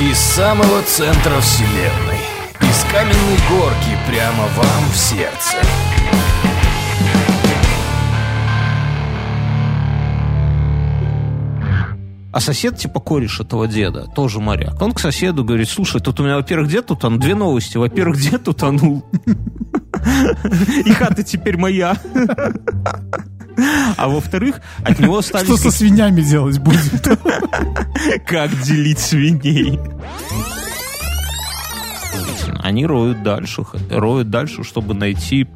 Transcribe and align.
Из 0.00 0.16
самого 0.16 0.80
центра 0.82 1.40
вселенной. 1.40 2.20
Из 2.60 2.84
каменной 2.84 3.36
горки 3.50 3.98
прямо 4.06 4.44
вам 4.56 4.84
в 4.92 4.96
сердце. 4.96 5.56
А 12.30 12.38
сосед, 12.40 12.76
типа 12.76 13.00
кореш 13.00 13.40
этого 13.40 13.66
деда, 13.66 14.06
тоже 14.14 14.38
моряк. 14.38 14.80
Он 14.80 14.92
к 14.92 15.00
соседу 15.00 15.44
говорит, 15.44 15.68
слушай, 15.68 16.00
тут 16.00 16.20
у 16.20 16.22
меня, 16.22 16.36
во-первых, 16.36 16.70
дед 16.70 16.88
утонул. 16.92 17.18
Две 17.18 17.34
новости. 17.34 17.76
Во-первых, 17.76 18.20
дед 18.20 18.46
утонул. 18.46 19.04
И 20.84 20.92
хата 20.92 21.24
теперь 21.24 21.56
моя. 21.56 21.96
А 23.96 24.08
во-вторых, 24.08 24.60
от 24.84 24.98
него 24.98 25.18
остались... 25.18 25.46
Что 25.46 25.56
со 25.56 25.70
свинями 25.70 26.20
делать 26.20 26.58
будет? 26.58 27.18
Как 28.26 28.50
делить 28.62 28.98
свиней? 28.98 29.78
Они 32.62 32.86
роют 32.86 33.22
дальше, 33.22 33.62
роют 33.90 34.30
дальше, 34.30 34.62
чтобы 34.64 34.94
найти 34.94 35.46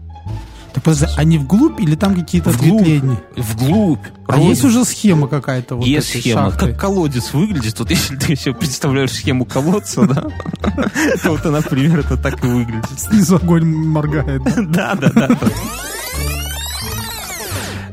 Так 0.75 0.83
подожди, 0.85 1.07
они 1.17 1.39
вглубь 1.39 1.81
или 1.81 1.95
там 1.95 2.15
какие-то 2.15 2.51
вглубь. 2.51 2.81
ответвления? 2.83 3.21
Вглубь. 3.37 4.01
А 4.27 4.33
роют. 4.33 4.49
есть 4.49 4.65
уже 4.65 4.85
схема 4.85 5.29
какая-то? 5.29 5.77
Вот 5.77 5.85
Есть 5.87 6.09
схема, 6.21 6.51
шахты? 6.51 6.69
как 6.71 6.81
колодец 6.81 7.33
выглядит. 7.35 7.79
Вот 7.79 7.91
если 7.91 8.17
ты 8.17 8.35
себе 8.37 8.55
представляешь 8.55 9.13
схему 9.13 9.45
колодца, 9.45 10.07
да, 10.07 10.27
то 11.23 11.31
вот 11.31 11.45
она 11.45 11.61
примерно 11.61 12.17
так 12.17 12.43
и 12.43 12.47
выглядит. 12.47 12.99
Снизу 12.99 13.37
огонь 13.37 13.67
моргает. 13.67 14.43
Да, 14.71 14.95
да, 15.01 15.11
да. 15.11 15.29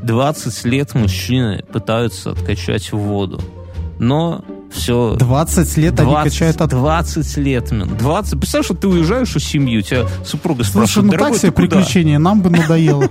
20 0.02 0.64
лет 0.64 0.94
мужчины 0.94 1.64
пытаются 1.72 2.30
откачать 2.32 2.92
воду. 2.92 3.40
Но 3.98 4.44
все 4.70 5.16
20 5.16 5.76
лет 5.78 6.00
они 6.00 6.10
20, 6.10 6.32
качают 6.32 6.60
от... 6.60 6.70
20 6.70 7.36
лет, 7.38 7.70
мен. 7.72 7.96
20. 7.96 8.38
Представляешь, 8.38 8.66
что 8.66 8.74
ты 8.74 8.88
уезжаешь 8.88 9.34
у 9.36 9.38
семьи, 9.38 9.78
у 9.78 9.82
тебя 9.82 10.06
супруга 10.24 10.64
Слушай, 10.64 10.70
спрашивает, 10.72 11.04
ну 11.04 11.12
дорогой, 11.12 11.32
так 11.32 11.40
себе 11.40 11.52
приключения, 11.52 12.18
нам 12.18 12.40
бы 12.40 12.50
надоело. 12.50 13.04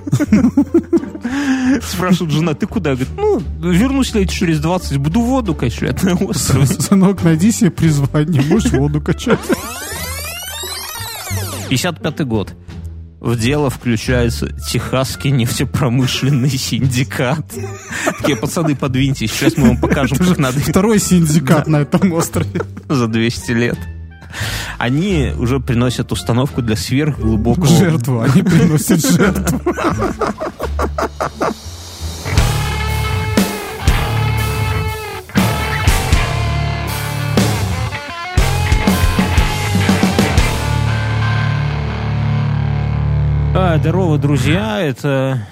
Спрашивает 1.84 2.34
жена, 2.34 2.54
ты 2.54 2.66
куда? 2.66 2.96
Говорит, 2.96 3.10
ну, 3.16 3.40
вернусь 3.72 4.14
лет 4.16 4.30
через 4.30 4.60
20, 4.60 4.98
буду 4.98 5.22
воду 5.22 5.54
качать 5.54 6.02
на 6.04 6.16
острове. 6.16 6.66
Сынок, 6.66 7.24
найди 7.24 7.52
себе 7.52 7.72
призвание, 7.72 8.42
будешь 8.42 8.72
воду 8.72 9.02
качать. 9.02 9.40
55 11.70 12.26
год. 12.26 12.54
В 13.20 13.38
дело 13.38 13.70
включается 13.70 14.48
Техасский 14.72 15.32
нефтепромышленный 15.32 16.50
синдикат. 16.50 17.46
Такие, 18.20 18.38
пацаны, 18.38 18.76
подвиньтесь, 18.76 19.32
сейчас 19.32 19.58
мы 19.58 19.70
вам 19.70 19.78
покажем, 19.78 20.18
как 20.18 20.38
надо 20.38 20.60
Второй 20.60 21.00
синдикат 21.00 21.68
на 21.68 21.82
этом 21.82 22.14
острове. 22.14 22.62
за 22.88 23.08
200 23.08 23.52
лет. 23.52 23.78
Они 24.78 25.34
уже 25.38 25.60
приносят 25.60 26.12
установку 26.12 26.62
для 26.62 26.76
сверхглубокого... 26.76 27.68
Жертву, 27.68 28.22
они 28.22 28.42
приносят 28.44 29.02
жертву. 29.02 29.62
А, 43.62 43.78
здорово, 43.78 44.18
друзья. 44.18 44.80
Это 44.80 45.46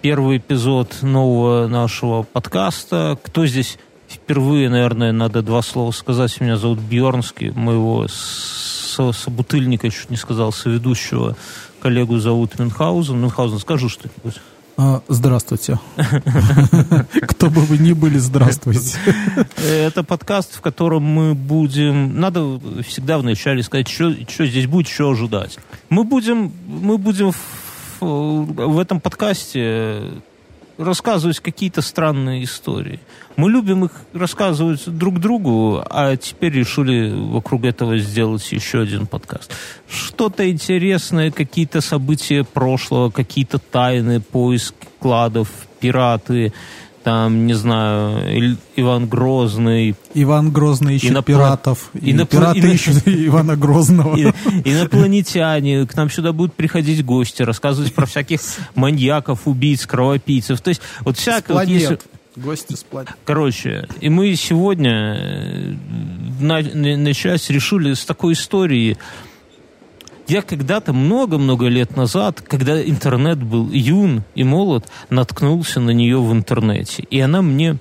первый 0.00 0.38
эпизод 0.38 1.02
нового 1.02 1.66
нашего 1.66 2.22
подкаста. 2.22 3.18
Кто 3.22 3.44
здесь 3.44 3.78
впервые, 4.08 4.70
наверное, 4.70 5.12
надо 5.12 5.42
два 5.42 5.60
слова 5.60 5.90
сказать. 5.90 6.40
Меня 6.40 6.56
зовут 6.56 6.78
Бьернский. 6.78 7.50
Моего 7.50 8.06
собутыльника, 8.08 9.90
чуть 9.90 10.08
не 10.08 10.16
сказал, 10.16 10.52
соведущего 10.52 11.36
коллегу 11.82 12.18
зовут 12.18 12.58
Мюнхгаузен. 12.58 13.20
Мюнхгаузен, 13.20 13.58
скажи 13.58 13.90
что-нибудь. 13.90 14.40
А, 14.76 15.02
Здравствуйте. 15.08 15.78
Кто 17.22 17.48
бы 17.48 17.60
вы 17.60 17.78
ни 17.78 17.92
были, 17.92 18.18
здравствуйте. 18.18 18.98
Это 19.56 20.02
подкаст, 20.02 20.56
в 20.56 20.60
котором 20.60 21.04
мы 21.04 21.34
будем... 21.34 22.18
Надо 22.18 22.60
всегда 22.82 23.18
вначале 23.18 23.62
сказать, 23.62 23.88
что, 23.88 24.12
здесь 24.12 24.66
будет, 24.66 24.88
что 24.88 25.10
ожидать. 25.10 25.58
Мы 25.90 26.02
будем, 26.02 26.52
мы 26.66 26.98
будем 26.98 27.30
в, 27.30 27.38
в 28.00 28.78
этом 28.80 29.00
подкасте 29.00 30.10
рассказывать 30.78 31.40
какие-то 31.40 31.82
странные 31.82 32.44
истории. 32.44 33.00
Мы 33.36 33.50
любим 33.50 33.84
их 33.84 33.92
рассказывать 34.12 34.82
друг 34.86 35.20
другу, 35.20 35.84
а 35.88 36.16
теперь 36.16 36.52
решили 36.52 37.12
вокруг 37.12 37.64
этого 37.64 37.98
сделать 37.98 38.50
еще 38.52 38.82
один 38.82 39.06
подкаст. 39.06 39.52
Что-то 39.88 40.48
интересное, 40.50 41.30
какие-то 41.30 41.80
события 41.80 42.44
прошлого, 42.44 43.10
какие-то 43.10 43.58
тайны, 43.58 44.20
поиск 44.20 44.74
кладов, 45.00 45.48
пираты, 45.80 46.52
там, 47.04 47.46
не 47.46 47.54
знаю, 47.54 48.56
Иван 48.76 49.06
Грозный, 49.06 49.94
Иван 50.14 50.50
Грозный 50.50 50.96
ищет 50.96 51.12
Инопла- 51.12 51.22
пиратов. 51.24 51.90
И 51.92 52.12
Инопла- 52.12 52.26
пираты 52.26 52.58
ино- 52.60 52.72
ищут 52.72 53.02
Ивана 53.06 53.56
Грозного. 53.56 54.16
И- 54.16 54.32
инопланетяне, 54.64 55.86
к 55.86 55.94
нам 55.96 56.10
сюда 56.10 56.32
будут 56.32 56.54
приходить 56.54 57.04
гости, 57.04 57.42
рассказывать 57.42 57.94
про 57.94 58.06
всяких 58.06 58.40
маньяков, 58.74 59.46
убийц, 59.46 59.86
кровопийцев. 59.86 60.60
То 60.60 60.70
есть 60.70 60.80
вот 61.00 61.16
всякое... 61.18 61.54
вот 61.54 61.68
если- 61.68 61.98
Гости 62.36 62.74
с 62.74 62.82
планет. 62.82 63.10
Короче, 63.24 63.86
и 64.00 64.08
мы 64.08 64.34
сегодня 64.34 64.90
э, 65.16 65.74
на, 66.40 66.60
на- 66.62 66.96
начать 66.96 67.48
решили 67.50 67.94
с 67.94 68.04
такой 68.04 68.32
истории. 68.32 68.96
Я 70.26 70.42
когда-то 70.42 70.92
много-много 70.92 71.66
лет 71.66 71.96
назад, 71.96 72.40
когда 72.40 72.82
интернет 72.82 73.42
был 73.42 73.70
юн 73.70 74.22
и 74.34 74.42
молод, 74.42 74.86
наткнулся 75.10 75.80
на 75.80 75.90
нее 75.90 76.18
в 76.18 76.32
интернете. 76.32 77.02
И 77.10 77.20
она 77.20 77.42
мне 77.42 77.76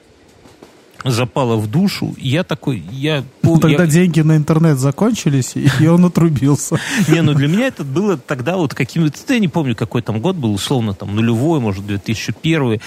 запала 1.06 1.56
в 1.56 1.70
душу. 1.70 2.14
Я 2.18 2.44
такой, 2.44 2.84
я... 2.92 3.24
по- 3.44 3.60
Тогда 3.60 3.84
я- 3.84 3.90
деньги 3.90 4.22
на 4.22 4.36
интернет 4.38 4.80
закончились, 4.80 5.54
и 5.56 5.86
он 5.88 6.06
отрубился. 6.06 6.80
Не, 7.08 7.22
ну 7.22 7.34
для 7.34 7.48
меня 7.48 7.68
это 7.68 7.84
было 7.84 8.18
тогда 8.18 8.56
вот 8.58 8.74
каким-то... 8.74 9.14
Я 9.32 9.40
не 9.40 9.48
помню, 9.50 9.76
какой 9.76 10.02
там 10.02 10.20
год 10.22 10.36
был, 10.38 10.54
условно, 10.54 10.94
там, 10.94 11.16
нулевой, 11.16 11.60
может, 11.60 11.86
2001. 11.86 12.80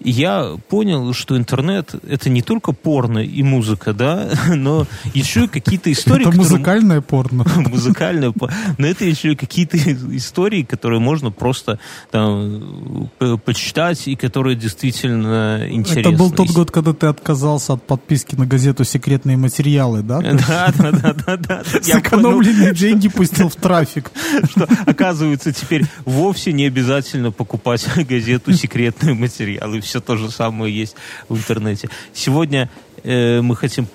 И 0.00 0.10
я 0.10 0.56
понял, 0.68 1.12
что 1.14 1.36
интернет— 1.36 1.94
это 2.08 2.28
не 2.30 2.42
только 2.42 2.72
порно 2.72 3.18
и 3.20 3.42
музыка, 3.42 3.92
да, 3.94 4.28
но 4.54 4.86
еще 5.14 5.44
и 5.44 5.48
какие-то 5.48 5.90
истории... 5.90 6.28
Это 6.28 6.36
музыкальное 6.36 7.00
порно. 7.00 7.44
музыкальное, 7.56 8.30
по- 8.32 8.50
но 8.78 8.86
это 8.86 9.04
еще 9.04 9.32
и 9.32 9.34
какие-то 9.36 9.76
истории, 10.16 10.62
которые 10.62 11.00
можно 11.00 11.30
просто 11.30 11.78
там 12.10 13.08
п- 13.18 13.38
почитать 13.38 14.06
и 14.08 14.14
которые 14.16 14.56
действительно 14.56 15.66
интересны. 15.70 16.00
Это 16.00 16.10
был 16.18 16.30
тот 16.30 16.50
год, 16.50 16.70
когда 16.70 16.92
ты 16.92 17.06
отказался 17.06 17.72
от 17.74 17.82
подписки 17.86 18.34
на 18.34 18.46
газету 18.46 18.84
«Секретные 18.84 19.36
материалы», 19.36 20.01
да? 20.06 20.20
Да, 20.20 20.72
да, 20.76 20.90
да, 20.92 21.12
да, 21.12 21.36
да. 21.36 21.62
Понял, 21.64 21.82
Сэкономленные 21.82 22.74
деньги 22.74 23.08
пустил 23.08 23.48
в 23.48 23.56
трафик. 23.56 24.10
что, 24.50 24.68
оказывается, 24.86 25.52
теперь 25.52 25.84
вовсе 26.04 26.52
не 26.52 26.66
обязательно 26.66 27.32
покупать 27.32 27.86
газету 28.08 28.52
«Секретные 28.52 29.14
материалы». 29.14 29.80
Все 29.80 30.00
то 30.00 30.16
же 30.16 30.30
самое 30.30 30.74
есть 30.74 30.96
в 31.28 31.36
интернете. 31.36 31.88
Сегодня 32.12 32.70
э, 33.04 33.40
мы 33.40 33.56
хотим 33.56 33.86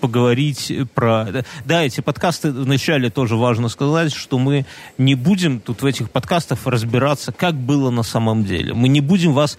поговорить 0.00 0.72
про... 0.94 1.44
Да, 1.64 1.84
эти 1.84 2.00
подкасты 2.00 2.50
вначале 2.50 3.10
тоже 3.10 3.36
важно 3.36 3.68
сказать, 3.68 4.12
что 4.12 4.38
мы 4.38 4.66
не 4.98 5.14
будем 5.14 5.60
тут 5.60 5.82
в 5.82 5.86
этих 5.86 6.10
подкастах 6.10 6.58
разбираться, 6.64 7.32
как 7.32 7.54
было 7.54 7.90
на 7.90 8.02
самом 8.02 8.44
деле. 8.44 8.74
Мы 8.74 8.88
не 8.88 9.00
будем 9.00 9.32
вас 9.32 9.58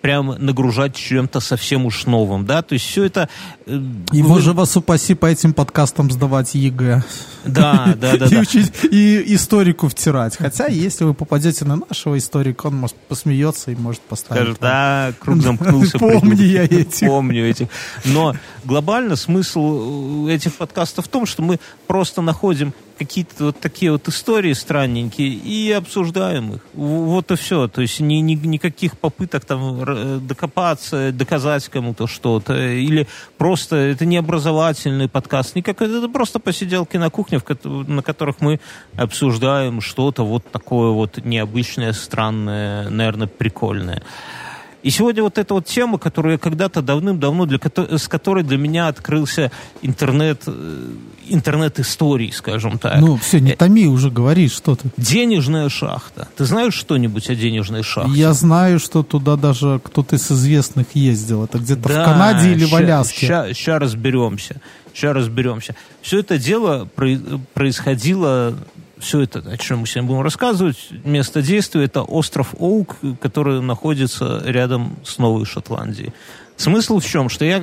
прям 0.00 0.34
нагружать 0.38 0.96
чем-то 0.96 1.40
совсем 1.40 1.84
уж 1.84 2.06
новым, 2.06 2.46
да, 2.46 2.62
то 2.62 2.72
есть 2.72 2.86
все 2.86 3.04
это... 3.04 3.28
э, 3.66 3.78
И, 4.12 4.22
вы- 4.22 4.28
боже, 4.28 4.52
вас 4.54 4.74
упаси 4.76 5.14
по 5.14 5.26
этим 5.26 5.52
подкастам 5.52 6.10
сдавать 6.10 6.54
ЕГЭ. 6.54 7.02
Да, 7.44 7.94
да, 8.00 8.16
да, 8.16 8.26
и, 8.26 8.30
да. 8.30 8.40
учить, 8.40 8.72
и 8.90 9.22
историку 9.34 9.88
втирать. 9.88 10.36
Хотя, 10.36 10.66
если 10.68 11.04
вы 11.04 11.12
попадете 11.12 11.64
на 11.66 11.76
нашего 11.76 12.16
историка, 12.16 12.68
он, 12.68 12.76
может, 12.76 12.96
посмеется 12.96 13.70
и 13.70 13.76
может 13.76 14.00
поставить. 14.00 14.42
Скажет, 14.42 14.58
да, 14.60 15.12
круг 15.20 15.42
замкнулся. 15.42 15.98
Помню 15.98 16.20
придурок». 16.36 16.40
я 16.40 16.64
этих. 16.64 17.06
Помню 17.08 17.48
этих. 17.50 17.68
Но 18.06 18.34
глобально 18.64 19.16
смысл 19.16 19.57
э, 19.58 20.34
этих 20.34 20.54
подкастов 20.54 21.06
в 21.06 21.08
том, 21.08 21.26
что 21.26 21.42
мы 21.42 21.58
просто 21.86 22.22
находим 22.22 22.72
какие-то 22.98 23.44
вот 23.44 23.60
такие 23.60 23.92
вот 23.92 24.08
истории 24.08 24.52
странненькие 24.52 25.28
и 25.28 25.70
обсуждаем 25.72 26.54
их. 26.54 26.60
Вот 26.74 27.30
и 27.30 27.36
все. 27.36 27.68
То 27.68 27.80
есть 27.80 28.00
ни, 28.00 28.14
ни- 28.14 28.34
никаких 28.34 28.98
попыток 28.98 29.44
там 29.44 29.80
р- 29.82 30.18
докопаться, 30.18 31.12
доказать 31.12 31.68
кому-то 31.68 32.06
что-то. 32.06 32.54
Или 32.58 33.06
просто 33.36 33.76
это 33.76 34.04
не 34.04 34.16
образовательный 34.16 35.08
подкаст. 35.08 35.54
Никакой, 35.54 35.96
это 35.96 36.08
просто 36.08 36.40
посиделки 36.40 36.96
на 36.96 37.10
кухне, 37.10 37.38
в 37.38 37.88
на 37.88 38.02
которых 38.02 38.40
мы 38.40 38.60
обсуждаем 38.96 39.80
что-то 39.80 40.24
вот 40.24 40.50
такое 40.50 40.90
вот 40.90 41.24
необычное, 41.24 41.92
странное, 41.92 42.90
наверное, 42.90 43.28
прикольное. 43.28 44.02
И 44.82 44.90
сегодня 44.90 45.22
вот 45.22 45.38
эта 45.38 45.54
вот 45.54 45.66
тема, 45.66 45.98
которую 45.98 46.32
я 46.32 46.38
когда-то 46.38 46.82
давным-давно, 46.82 47.46
для, 47.46 47.58
с 47.98 48.06
которой 48.06 48.44
для 48.44 48.56
меня 48.58 48.88
открылся 48.88 49.50
интернет, 49.82 50.42
э, 50.46 50.86
интернет 51.28 51.80
истории, 51.80 52.30
скажем 52.30 52.78
так. 52.78 53.00
Ну, 53.00 53.16
все, 53.16 53.40
не 53.40 53.56
томи, 53.56 53.86
уже 53.86 54.10
говори, 54.10 54.48
что 54.48 54.76
ты. 54.76 54.90
Денежная 54.96 55.68
шахта. 55.68 56.28
Ты 56.36 56.44
знаешь 56.44 56.74
что-нибудь 56.74 57.28
о 57.28 57.34
денежной 57.34 57.82
шахте? 57.82 58.12
Я 58.12 58.32
знаю, 58.32 58.78
что 58.78 59.02
туда 59.02 59.36
даже 59.36 59.80
кто-то 59.82 60.14
из 60.14 60.30
известных 60.30 60.86
ездил. 60.94 61.44
Это 61.44 61.58
где-то 61.58 61.88
да, 61.88 62.02
в 62.02 62.04
Канаде 62.04 62.52
или 62.52 62.64
ща, 62.64 62.72
в 62.72 62.74
Аляске. 62.76 63.26
Сейчас 63.52 63.80
разберемся. 63.80 64.60
Сейчас 64.94 65.16
разберемся. 65.16 65.74
Все 66.02 66.20
это 66.20 66.38
дело 66.38 66.88
происходило 67.54 68.54
все 69.00 69.22
это, 69.22 69.38
о 69.40 69.56
чем 69.56 69.80
мы 69.80 69.86
сегодня 69.86 70.08
будем 70.08 70.22
рассказывать, 70.22 70.88
место 71.04 71.42
действия 71.42 71.84
это 71.84 72.02
остров 72.02 72.54
Оук, 72.58 72.96
который 73.20 73.60
находится 73.60 74.42
рядом 74.44 74.96
с 75.04 75.18
Новой 75.18 75.44
Шотландией. 75.44 76.12
Смысл 76.58 76.98
в 76.98 77.06
чем? 77.06 77.28
Что 77.28 77.44
я 77.44 77.62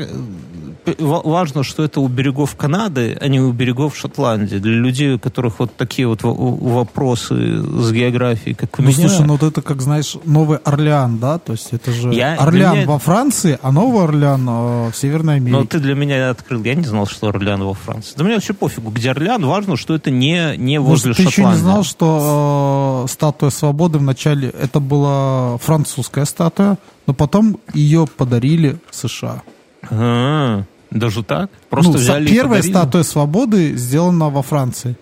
важно, 1.00 1.64
что 1.64 1.84
это 1.84 2.00
у 2.00 2.08
берегов 2.08 2.56
Канады, 2.56 3.18
а 3.20 3.28
не 3.28 3.40
у 3.40 3.52
берегов 3.52 3.98
Шотландии. 3.98 4.58
Для 4.58 4.74
людей, 4.74 5.14
у 5.14 5.20
которых 5.20 5.60
вот 5.60 5.76
такие 5.76 6.08
вот 6.08 6.20
вопросы 6.24 7.62
с 7.62 7.92
географией, 7.92 8.56
как 8.56 8.80
у 8.80 8.82
ну, 8.82 8.90
меня. 8.90 9.10
слушай, 9.10 9.26
ну 9.26 9.34
вот 9.34 9.44
это, 9.44 9.62
как 9.62 9.82
знаешь, 9.82 10.18
Новый 10.26 10.60
Орлеан, 10.60 11.18
да? 11.18 11.40
То 11.40 11.54
есть 11.54 11.70
это 11.72 11.92
же 11.92 12.14
я, 12.14 12.36
Орлеан 12.36 12.78
меня... 12.78 12.88
во 12.88 13.00
Франции, 13.00 13.60
а 13.62 13.72
Новый 13.72 14.04
Орлеан 14.04 14.48
э, 14.48 14.92
в 14.92 14.96
Северной 14.96 15.36
Америке. 15.36 15.58
Но 15.58 15.66
ты 15.66 15.80
для 15.80 15.96
меня 15.96 16.30
открыл. 16.30 16.64
Я 16.64 16.76
не 16.76 16.86
знал, 16.86 17.08
что 17.08 17.28
Орлеан 17.28 17.64
во 17.64 17.74
Франции. 17.74 18.14
Да 18.18 18.24
мне 18.24 18.36
вообще 18.36 18.54
пофигу, 18.54 18.92
где 18.92 19.12
Орлеан. 19.12 19.46
Важно, 19.46 19.78
что 19.78 19.96
это 19.96 20.12
не, 20.12 20.56
не 20.58 20.80
возле 20.80 21.10
Может, 21.10 21.26
ты 21.26 21.32
Шотландии. 21.32 21.58
еще 21.58 21.64
не 21.64 21.70
знал, 21.70 21.84
что 21.84 23.06
э, 23.06 23.12
статуя 23.12 23.50
свободы 23.50 23.98
вначале 23.98 24.50
это 24.50 24.80
была 24.80 25.58
французская 25.58 26.26
статуя, 26.26 26.78
но 27.08 27.14
потом 27.14 27.60
ее 27.74 28.08
подарили 28.08 28.78
США. 28.92 29.42
А-а-а. 29.84 30.66
Даже 30.92 31.24
так? 31.24 31.50
Просто 31.70 31.94
ну, 31.94 31.98
взяли 31.98 32.28
Первая 32.30 32.62
статуя 32.62 33.04
свободы 33.04 33.76
сделана 33.76 34.30
во 34.30 34.42
Франции. 34.42 34.96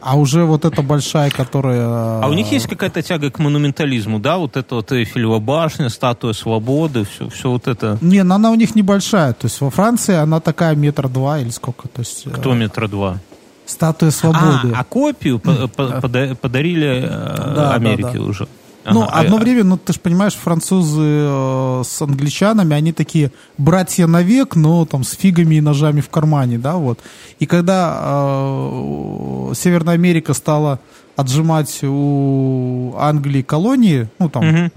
А 0.00 0.16
уже 0.16 0.44
вот 0.44 0.64
эта 0.64 0.82
большая, 0.82 1.30
которая... 1.30 2.20
А 2.20 2.26
у 2.28 2.32
них 2.32 2.50
есть 2.50 2.66
какая-то 2.66 3.02
тяга 3.02 3.30
к 3.30 3.38
монументализму, 3.38 4.18
да? 4.18 4.38
Вот 4.38 4.56
это 4.56 4.76
вот 4.76 4.90
Эйфелева 4.90 5.38
башня, 5.38 5.90
статуя 5.90 6.32
свободы, 6.32 7.04
все, 7.04 7.28
все 7.28 7.50
вот 7.50 7.68
это. 7.68 7.98
Не, 8.00 8.24
но 8.24 8.34
она 8.34 8.50
у 8.50 8.56
них 8.56 8.74
небольшая. 8.74 9.32
То 9.32 9.46
есть 9.46 9.60
во 9.60 9.70
Франции 9.70 10.14
она 10.14 10.40
такая 10.40 10.74
метра 10.74 11.08
два 11.08 11.38
или 11.38 11.50
сколько. 11.50 11.86
То 11.86 12.00
есть, 12.00 12.24
Кто 12.32 12.54
метра 12.54 12.88
два? 12.88 13.18
Статуя 13.64 14.10
свободы. 14.10 14.72
А, 14.74 14.80
а 14.80 14.84
копию 14.84 15.38
подарили 15.38 17.04
э, 17.04 17.54
да, 17.54 17.74
Америке 17.74 18.02
да, 18.02 18.18
да. 18.18 18.22
уже. 18.22 18.48
Ну, 18.84 19.02
ага, 19.02 19.20
одно 19.20 19.36
а, 19.36 19.40
время, 19.40 19.64
ну, 19.64 19.76
ты 19.76 19.92
же 19.92 20.00
понимаешь, 20.00 20.34
французы 20.34 21.02
э, 21.02 21.82
с 21.84 22.02
англичанами, 22.02 22.74
они 22.74 22.92
такие 22.92 23.30
братья 23.56 24.06
навек, 24.06 24.56
но 24.56 24.84
там 24.86 25.04
с 25.04 25.12
фигами 25.12 25.56
и 25.56 25.60
ножами 25.60 26.00
в 26.00 26.08
кармане, 26.08 26.58
да, 26.58 26.76
вот. 26.76 26.98
И 27.38 27.46
когда 27.46 28.00
э, 28.02 29.52
Северная 29.54 29.94
Америка 29.94 30.34
стала 30.34 30.80
отжимать 31.14 31.80
у 31.82 32.94
Англии 32.98 33.42
колонии, 33.42 34.08
ну, 34.18 34.28
там, 34.28 34.48
угу. 34.48 34.70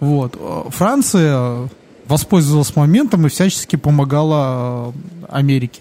вот, 0.00 0.36
э, 0.38 0.70
Франция 0.70 1.68
воспользовалась 2.06 2.74
моментом 2.76 3.26
и 3.26 3.28
всячески 3.30 3.76
помогала 3.76 4.92
э, 4.92 5.26
Америке. 5.28 5.80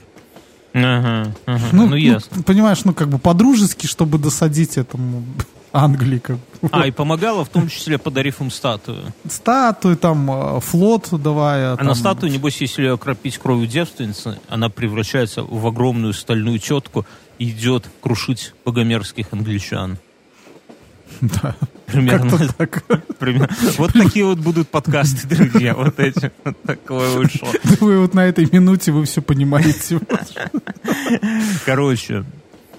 Ага, 0.73 1.33
ага. 1.45 1.65
Ну, 1.71 1.83
ну, 1.83 1.87
ну, 1.89 1.95
ясно. 1.95 2.43
Понимаешь, 2.43 2.83
ну, 2.83 2.93
как 2.93 3.09
бы 3.09 3.17
по-дружески, 3.17 3.87
чтобы 3.87 4.19
досадить 4.19 4.77
этому 4.77 5.23
Англии. 5.71 6.19
Как 6.19 6.37
А, 6.71 6.87
и 6.87 6.91
помогала 6.91 7.45
в 7.45 7.49
том 7.49 7.67
числе, 7.69 7.97
подарив 7.97 8.41
им 8.41 8.49
статую. 8.51 9.13
Статую, 9.29 9.97
там, 9.97 10.29
э, 10.31 10.59
флот 10.59 11.09
давая. 11.11 11.73
А 11.73 11.77
там... 11.77 11.87
на 11.87 11.95
статую, 11.95 12.31
небось, 12.31 12.61
если 12.61 12.83
ее 12.83 12.93
окропить 12.93 13.37
кровью 13.37 13.67
девственницы, 13.67 14.39
она 14.49 14.69
превращается 14.69 15.43
в 15.43 15.67
огромную 15.67 16.13
стальную 16.13 16.59
тетку 16.59 17.05
и 17.37 17.49
идет 17.49 17.89
крушить 18.01 18.53
богомерзких 18.65 19.27
англичан. 19.31 19.97
Да. 21.21 21.55
Примерно. 21.87 22.37
Так. 22.57 22.83
Примерно. 23.19 23.55
Вот 23.77 23.93
такие 23.93 24.25
вот 24.25 24.39
будут 24.39 24.69
подкасты, 24.69 25.25
друзья. 25.27 25.73
Вот 25.73 25.99
эти. 25.99 26.31
Вот 26.43 26.61
такое 26.63 27.09
вышло. 27.17 27.47
Вы 27.79 27.99
вот 28.01 28.13
на 28.13 28.25
этой 28.25 28.47
минуте 28.51 28.91
вы 28.91 29.05
все 29.05 29.21
понимаете. 29.21 29.99
Короче, 31.65 32.25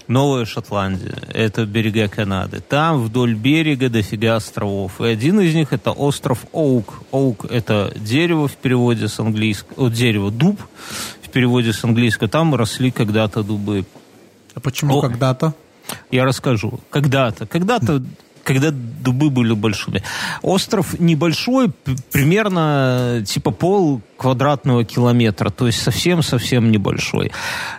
Новая 0.08 0.46
Шотландия, 0.46 1.18
это 1.34 1.66
берега 1.66 2.08
Канады. 2.08 2.60
Там 2.60 3.02
вдоль 3.02 3.34
берега 3.34 3.90
дофига 3.90 4.36
островов. 4.36 5.00
И 5.02 5.04
один 5.04 5.38
из 5.40 5.54
них 5.54 5.74
это 5.74 5.90
остров 5.92 6.46
Оук. 6.52 7.02
Оук 7.10 7.44
это 7.44 7.92
дерево 7.94 8.48
в 8.48 8.56
переводе 8.56 9.08
с 9.08 9.20
английского, 9.20 9.90
дерево, 9.90 10.30
дуб 10.30 10.60
в 11.22 11.28
переводе 11.28 11.74
с 11.74 11.84
английского. 11.84 12.28
Там 12.28 12.54
росли 12.54 12.90
когда-то 12.90 13.42
дубы. 13.42 13.84
А 14.54 14.60
почему 14.60 14.96
О, 14.96 15.00
когда-то? 15.02 15.54
Я 16.10 16.24
расскажу. 16.24 16.80
Когда-то. 16.88 17.46
Когда-то 17.46 18.02
когда 18.48 18.70
дубы 18.70 19.28
были 19.28 19.52
большими. 19.52 20.02
Остров 20.40 20.98
небольшой, 20.98 21.70
примерно 22.10 23.22
типа 23.26 23.50
пол 23.50 24.00
квадратного 24.16 24.84
километра, 24.84 25.50
то 25.50 25.66
есть 25.66 25.82
совсем-совсем 25.82 26.72
небольшой. 26.72 27.30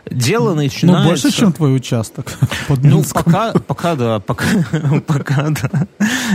Дело 0.10 0.52
ну, 0.52 0.58
начинается... 0.58 1.04
Ну, 1.04 1.10
больше, 1.10 1.32
чем 1.32 1.52
твой 1.52 1.76
участок 1.76 2.38
под 2.68 2.84
Ну, 2.84 3.04
пока, 3.14 3.52
пока 3.54 3.96
да, 3.96 4.20
пока, 4.20 4.46
пока 5.08 5.50
да. 5.50 5.88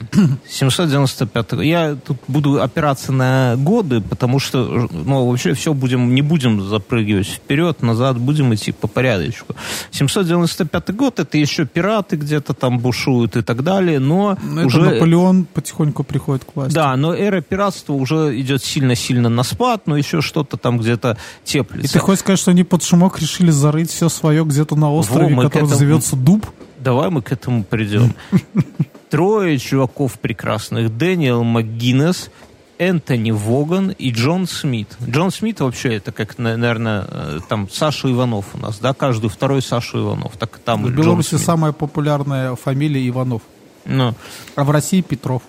795 0.49 1.52
Я 1.61 1.97
тут 1.97 2.17
буду 2.28 2.62
опираться 2.62 3.12
на 3.12 3.57
годы, 3.59 4.00
потому 4.00 4.38
что, 4.38 4.88
ну, 4.90 5.28
вообще 5.28 5.52
все 5.52 5.75
будем, 5.75 6.14
не 6.14 6.23
будем 6.23 6.67
запрыгивать 6.67 7.26
вперед, 7.26 7.83
назад, 7.83 8.17
будем 8.17 8.55
идти 8.55 8.73
по 8.73 8.87
порядочку. 8.88 9.55
795 9.90 10.97
год, 10.97 11.21
это 11.21 11.37
еще 11.37 11.67
пираты 11.67 12.17
где-то 12.17 12.55
там 12.55 12.78
бушуют 12.78 13.37
и 13.37 13.43
так 13.43 13.62
далее, 13.62 13.99
но, 13.99 14.38
но 14.43 14.64
уже... 14.64 14.81
Это 14.81 14.95
Наполеон 14.95 15.45
потихоньку 15.45 16.02
приходит 16.02 16.47
к 16.47 16.57
власти. 16.57 16.75
Да, 16.75 16.97
но 16.97 17.14
эра 17.14 17.43
пиратства 17.43 17.93
уже 17.93 18.40
идет 18.40 18.64
сильно-сильно 18.64 19.28
на 19.28 19.43
спад, 19.43 19.83
но 19.85 19.95
еще 19.95 20.23
что-то 20.23 20.57
там 20.57 20.78
где-то 20.78 21.19
теплится. 21.45 21.87
И 21.87 21.93
ты 21.93 21.99
хочешь 21.99 22.21
сказать, 22.21 22.40
что 22.40 22.52
они 22.52 22.64
под 22.64 22.83
шумок 22.83 23.21
решили 23.21 23.50
зарыть 23.50 23.90
все 23.90 24.09
свое 24.09 24.43
где-то 24.47 24.75
на 24.75 24.90
острове, 24.90 25.35
Во, 25.35 25.43
который 25.43 25.64
этому... 25.64 25.78
зовется 25.78 26.17
Дуб? 26.17 26.47
Давай 26.80 27.11
мы 27.11 27.23
к 27.23 27.32
этому 27.32 27.64
придем. 27.64 28.14
Трое 29.11 29.58
чуваков 29.58 30.18
прекрасных. 30.18 30.97
Дэниел 30.97 31.42
МcГиннес, 31.42 32.30
Энтони 32.78 33.30
Воган 33.30 33.90
и 33.90 34.11
Джон 34.11 34.47
Смит. 34.47 34.97
Джон 35.04 35.30
Смит 35.30 35.61
вообще 35.61 35.97
это 35.97 36.12
как, 36.12 36.38
наверное, 36.38 37.04
э, 37.08 37.40
там 37.49 37.68
Саша 37.70 38.11
Иванов 38.11 38.54
у 38.54 38.58
нас, 38.58 38.78
да, 38.78 38.94
каждый 38.94 39.30
второй 39.30 39.62
Саша 39.62 39.99
Иванов. 39.99 40.37
Так 40.37 40.58
там 40.58 40.85
в 40.85 40.90
Беларуси 40.90 41.37
самая 41.37 41.73
популярная 41.73 42.54
фамилия 42.54 43.06
Иванов. 43.08 43.42
Ну. 43.85 44.14
А 44.54 44.64
в 44.64 44.70
России 44.70 45.00
Петров. 45.00 45.42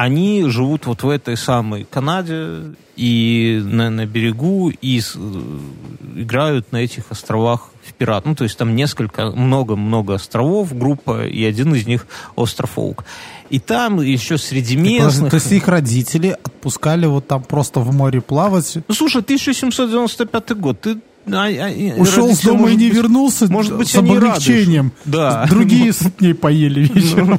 Они 0.00 0.44
живут 0.46 0.86
вот 0.86 1.02
в 1.02 1.10
этой 1.10 1.36
самой 1.36 1.84
Канаде 1.84 2.74
и 2.96 3.60
на, 3.62 3.90
на 3.90 4.06
берегу 4.06 4.70
и 4.70 4.98
с, 4.98 5.14
э, 5.14 5.40
играют 6.16 6.72
на 6.72 6.78
этих 6.78 7.10
островах 7.10 7.68
в 7.82 7.92
пират. 7.92 8.24
Ну, 8.24 8.34
то 8.34 8.44
есть 8.44 8.56
там 8.56 8.74
несколько, 8.74 9.30
много-много 9.30 10.14
островов, 10.14 10.74
группа, 10.74 11.26
и 11.26 11.44
один 11.44 11.74
из 11.74 11.86
них 11.86 12.06
остров 12.34 12.78
Оук. 12.78 13.04
И 13.50 13.58
там 13.58 14.00
еще 14.00 14.38
среди 14.38 14.74
местных... 14.74 15.32
То 15.32 15.36
есть 15.36 15.52
их 15.52 15.68
родители 15.68 16.30
отпускали 16.30 17.04
вот 17.04 17.28
там 17.28 17.42
просто 17.42 17.80
в 17.80 17.94
море 17.94 18.22
плавать? 18.22 18.78
Ну, 18.88 18.94
слушай, 18.94 19.20
1795 19.20 20.56
год, 20.56 20.80
ты 20.80 20.96
А- 21.26 21.46
а- 21.46 22.00
Ушел 22.00 22.34
с 22.34 22.40
дома 22.40 22.70
и 22.70 22.76
не 22.76 22.88
быть, 22.88 22.96
вернулся 22.96 23.46
может 23.50 23.76
быть, 23.76 23.88
с 23.88 23.94
облегчением. 23.96 24.92
Да. 25.04 25.46
Другие 25.48 25.92
с 25.92 26.02
ней 26.18 26.34
поели 26.34 26.80
вечером. 26.88 27.38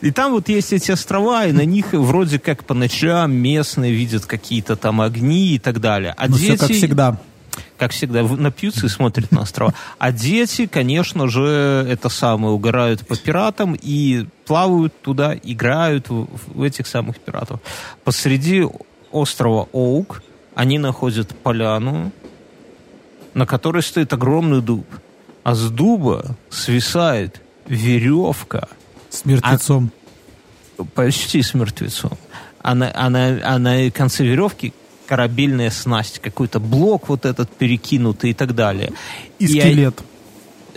И 0.00 0.10
там 0.10 0.32
вот 0.32 0.48
есть 0.48 0.72
эти 0.72 0.90
острова, 0.92 1.46
и 1.46 1.52
на 1.52 1.64
них 1.64 1.92
вроде 1.92 2.38
как 2.38 2.64
по 2.64 2.74
ночам 2.74 3.32
местные 3.32 3.92
видят 3.92 4.24
какие-то 4.26 4.76
там 4.76 5.00
огни 5.00 5.54
и 5.54 5.58
так 5.58 5.80
далее. 5.80 6.14
А 6.16 6.28
Ну, 6.28 6.36
дети, 6.38 6.56
все 6.56 6.58
как 6.58 6.70
всегда. 6.70 7.20
как 7.76 7.90
всегда, 7.92 8.22
напьются 8.22 8.86
и 8.86 8.88
смотрят 8.88 9.30
на 9.32 9.42
острова. 9.42 9.74
А 9.98 10.12
дети, 10.12 10.66
конечно 10.66 11.28
же, 11.28 11.86
это 11.88 12.08
самое, 12.08 12.54
угорают 12.54 13.06
по 13.06 13.16
пиратам 13.16 13.76
и 13.80 14.26
плавают 14.46 14.94
туда, 15.02 15.34
играют 15.42 16.08
в, 16.08 16.26
в 16.46 16.62
этих 16.62 16.86
самых 16.86 17.18
пиратов. 17.18 17.60
Посреди 18.04 18.64
острова 19.10 19.68
Оук 19.72 20.22
они 20.56 20.78
находят 20.78 21.28
поляну, 21.36 22.10
на 23.34 23.46
которой 23.46 23.82
стоит 23.82 24.12
огромный 24.12 24.60
дуб. 24.62 24.86
А 25.44 25.54
с 25.54 25.70
дуба 25.70 26.34
свисает 26.50 27.40
веревка, 27.68 28.68
С 29.10 29.24
мертвецом. 29.24 29.90
почти 30.94 31.42
с 31.42 31.54
мертвецом. 31.54 32.12
А 32.62 32.74
на, 32.74 32.90
а 32.92 33.10
на- 33.10 33.40
а 33.44 33.58
на 33.58 33.90
конце 33.92 34.24
веревки 34.24 34.72
корабельная 35.06 35.70
снасть, 35.70 36.18
какой-то 36.18 36.58
блок 36.58 37.08
вот 37.08 37.26
этот 37.26 37.48
перекинутый 37.50 38.30
и 38.30 38.34
так 38.34 38.54
далее. 38.56 38.92
И 39.38 39.44
И 39.44 39.48
скелет. 39.60 40.00
а- 40.00 40.04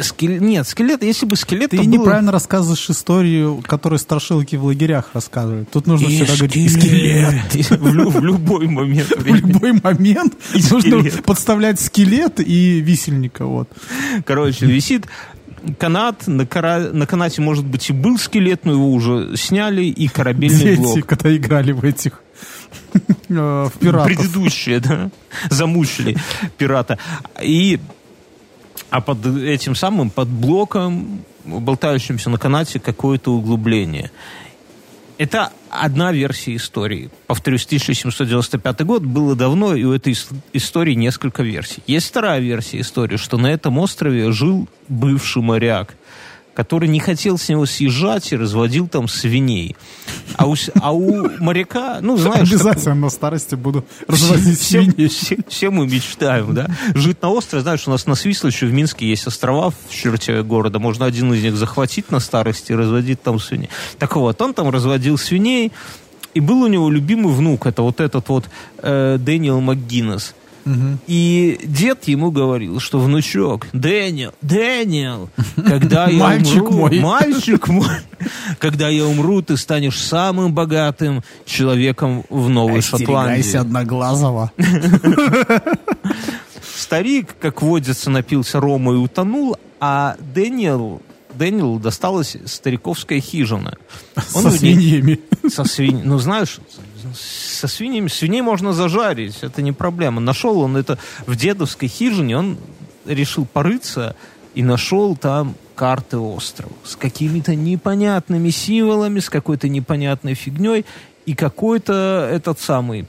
скел- 0.01 0.39
Нет, 0.39 0.68
скелет, 0.68 1.03
если 1.03 1.25
бы 1.25 1.36
скелет... 1.36 1.72
Ты 1.72 1.77
было- 1.77 1.86
неправильно 1.86 2.32
рассказываешь 2.32 2.89
историю, 2.89 3.63
которую 3.65 4.00
страшилки 4.00 4.56
в 4.56 4.65
лагерях 4.65 5.10
рассказывают. 5.13 5.70
Тут 5.72 5.88
нужно 5.88 6.08
И 6.08 6.15
всегда 6.15 6.36
говорить 6.36 6.56
«и 6.56 6.70
скелет». 6.70 7.70
В 7.79 7.94
лю- 7.94 8.10
в 8.10 8.24
любой 8.24 8.68
момент 8.68 9.10
В 9.18 9.25
любой 9.25 9.74
момент 9.84 10.34
нужно 10.53 10.79
скелет. 10.82 11.24
подставлять 11.24 11.79
скелет 11.79 12.39
и 12.39 12.79
висельника. 12.82 13.46
Вот. 13.46 13.70
Короче, 14.25 14.65
висит 14.65 15.06
канат, 15.77 16.25
на, 16.27 16.46
кара- 16.46 16.91
на 16.94 17.06
канате, 17.06 17.41
может 17.41 17.65
быть, 17.65 17.89
и 17.89 17.94
был 17.94 18.18
скелет, 18.18 18.65
но 18.65 18.72
его 18.72 18.91
уже 18.94 19.36
сняли, 19.36 19.84
и 19.84 20.08
корабельный 20.08 20.58
Дети, 20.60 20.79
блок. 20.79 21.06
когда 21.06 21.36
играли 21.36 21.74
в 21.74 21.84
этих 21.84 22.22
э, 22.94 23.34
в 23.68 23.72
пиратов. 23.79 24.08
Предыдущие, 24.08 24.79
да, 24.79 25.10
замучили 25.50 26.15
пирата. 26.58 26.98
И, 27.41 27.79
а 28.89 29.01
под 29.01 29.25
этим 29.25 29.75
самым, 29.75 30.10
под 30.10 30.27
блоком, 30.27 31.24
болтающимся 31.46 32.29
на 32.29 32.38
канате, 32.38 32.79
какое-то 32.79 33.34
углубление. 33.34 34.12
Это 35.17 35.51
одна 35.69 36.13
версия 36.13 36.55
истории. 36.55 37.10
Повторюсь, 37.27 37.65
1795 37.65 38.81
год 38.86 39.03
было 39.03 39.36
давно, 39.36 39.75
и 39.75 39.84
у 39.84 39.91
этой 39.91 40.13
ис- 40.13 40.34
истории 40.53 40.93
несколько 40.93 41.43
версий. 41.43 41.84
Есть 41.88 42.08
вторая 42.08 42.39
версия 42.39 42.79
истории, 42.79 43.17
что 43.17 43.38
на 43.38 43.48
этом 43.48 43.77
острове 43.79 44.31
жил 44.31 44.69
бывший 44.88 45.41
моряк, 45.41 45.96
который 46.60 46.89
не 46.89 47.00
хотел 47.00 47.38
с 47.38 47.48
него 47.48 47.66
съезжать 47.66 48.34
и 48.34 48.36
разводил 48.36 48.89
там 48.89 49.08
свиней. 49.08 49.78
А 50.36 50.46
у, 50.46 50.56
а 50.82 50.92
у 50.92 51.30
моряка, 51.39 52.00
ну, 52.01 52.18
знаешь... 52.18 52.50
Обязательно 52.51 52.96
на 52.96 53.10
старости 53.10 53.56
буду 53.56 53.86
разводить 54.10 54.60
все, 54.60 54.82
свиней. 54.84 55.08
все- 55.08 55.38
все 55.48 55.70
мы 55.70 55.88
мечтаем, 55.88 56.54
да? 56.54 56.68
Жить 56.96 57.22
на 57.22 57.30
острове, 57.30 57.63
знаешь, 57.63 57.88
у 57.88 57.92
нас 57.92 58.08
на 58.08 58.16
Свислочи 58.16 58.66
в 58.66 58.74
Минске 58.74 59.08
есть 59.10 59.25
острова 59.25 59.70
в 59.70 59.75
черте 59.89 60.44
города. 60.44 60.80
Можно 60.80 61.06
один 61.06 61.34
из 61.34 61.42
них 61.42 61.56
захватить 61.56 62.12
на 62.12 62.20
старости 62.20 62.74
и 62.74 62.75
разводить 62.75 63.22
там 63.22 63.39
свиней. 63.39 63.70
Так 63.98 64.18
вот, 64.18 64.42
он 64.42 64.54
там 64.54 64.70
разводил 64.70 65.18
свиней, 65.18 65.72
и 66.34 66.42
был 66.42 66.62
у 66.63 66.68
него 66.68 66.89
любимый 66.89 67.34
внук, 67.34 67.68
это 67.68 67.84
вот 67.84 68.01
этот 68.01 68.28
вот 68.28 68.50
э, 68.80 69.16
Дэниел 69.18 69.62
МакГиннес. 69.62 70.36
И 71.08 71.60
дед 71.64 72.08
ему 72.08 72.32
говорил, 72.32 72.80
что 72.80 73.00
внучок, 73.00 73.68
Дэниел, 73.74 74.34
Дэниел, 74.42 75.30
когда 75.56 76.08
я 76.08 76.20
Мальчик 76.20 76.64
умру, 76.64 76.78
мой». 76.78 77.00
мальчик 77.00 77.68
мой, 77.68 77.88
когда 78.60 78.90
я 78.90 79.06
умру, 79.06 79.42
ты 79.42 79.58
станешь 79.58 80.00
самым 80.00 80.54
богатым 80.54 81.24
человеком 81.46 82.24
в 82.30 82.50
Новой 82.50 82.82
Шотландии. 82.82 83.56
Одноглазого. 83.56 84.52
Старик, 86.76 87.36
как 87.40 87.62
водится, 87.62 88.10
напился 88.10 88.60
рома 88.60 88.94
и 88.94 88.98
утонул, 88.98 89.58
а 89.80 90.16
Дэниел, 90.34 91.02
Дэниелу 91.34 91.80
досталась 91.80 92.36
стариковская 92.46 93.20
хижина. 93.22 93.76
Он 94.34 94.44
Со 94.44 94.50
ней- 94.50 94.58
свиньями. 94.58 95.20
Со 95.50 95.64
свинь... 95.66 96.02
Ну, 96.04 96.18
знаешь, 96.20 96.60
со 97.16 97.68
свиньями... 97.68 98.08
Свиней 98.08 98.42
можно 98.42 98.74
зажарить, 98.74 99.39
это 99.42 99.62
не 99.62 99.72
проблема. 99.72 100.22
Нашел 100.22 100.60
он 100.60 100.78
это 100.78 100.98
в 101.25 101.36
дедовской 101.36 101.88
хижине, 101.88 102.38
он 102.38 102.58
решил 103.06 103.46
порыться 103.46 104.16
и 104.56 104.63
нашел 104.63 105.16
там 105.16 105.56
карты 105.75 106.18
острова 106.18 106.74
с 106.84 106.96
какими-то 106.96 107.56
непонятными 107.56 108.50
символами, 108.50 109.20
с 109.20 109.30
какой-то 109.30 109.70
непонятной 109.70 110.34
фигней 110.34 110.86
и 111.25 111.34
какой-то 111.34 112.30
этот 112.32 112.60
самый... 112.60 113.08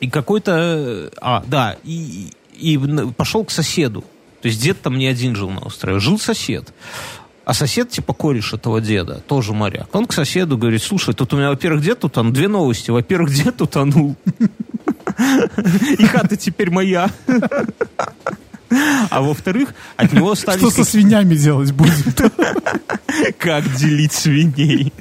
И 0.00 0.08
какой-то... 0.08 1.10
А, 1.20 1.42
да, 1.46 1.76
и, 1.84 2.32
и 2.54 2.78
пошел 3.16 3.44
к 3.44 3.50
соседу. 3.50 4.04
То 4.40 4.48
есть 4.48 4.62
дед 4.62 4.80
там 4.80 4.96
не 4.96 5.06
один 5.06 5.34
жил 5.34 5.50
на 5.50 5.60
острове, 5.60 5.98
жил 5.98 6.18
сосед. 6.18 6.72
А 7.48 7.54
сосед, 7.54 7.88
типа, 7.88 8.12
кореш 8.12 8.52
этого 8.52 8.78
деда, 8.78 9.22
тоже 9.26 9.54
моряк. 9.54 9.94
Он 9.94 10.04
к 10.04 10.12
соседу 10.12 10.58
говорит, 10.58 10.82
слушай, 10.82 11.14
тут 11.14 11.32
у 11.32 11.38
меня, 11.38 11.48
во-первых, 11.48 11.82
дед 11.82 12.04
утонул, 12.04 12.30
две 12.30 12.46
новости. 12.46 12.90
Во-первых, 12.90 13.32
дед 13.32 13.62
утонул. 13.62 14.16
И 15.98 16.04
хата 16.04 16.36
теперь 16.36 16.70
моя. 16.70 17.10
А 19.08 19.22
во-вторых, 19.22 19.72
от 19.96 20.12
него 20.12 20.32
остались... 20.32 20.60
Что 20.60 20.70
со 20.70 20.84
свинями 20.84 21.36
делать 21.36 21.72
будем? 21.72 22.12
как 23.38 23.64
делить 23.76 24.12
свиней. 24.12 24.92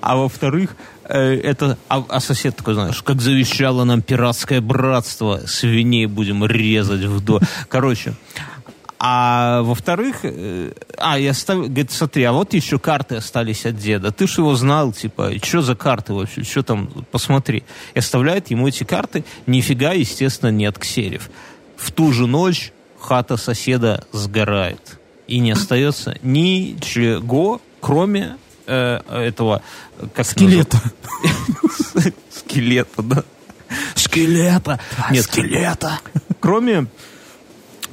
А 0.00 0.16
во-вторых, 0.16 0.74
э, 1.04 1.40
это, 1.40 1.78
а, 1.88 2.04
а 2.08 2.18
сосед 2.18 2.56
такой, 2.56 2.74
знаешь, 2.74 3.00
как 3.02 3.20
завещало 3.20 3.84
нам 3.84 4.02
пиратское 4.02 4.60
братство, 4.60 5.42
свиней 5.46 6.06
будем 6.06 6.44
резать 6.44 7.04
в 7.04 7.20
до. 7.20 7.40
Короче, 7.68 8.14
а 9.00 9.62
во-вторых, 9.62 10.20
э, 10.22 10.72
а, 10.96 11.18
я 11.18 11.32
став... 11.32 11.58
говорит, 11.58 11.92
смотри, 11.92 12.24
а 12.24 12.32
вот 12.32 12.52
еще 12.52 12.80
карты 12.80 13.16
остались 13.16 13.64
от 13.64 13.76
деда. 13.76 14.10
Ты 14.10 14.26
ж 14.26 14.38
его 14.38 14.56
знал, 14.56 14.92
типа, 14.92 15.32
что 15.42 15.62
за 15.62 15.76
карты 15.76 16.14
вообще, 16.14 16.42
что 16.42 16.64
там, 16.64 16.88
посмотри. 17.12 17.62
И 17.94 17.98
оставляет 18.00 18.50
ему 18.50 18.66
эти 18.66 18.82
карты, 18.82 19.24
нифига, 19.46 19.92
естественно, 19.92 20.50
нет 20.50 20.78
ксерев. 20.78 21.30
В 21.76 21.92
ту 21.92 22.12
же 22.12 22.26
ночь 22.26 22.72
хата 22.98 23.36
соседа 23.36 24.04
сгорает. 24.10 24.98
И 25.28 25.38
не 25.38 25.52
остается 25.52 26.16
ничего, 26.22 27.60
кроме 27.80 28.36
э, 28.66 29.00
этого... 29.08 29.62
Как 30.12 30.26
Скелета. 30.26 30.80
Скелета, 32.30 33.02
да. 33.02 33.24
Скелета. 33.94 34.80
Нет, 35.10 35.24
скелета. 35.24 36.00
Кроме 36.40 36.86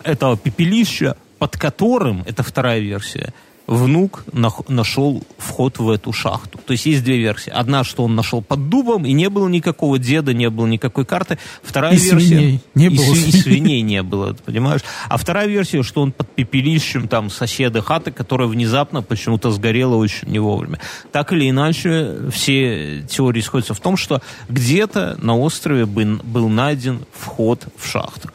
этого 0.06 0.38
пепелища, 0.38 1.18
под 1.40 1.58
которым, 1.58 2.24
это 2.26 2.44
вторая 2.44 2.80
версия, 2.80 3.34
внук 3.68 4.26
нашел 4.68 5.24
вход 5.40 5.80
в 5.80 5.90
эту 5.90 6.14
шахту. 6.14 6.60
То 6.66 6.74
есть 6.74 6.86
есть 6.86 7.04
две 7.04 7.18
версии. 7.18 7.50
Одна, 7.50 7.84
что 7.84 8.04
он 8.04 8.16
нашел 8.16 8.44
под 8.44 8.70
дубом, 8.70 9.06
и 9.06 9.12
не 9.12 9.28
было 9.28 9.48
никакого 9.48 9.98
деда, 9.98 10.34
не 10.34 10.50
было 10.52 10.68
никакой 10.68 11.04
карты. 11.04 11.40
Вторая 11.64 11.96
И 11.96 11.98
версия... 11.98 12.28
свиней. 12.28 12.62
Не 12.76 12.86
и 12.86 12.90
было 12.90 13.14
сви- 13.14 13.28
и 13.28 13.32
свиней. 13.32 13.42
свиней 13.42 13.82
не 13.82 14.04
было, 14.04 14.34
понимаешь? 14.46 14.82
А 15.10 15.18
вторая 15.18 15.48
версия, 15.48 15.82
что 15.82 16.02
он 16.02 16.12
под 16.12 16.30
пепелищем 16.30 17.08
там 17.08 17.32
соседа 17.32 17.82
хаты, 17.82 18.12
которая 18.12 18.48
внезапно 18.48 19.02
почему-то 19.02 19.50
сгорела 19.50 19.96
очень 19.96 20.28
не 20.28 20.38
вовремя. 20.38 20.80
Так 21.12 21.34
или 21.34 21.50
иначе, 21.50 22.30
все 22.32 23.02
теории 23.10 23.42
сходятся 23.42 23.74
в 23.74 23.80
том, 23.80 23.98
что 23.98 24.22
где-то 24.48 25.18
на 25.20 25.36
острове 25.38 25.88
бы- 25.88 26.20
был 26.24 26.50
найден 26.50 27.00
вход 27.14 27.66
в 27.78 27.88
шахту. 27.88 28.30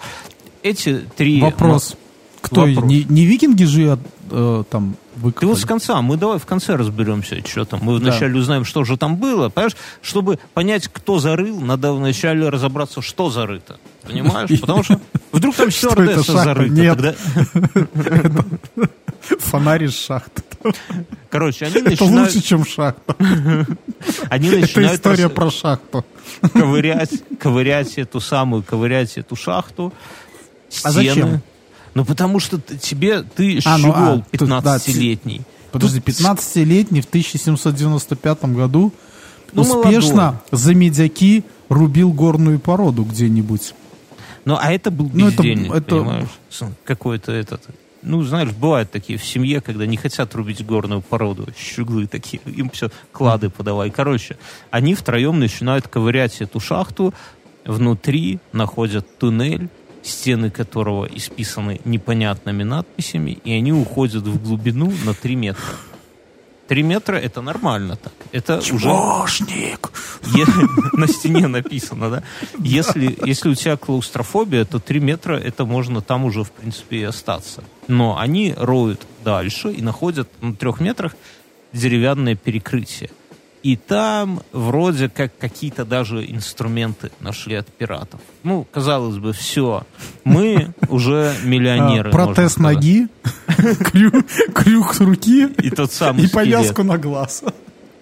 Эти 0.63 1.01
три... 1.17 1.41
Вопрос. 1.41 1.97
Кто? 2.41 2.63
Вопрос. 2.67 2.85
Не, 2.85 3.05
не 3.05 3.27
викинги 3.27 3.65
же 3.65 3.99
э, 4.31 4.65
там 4.71 4.97
Ты 5.15 5.21
выкопали? 5.21 5.49
вот 5.51 5.59
с 5.59 5.65
конца, 5.67 6.01
мы 6.01 6.17
давай 6.17 6.39
в 6.39 6.47
конце 6.47 6.75
разберемся, 6.77 7.37
что 7.47 7.65
там. 7.67 7.81
Мы 7.83 7.99
Да. 7.99 8.11
вначале 8.11 8.39
узнаем, 8.39 8.65
что 8.65 8.85
же 8.85 8.97
там 8.97 9.17
было. 9.17 9.51
Понимаешь, 9.51 9.77
чтобы 10.01 10.39
понять, 10.55 10.89
кто 10.91 11.19
зарыл, 11.19 11.61
надо 11.61 11.93
вначале 11.93 12.49
разобраться, 12.49 13.03
что 13.03 13.29
зарыто. 13.31 13.79
Понимаешь? 14.03 14.59
Потому 14.61 14.83
что 14.85 15.01
вдруг 15.33 15.55
там 15.55 15.65
это, 15.69 15.77
стюардесса 15.77 16.33
зарыта. 16.33 16.73
Нет. 16.73 16.99
Фонарь 19.41 19.85
из 19.85 19.99
шахты. 19.99 20.43
Короче, 21.31 21.67
они 21.67 21.77
Это 21.77 21.91
начинают, 21.91 22.35
лучше, 22.35 22.47
чем 22.47 22.65
шахта. 22.67 23.17
они 24.31 24.49
Это 24.49 24.59
начинают 24.61 24.95
история 24.95 25.25
рас- 25.25 25.33
про 25.33 25.51
шахту. 25.51 26.05
ковырять, 26.53 27.11
ковырять 27.39 27.99
эту 27.99 28.21
самую, 28.21 28.63
ковырять 28.63 29.17
эту 29.19 29.37
шахту. 29.37 29.93
А 30.83 30.91
зачем? 30.91 31.43
Ну, 31.95 32.05
потому 32.05 32.39
что 32.41 32.61
тебе, 32.61 33.23
ты 33.23 33.61
А, 33.65 33.79
ну, 33.79 33.93
а, 33.93 34.01
щегол 34.01 34.25
тут, 34.39 34.49
да, 34.49 34.77
15-летний. 34.77 35.43
Подожди, 35.73 36.01
Тут 36.01 36.15
15-летний 36.15 37.01
в 37.01 37.07
1795 37.07 38.45
году 38.45 38.93
Ну, 39.53 39.63
успешно 39.63 40.41
за 40.53 40.75
медяки 40.75 41.45
рубил 41.69 42.13
горную 42.13 42.59
породу 42.59 43.05
где-нибудь. 43.05 43.75
Ну, 44.45 44.57
а 44.61 44.73
это 44.73 44.91
был 44.91 45.11
Ну, 45.13 45.29
это- 45.29 45.37
бездельник, 45.43 45.73
это- 45.73 45.97
понимаешь? 45.97 46.29
Какой-то 46.85 47.33
этот... 47.33 47.63
Ну, 48.03 48.23
знаешь, 48.23 48.51
бывают 48.51 48.91
такие 48.91 49.19
в 49.19 49.25
семье, 49.25 49.61
когда 49.61 49.85
не 49.85 49.99
хотят 49.99 50.35
рубить 50.35 50.65
горную 50.65 51.03
породу, 51.03 51.49
щуглы 51.59 52.07
такие, 52.07 52.41
им 52.47 52.71
все 52.71 52.91
клады 53.13 53.51
подавай. 53.51 53.91
Короче, 53.91 54.39
они 54.71 54.95
втроем 54.95 55.39
начинают 55.39 55.87
ковырять 55.87 56.41
эту 56.41 56.61
шахту, 56.61 57.13
внутри 57.67 58.39
находят 58.53 59.19
туннель, 59.19 59.69
стены 60.03 60.51
которого 60.51 61.07
исписаны 61.07 61.81
непонятными 61.85 62.63
надписями, 62.63 63.39
и 63.45 63.53
они 63.53 63.73
уходят 63.73 64.27
в 64.27 64.43
глубину 64.43 64.93
на 65.05 65.15
3 65.15 65.37
метра. 65.37 65.75
3 66.69 66.83
метра 66.85 67.17
это 67.17 67.43
нормально 67.43 67.97
так. 67.97 68.13
Это 68.31 68.59
уже 68.59 68.87
Чмошник! 68.87 69.91
Е- 70.37 70.47
на 70.93 71.09
стене 71.09 71.49
написано, 71.49 72.11
да? 72.11 72.23
Если, 72.61 73.19
если 73.27 73.49
у 73.51 73.55
тебя 73.55 73.77
клаустрофобия, 73.77 74.65
то 74.65 74.79
3 74.79 75.01
метра 75.01 75.35
это 75.35 75.65
можно 75.65 76.01
там 76.01 76.25
уже, 76.25 76.45
в 76.45 76.53
принципе, 76.53 76.99
и 76.99 77.03
остаться. 77.03 77.65
Но 77.89 78.19
они 78.19 78.55
роют 78.57 79.01
дальше 79.25 79.73
и 79.73 79.83
находят 79.83 80.29
на 80.41 80.55
трех 80.55 80.81
метрах 80.81 81.17
деревянное 81.73 82.37
перекрытие. 82.37 83.11
И 83.63 83.77
там 83.77 84.41
вроде 84.53 85.09
как 85.11 85.37
какие-то 85.37 85.85
даже 85.85 86.25
инструменты 86.25 87.11
нашли 87.21 87.57
от 87.57 87.67
пиратов. 87.69 88.21
Ну, 88.43 88.67
казалось 88.71 89.19
бы, 89.19 89.33
все. 89.33 89.85
Мы 90.25 90.73
уже 90.89 91.35
миллионеры. 91.45 92.09
А, 92.09 92.13
протез 92.13 92.57
можно 92.57 92.73
сказать. 92.73 92.75
ноги, 92.77 93.09
крю- 93.85 94.53
крюк 94.55 94.99
руки 95.01 95.49
И 95.63 95.71
тот 95.71 95.93
самый 95.93 96.25
и 96.27 96.29
повязку 96.29 96.83
на 96.83 96.97
глаз. 96.97 97.45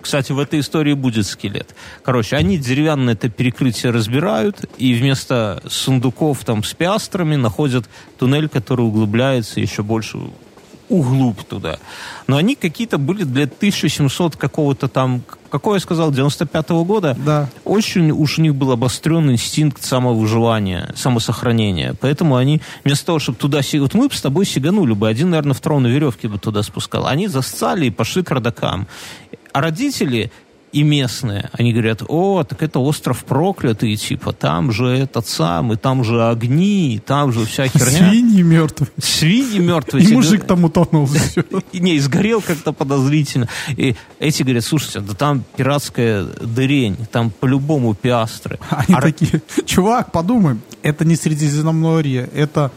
Кстати, 0.01 0.31
в 0.31 0.39
этой 0.39 0.61
истории 0.61 0.95
будет 0.95 1.27
скелет. 1.27 1.75
Короче, 2.03 2.37
они 2.37 2.57
деревянное 2.57 3.15
это 3.15 3.29
перекрытие 3.29 3.91
разбирают, 3.93 4.65
и 4.79 4.95
вместо 4.95 5.61
сундуков 5.69 6.45
там 6.45 6.63
с 6.63 6.73
пиастрами 6.73 7.35
находят 7.35 7.89
туннель, 8.17 8.49
который 8.49 8.83
углубляется 8.83 9.61
еще 9.61 9.83
больше 9.83 10.19
углубь 10.89 11.43
туда. 11.43 11.79
Но 12.27 12.37
они 12.37 12.55
какие-то 12.55 12.99
были 12.99 13.25
для 13.25 13.45
1700 13.45 14.37
какого-то 14.37 14.89
там, 14.89 15.23
какой 15.51 15.77
я 15.77 15.81
сказал, 15.81 16.11
95-го 16.11 16.85
года. 16.85 17.17
Да. 17.25 17.49
Очень 17.65 18.11
уж 18.11 18.39
у 18.39 18.43
них 18.43 18.55
был 18.55 18.73
обостренный 18.73 19.35
инстинкт 19.35 19.83
самовыживания, 19.83 20.93
самосохранения. 20.97 21.95
Поэтому 22.01 22.37
они 22.37 22.61
вместо 22.85 23.07
того, 23.07 23.19
чтобы 23.19 23.39
туда... 23.39 23.61
Вот 23.75 23.95
мы 23.95 24.09
бы 24.09 24.15
с 24.15 24.21
тобой 24.21 24.47
сиганули 24.47 24.93
бы. 24.93 25.09
Один, 25.09 25.31
наверное, 25.31 25.55
второго 25.55 25.81
на 25.81 25.87
веревке 25.89 26.29
бы 26.29 26.39
туда 26.39 26.63
спускал. 26.63 27.07
Они 27.07 27.29
засцали 27.29 27.87
и 27.87 27.91
пошли 27.91 28.23
к 28.23 28.31
родакам. 28.31 28.87
А 29.53 29.61
родители 29.61 30.31
и 30.73 30.83
местные, 30.83 31.51
они 31.53 31.73
говорят, 31.73 32.03
о, 32.09 32.45
так 32.45 32.63
это 32.63 32.79
остров 32.79 33.25
проклятый, 33.25 33.97
типа, 33.97 34.33
там 34.33 34.71
же 34.71 34.87
этот 34.87 35.27
самый, 35.27 35.77
там 35.77 36.05
же 36.05 36.27
огни, 36.27 37.01
там 37.05 37.33
же 37.33 37.47
вся 37.47 37.69
херня. 37.69 38.11
Свиньи 38.11 38.43
мертвые. 38.43 38.91
Свиньи 38.99 39.59
мертвые. 39.59 40.05
И 40.05 40.13
мужик 40.13 40.45
там 40.45 40.65
утонул. 40.65 41.09
и 41.73 41.81
не, 41.81 41.97
и 41.97 41.99
сгорел 42.01 42.43
как-то 42.43 42.73
подозрительно. 42.73 43.49
И 43.77 43.97
эти 44.19 44.43
говорят, 44.43 44.65
слушайте, 44.65 45.01
да 45.01 45.15
там 45.15 45.45
пиратская 45.57 46.25
дырень, 46.25 46.97
там 47.11 47.31
по-любому 47.31 47.95
пиастры. 47.95 48.59
Они 48.71 48.95
А 48.95 49.01
такие, 49.01 49.43
чувак, 49.65 50.13
подумай, 50.13 50.57
это 50.83 51.05
не 51.05 51.17
Средиземноморье, 51.17 52.29
это 52.35 52.73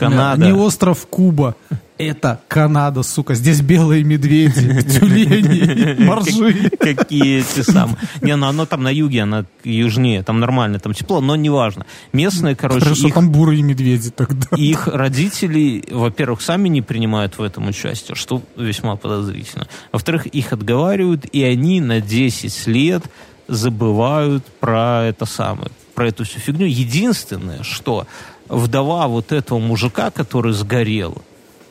Канада. 0.00 0.44
не 0.44 0.52
остров 0.52 1.06
Куба, 1.08 1.54
это 2.00 2.40
Канада, 2.48 3.02
сука. 3.02 3.34
Здесь 3.34 3.60
белые 3.60 4.04
медведи, 4.04 4.80
тюлени, 4.98 6.02
моржи. 6.04 6.70
Какие 6.70 7.40
эти 7.40 7.60
самые. 7.60 7.98
Не, 8.22 8.36
ну 8.36 8.46
оно 8.46 8.64
там 8.64 8.82
на 8.82 8.88
юге, 8.88 9.22
оно 9.22 9.44
южнее, 9.64 10.22
там 10.22 10.40
нормально, 10.40 10.78
там 10.78 10.94
тепло, 10.94 11.20
но 11.20 11.36
неважно. 11.36 11.84
Местные, 12.14 12.56
короче, 12.56 12.80
Хорошо, 12.80 13.08
их, 13.08 13.14
там 13.14 13.30
бурые 13.30 13.62
медведи 13.62 14.10
тогда. 14.10 14.56
их 14.56 14.86
родители, 14.86 15.84
во-первых, 15.90 16.40
сами 16.40 16.68
не 16.68 16.80
принимают 16.80 17.36
в 17.36 17.42
этом 17.42 17.68
участие, 17.68 18.14
что 18.14 18.42
весьма 18.56 18.96
подозрительно. 18.96 19.66
Во-вторых, 19.92 20.24
их 20.26 20.54
отговаривают, 20.54 21.26
и 21.26 21.42
они 21.42 21.82
на 21.82 22.00
10 22.00 22.66
лет 22.66 23.02
забывают 23.46 24.46
про 24.60 25.04
это 25.04 25.26
самое, 25.26 25.70
про 25.94 26.08
эту 26.08 26.24
всю 26.24 26.38
фигню. 26.38 26.66
Единственное, 26.66 27.62
что 27.62 28.06
вдова 28.50 29.08
вот 29.08 29.32
этого 29.32 29.58
мужика, 29.58 30.10
который 30.10 30.52
сгорел, 30.52 31.22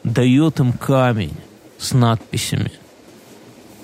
дает 0.04 0.60
им 0.60 0.74
камень 0.74 1.36
с 1.78 1.94
надписями. 1.94 2.72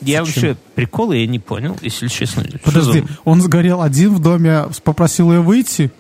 Я 0.02 0.24
вообще 0.24 0.56
приколы 0.76 1.18
я 1.18 1.28
не 1.28 1.40
понял, 1.40 1.78
если 1.82 2.08
честно. 2.08 2.46
Подожди, 2.64 3.04
он 3.24 3.42
сгорел 3.42 3.82
один 3.82 4.14
в 4.14 4.20
доме, 4.20 4.66
попросил 4.84 5.32
ее 5.32 5.40
выйти. 5.40 5.92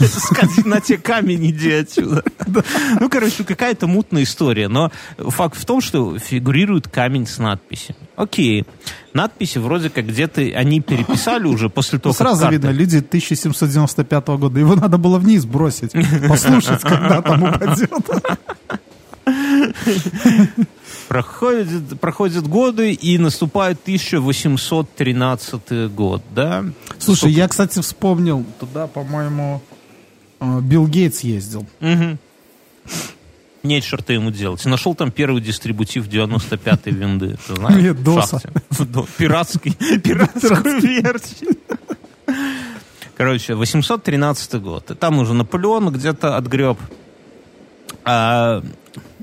Сказать, 0.00 0.64
на 0.64 0.80
те 0.80 0.98
камень 0.98 1.50
иди 1.50 1.70
отсюда. 1.72 2.24
Ну, 2.98 3.08
короче, 3.08 3.44
какая-то 3.44 3.86
мутная 3.86 4.24
история. 4.24 4.68
Но 4.68 4.90
факт 5.18 5.58
в 5.58 5.64
том, 5.64 5.80
что 5.80 6.18
фигурирует 6.18 6.88
камень 6.88 7.26
с 7.26 7.38
надписями. 7.38 7.98
Окей. 8.16 8.64
Надписи 9.12 9.58
вроде 9.58 9.90
как 9.90 10.06
где-то 10.06 10.40
они 10.40 10.80
переписали 10.80 11.46
уже 11.46 11.68
после 11.68 11.98
того, 11.98 12.12
как 12.14 12.18
Сразу 12.18 12.40
карта- 12.42 12.52
видно, 12.52 12.70
люди 12.70 12.96
1795 12.98 14.28
года. 14.38 14.58
Его 14.58 14.74
надо 14.74 14.98
было 14.98 15.18
вниз 15.18 15.44
бросить, 15.44 15.92
послушать, 16.28 16.80
когда 16.80 17.22
там 17.22 17.42
упадет. 17.42 17.90
Проходят, 21.08 22.00
проходят 22.00 22.48
годы, 22.48 22.92
и 22.92 23.18
наступает 23.18 23.78
1813 23.82 25.92
год, 25.94 26.22
да? 26.34 26.64
Слушай, 26.98 27.30
я, 27.32 27.46
кстати, 27.48 27.80
вспомнил, 27.80 28.44
туда, 28.58 28.86
по-моему, 28.88 29.62
э, 30.40 30.60
Билл 30.62 30.86
Гейтс 30.88 31.20
ездил. 31.20 31.64
Угу. 31.80 32.18
Нечего 33.66 34.12
ему 34.12 34.30
делать. 34.30 34.64
Нашел 34.64 34.94
там 34.94 35.10
первый 35.10 35.42
дистрибутив 35.42 36.06
95-й 36.08 36.90
винды. 36.92 37.36
Ты 37.46 37.56
знаешь? 37.56 37.82
Нет, 37.82 38.02
доса. 38.02 38.40
До- 38.78 39.06
Пиратский. 39.18 39.72
Пиратскую 40.00 40.80
версию. 40.80 41.56
Короче, 43.16 43.54
813 43.54 44.54
год. 44.60 44.90
И 44.90 44.94
там 44.94 45.18
уже 45.18 45.32
Наполеон 45.34 45.90
где-то 45.90 46.36
отгреб. 46.36 46.78
А 48.04 48.62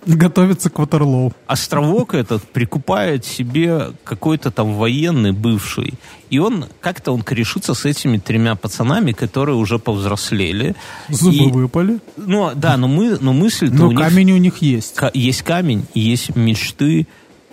Готовится 0.05 0.69
к 0.69 0.79
Ватерлоу. 0.79 1.33
островок 1.47 2.13
этот 2.13 2.43
прикупает 2.43 3.25
себе 3.25 3.91
какой-то 4.03 4.51
там 4.51 4.73
военный 4.75 5.31
бывший. 5.31 5.93
И 6.29 6.39
он 6.39 6.65
как-то 6.81 7.11
он 7.11 7.21
корешится 7.21 7.73
с 7.73 7.85
этими 7.85 8.17
тремя 8.17 8.55
пацанами, 8.55 9.11
которые 9.11 9.55
уже 9.55 9.79
повзрослели. 9.79 10.75
Зубы 11.09 11.35
И- 11.35 11.51
выпали. 11.51 11.99
Ну, 12.17 12.51
да, 12.55 12.77
но, 12.77 12.87
мы, 12.87 13.17
но 13.19 13.33
мысль-то 13.33 13.73
Но 13.75 13.87
у 13.87 13.91
них... 13.91 13.99
камень 13.99 14.31
у 14.31 14.37
них 14.37 14.57
есть. 14.57 14.95
Есть 15.13 15.41
камень 15.43 15.85
и 15.93 15.99
есть 15.99 16.35
мечты 16.35 17.07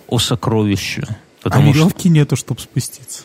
о 0.07 0.19
сокровище. 0.19 1.03
А 1.07 1.15
Потому 1.43 1.73
что 1.73 1.83
веревки 1.83 2.09
нету, 2.09 2.35
чтобы 2.35 2.59
спуститься. 2.61 3.23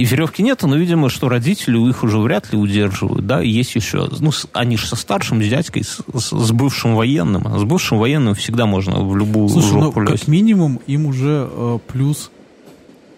И 0.00 0.04
веревки 0.04 0.42
нету, 0.42 0.66
но, 0.66 0.76
видимо, 0.76 1.08
что 1.10 1.28
родители 1.28 1.76
у 1.76 1.88
их 1.88 2.02
уже 2.02 2.18
вряд 2.18 2.52
ли 2.52 2.58
удерживают, 2.58 3.26
да, 3.26 3.42
и 3.42 3.48
есть 3.48 3.74
еще, 3.74 4.08
ну, 4.20 4.30
они 4.52 4.76
же 4.76 4.86
со 4.86 4.96
старшим, 4.96 5.42
с 5.42 5.46
дядькой, 5.48 5.84
с, 5.84 6.00
с- 6.14 6.50
бывшим 6.52 6.94
военным. 6.96 7.46
А 7.46 7.58
С 7.58 7.64
бывшим 7.64 7.98
военным 7.98 8.34
всегда 8.34 8.66
можно 8.66 9.00
в 9.02 9.16
любую 9.16 9.48
Слушай, 9.48 9.72
ну, 9.74 9.82
жопу 9.84 10.00
как 10.00 10.10
лезть. 10.10 10.28
минимум 10.28 10.80
им 10.86 11.06
уже 11.06 11.48
э, 11.50 11.78
плюс 11.92 12.30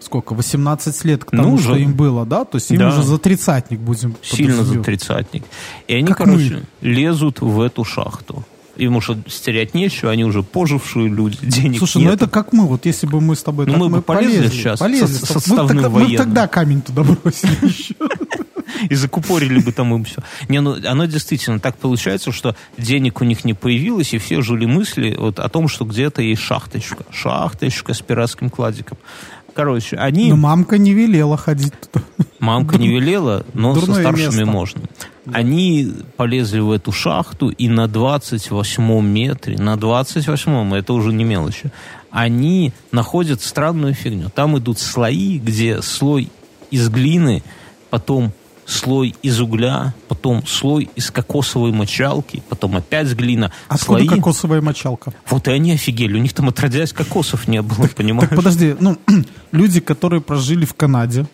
сколько, 0.01 0.35
18 0.35 1.03
лет 1.05 1.25
к 1.25 1.31
тому, 1.31 1.51
Ну, 1.51 1.57
что 1.57 1.71
уже. 1.71 1.81
им 1.81 1.93
было, 1.95 2.25
да? 2.27 2.45
То 2.45 2.57
есть 2.57 2.69
им 2.69 2.77
Да. 2.77 2.89
уже 2.89 3.01
за 3.01 3.17
тридцатник 3.17 3.79
будем 3.79 4.15
Сильно 4.21 4.63
за 4.63 4.79
тридцатник. 4.83 5.43
И 5.87 5.95
они, 5.95 6.07
Как 6.09 6.17
короче, 6.17 6.61
лезут 6.81 7.41
в 7.41 7.59
эту 7.59 7.83
шахту. 7.83 8.43
Им 8.77 8.95
уже 8.97 9.17
стерять 9.27 9.73
нечего, 9.73 10.11
они 10.11 10.23
уже 10.25 10.43
пожившие 10.43 11.07
люди, 11.07 11.37
денег 11.41 11.79
Слушай, 11.79 11.97
нет. 11.97 12.07
ну 12.07 12.13
это 12.13 12.27
как 12.27 12.53
мы, 12.53 12.67
вот 12.67 12.85
если 12.85 13.07
бы 13.07 13.21
мы 13.21 13.35
с 13.35 13.43
тобой 13.43 13.65
Ну, 13.65 13.77
мы 13.77 13.89
бы 13.89 14.01
полезли 14.01 14.47
сейчас 14.49 14.79
полезли 14.79 15.05
со- 15.13 15.39
с 15.39 15.43
с 15.45 15.49
тобой. 15.49 15.63
мы, 15.75 15.81
тогда, 15.81 15.89
мы 15.89 16.17
тогда 16.17 16.47
камень 16.47 16.81
туда 16.81 17.03
бросили 17.03 17.57
еще. 17.65 17.95
и 18.89 18.95
закупорили 18.95 19.59
бы 19.59 19.71
там 19.71 19.93
им 19.95 20.03
все. 20.03 20.21
Не, 20.49 20.59
ну, 20.61 20.75
оно 20.85 21.05
действительно 21.05 21.59
так 21.59 21.77
получается, 21.77 22.31
что 22.31 22.55
денег 22.77 23.21
у 23.21 23.23
них 23.23 23.45
не 23.45 23.53
появилось, 23.53 24.13
и 24.13 24.17
все 24.17 24.41
жили 24.41 24.65
мысли 24.65 25.15
вот 25.17 25.39
о 25.39 25.47
том, 25.49 25.67
что 25.67 25.85
где-то 25.85 26.21
есть 26.21 26.41
шахточка. 26.41 27.05
Шахточка 27.11 27.93
с 27.93 28.01
пиратским 28.01 28.49
кладиком. 28.49 28.97
Короче, 29.53 29.95
они... 29.95 30.29
Но 30.29 30.35
мамка 30.35 30.77
не 30.77 30.93
велела 30.93 31.37
ходить 31.37 31.71
туда. 31.79 32.03
Мамка 32.39 32.77
не 32.77 32.89
велела, 32.89 33.45
но 33.53 33.73
со 33.73 33.81
Дурное 33.85 34.01
старшими 34.01 34.25
место. 34.25 34.45
можно. 34.45 34.81
Они 35.31 35.91
полезли 36.17 36.59
в 36.59 36.71
эту 36.71 36.91
шахту, 36.91 37.49
и 37.49 37.67
на 37.67 37.87
28 37.87 39.01
метре, 39.01 39.57
на 39.57 39.77
28, 39.77 40.75
это 40.75 40.93
уже 40.93 41.11
не 41.13 41.23
мелочи, 41.23 41.71
они 42.11 42.73
находят 42.91 43.41
странную 43.41 43.93
фигню. 43.93 44.29
Там 44.29 44.57
идут 44.57 44.79
слои, 44.79 45.37
где 45.37 45.81
слой 45.81 46.29
из 46.71 46.89
глины, 46.89 47.43
потом 47.89 48.31
слой 48.65 49.15
из 49.21 49.39
угля, 49.39 49.93
потом 50.07 50.45
слой 50.45 50.89
из 50.95 51.11
кокосовой 51.11 51.71
мочалки, 51.71 52.43
потом 52.49 52.77
опять 52.77 53.13
глина. 53.13 53.51
Откуда 53.67 54.03
слои. 54.03 54.07
кокосовая 54.07 54.61
мочалка? 54.61 55.13
Вот 55.29 55.47
и 55.47 55.51
они 55.51 55.73
офигели. 55.73 56.15
У 56.15 56.21
них 56.21 56.33
там 56.33 56.49
отродясь 56.49 56.93
кокосов 56.93 57.47
не 57.47 57.61
было, 57.61 57.87
понимаешь? 57.87 58.29
Так 58.29 58.37
подожди, 58.37 58.75
ну, 58.79 58.97
люди, 59.51 59.79
которые 59.79 60.21
прожили 60.21 60.65
в 60.65 60.73
Канаде, 60.73 61.25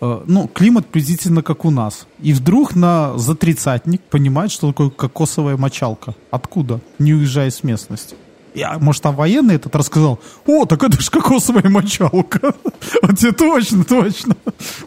ну, 0.00 0.48
климат 0.48 0.86
приблизительно 0.86 1.42
как 1.42 1.64
у 1.64 1.70
нас. 1.70 2.06
И 2.20 2.32
вдруг 2.32 2.74
на 2.74 3.16
за 3.18 3.34
тридцатник 3.34 4.00
понимает, 4.02 4.52
что 4.52 4.68
такое 4.68 4.90
кокосовая 4.90 5.56
мочалка. 5.56 6.14
Откуда? 6.30 6.80
Не 6.98 7.14
уезжая 7.14 7.50
с 7.50 7.64
местности. 7.64 8.14
Я, 8.54 8.78
может, 8.78 9.02
там 9.02 9.14
военный 9.14 9.56
этот 9.56 9.74
рассказал, 9.76 10.18
о, 10.46 10.64
так 10.64 10.82
это 10.82 11.00
же 11.00 11.10
кокосовая 11.10 11.68
мочалка. 11.68 12.54
Вот 13.02 13.18
тебе 13.18 13.32
точно, 13.32 13.84
точно. 13.84 14.36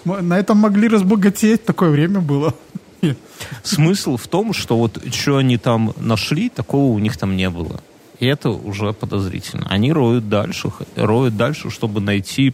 На 0.06 0.40
этом 0.40 0.58
могли 0.58 0.88
разбогатеть, 0.88 1.64
такое 1.64 1.90
время 1.90 2.20
было. 2.20 2.54
Смысл 3.64 4.18
в 4.18 4.28
том, 4.28 4.54
что 4.54 4.78
вот 4.78 5.02
что 5.14 5.38
они 5.38 5.58
там 5.58 5.94
нашли, 5.98 6.50
такого 6.50 6.94
у 6.94 7.00
них 7.00 7.18
там 7.18 7.36
не 7.36 7.50
было. 7.50 7.82
И 8.20 8.26
это 8.26 8.50
уже 8.50 8.94
подозрительно. 8.94 9.66
Они 9.70 9.92
роют 9.92 10.30
дальше, 10.30 10.72
роют 10.96 11.38
дальше, 11.38 11.70
чтобы 11.70 12.02
найти 12.02 12.54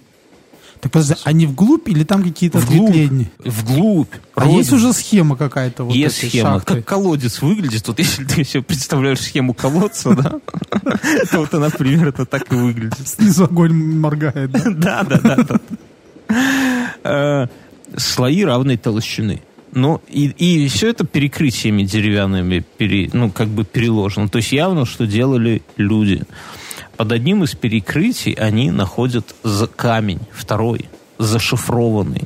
так 0.80 0.92
подожди, 0.92 1.16
они 1.24 1.46
вглубь 1.46 1.88
или 1.88 2.04
там 2.04 2.24
какие-то 2.24 2.60
вглубь, 2.60 2.90
ответвления? 2.90 3.32
Вглубь. 3.40 4.14
А 4.36 4.42
роют. 4.42 4.58
есть 4.58 4.74
уже 4.74 4.94
схема 4.94 5.36
какая-то? 5.36 5.84
Вот 5.84 5.96
есть 5.96 6.18
схема. 6.18 6.56
шахты? 6.56 6.76
Как 6.76 6.86
колодец 6.86 7.42
выглядит. 7.42 7.88
Вот 7.88 8.00
если 8.00 8.24
ты 8.24 8.44
себе 8.44 8.64
представляешь 8.64 9.20
схему 9.20 9.54
колодца, 9.54 10.14
да, 10.16 10.40
то 11.32 11.40
вот 11.40 11.54
она 11.54 11.70
примерно 11.70 12.26
так 12.26 12.52
и 12.52 12.56
выглядит. 12.56 13.08
Снизу 13.08 13.46
огонь 13.46 13.74
моргает, 13.74 14.52
да? 14.52 14.64
Да, 14.78 15.04
да, 15.04 15.20
да. 15.20 15.36
да. 15.44 15.60
Э, 17.04 17.48
Слои 17.98 18.44
равной 18.44 18.78
толщины. 18.78 19.42
Ну, 19.74 20.02
и, 20.08 20.28
и 20.28 20.68
все 20.70 20.90
это 20.90 21.06
перекрытиями 21.06 21.84
деревянными, 21.84 22.64
пере, 22.78 23.10
ну, 23.14 23.30
как 23.30 23.48
бы 23.48 23.64
переложено. 23.66 24.30
То 24.30 24.38
есть 24.38 24.52
явно, 24.52 24.86
что 24.86 25.06
делали 25.06 25.62
люди. 25.76 26.24
Под 26.98 27.12
одним 27.12 27.44
из 27.44 27.56
перекрытий 27.56 28.34
они 28.34 28.72
находят 28.72 29.36
камень, 29.76 30.20
второй, 30.32 30.90
зашифрованный. 31.20 32.24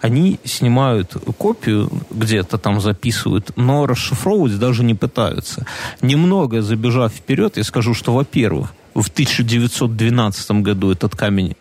Они 0.00 0.38
снимают 0.44 1.12
копию, 1.38 1.90
где-то 2.10 2.58
там 2.58 2.80
записывают, 2.80 3.52
но 3.56 3.86
расшифровывать 3.86 4.58
даже 4.58 4.82
не 4.82 4.94
пытаются. 4.94 5.66
Немного 6.02 6.62
забежав 6.62 7.12
вперед, 7.12 7.56
я 7.56 7.64
скажу, 7.64 7.94
что, 7.94 8.12
во-первых, 8.14 8.74
в 8.94 9.08
1912 9.08 10.50
году 10.62 10.90
этот 10.90 11.16
камень 11.16 11.56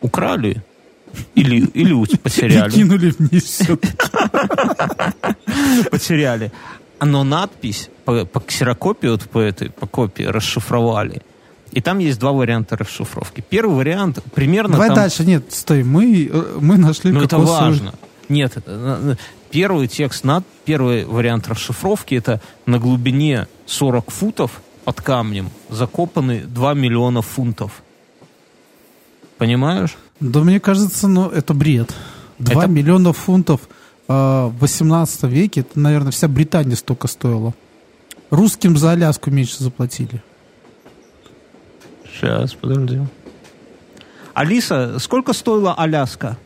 украли, 0.00 0.62
или, 1.34 1.56
или 1.74 2.16
потеряли. 2.22 2.70
кинули 2.70 3.14
вниз 3.18 3.44
все. 3.44 3.78
потеряли. 5.90 6.52
Но 7.00 7.24
надпись 7.24 7.90
по, 8.04 8.24
по 8.24 8.40
ксерокопии, 8.40 9.08
вот 9.08 9.22
по 9.22 9.38
этой, 9.38 9.70
по 9.70 9.86
копии 9.86 10.24
расшифровали. 10.24 11.22
И 11.74 11.80
там 11.80 11.98
есть 11.98 12.20
два 12.20 12.32
варианта 12.32 12.76
расшифровки. 12.76 13.44
Первый 13.48 13.76
вариант 13.76 14.20
примерно 14.34 14.72
Давай 14.74 14.88
там... 14.88 14.96
дальше. 14.96 15.24
Нет, 15.24 15.52
стой. 15.52 15.82
Мы, 15.82 16.30
э, 16.32 16.58
мы 16.60 16.78
нашли 16.78 17.10
Ну, 17.10 17.20
это 17.20 17.38
важно. 17.38 17.94
Нет, 18.28 18.56
э, 18.56 18.62
э, 18.66 19.14
первый 19.50 19.88
текст, 19.88 20.22
над, 20.24 20.44
первый 20.64 21.04
вариант 21.04 21.48
расшифровки, 21.48 22.14
это 22.14 22.40
на 22.66 22.78
глубине 22.78 23.48
40 23.66 24.10
футов 24.10 24.62
под 24.84 25.00
камнем 25.00 25.50
закопаны 25.68 26.42
2 26.46 26.74
миллиона 26.74 27.22
фунтов. 27.22 27.82
Понимаешь? 29.36 29.96
Да 30.20 30.40
мне 30.40 30.60
кажется, 30.60 31.08
ну, 31.08 31.28
это 31.28 31.54
бред. 31.54 31.92
Два 32.38 32.62
Это- 32.62 32.70
миллиона 32.70 33.12
фунтов 33.12 33.62
э, 34.08 34.12
в 34.12 34.58
18 34.60 35.24
веке, 35.24 35.62
это, 35.62 35.80
наверное, 35.80 36.12
вся 36.12 36.28
Британия 36.28 36.76
столько 36.76 37.08
стоила. 37.08 37.52
Русским 38.30 38.76
за 38.76 38.92
Аляску 38.92 39.30
меньше 39.30 39.62
заплатили. 39.62 40.22
Сейчас, 42.14 42.54
подожди. 42.54 43.00
Алиса, 44.34 44.98
сколько 44.98 45.32
стоила 45.32 45.74
Аляска? 45.74 46.36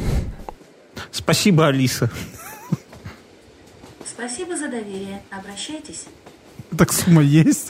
Спасибо, 1.11 1.67
Алиса. 1.67 2.09
Спасибо 4.05 4.57
за 4.57 4.69
доверие. 4.69 5.23
Обращайтесь. 5.29 6.05
Так 6.77 6.93
сумма 6.93 7.23
есть. 7.23 7.69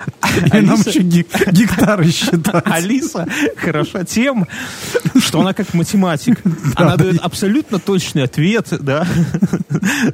И 0.52 0.60
нам 0.60 0.80
еще 0.80 1.00
гек- 1.00 1.52
гектары 1.52 2.10
считать. 2.10 2.64
Алиса 2.66 3.26
хороша 3.56 4.04
тем, 4.04 4.46
что 5.18 5.40
она 5.40 5.52
как 5.52 5.74
математик. 5.74 6.42
Она 6.74 6.96
дает 6.96 7.20
абсолютно 7.20 7.78
точный 7.78 8.24
ответ, 8.24 8.68
да, 8.80 9.06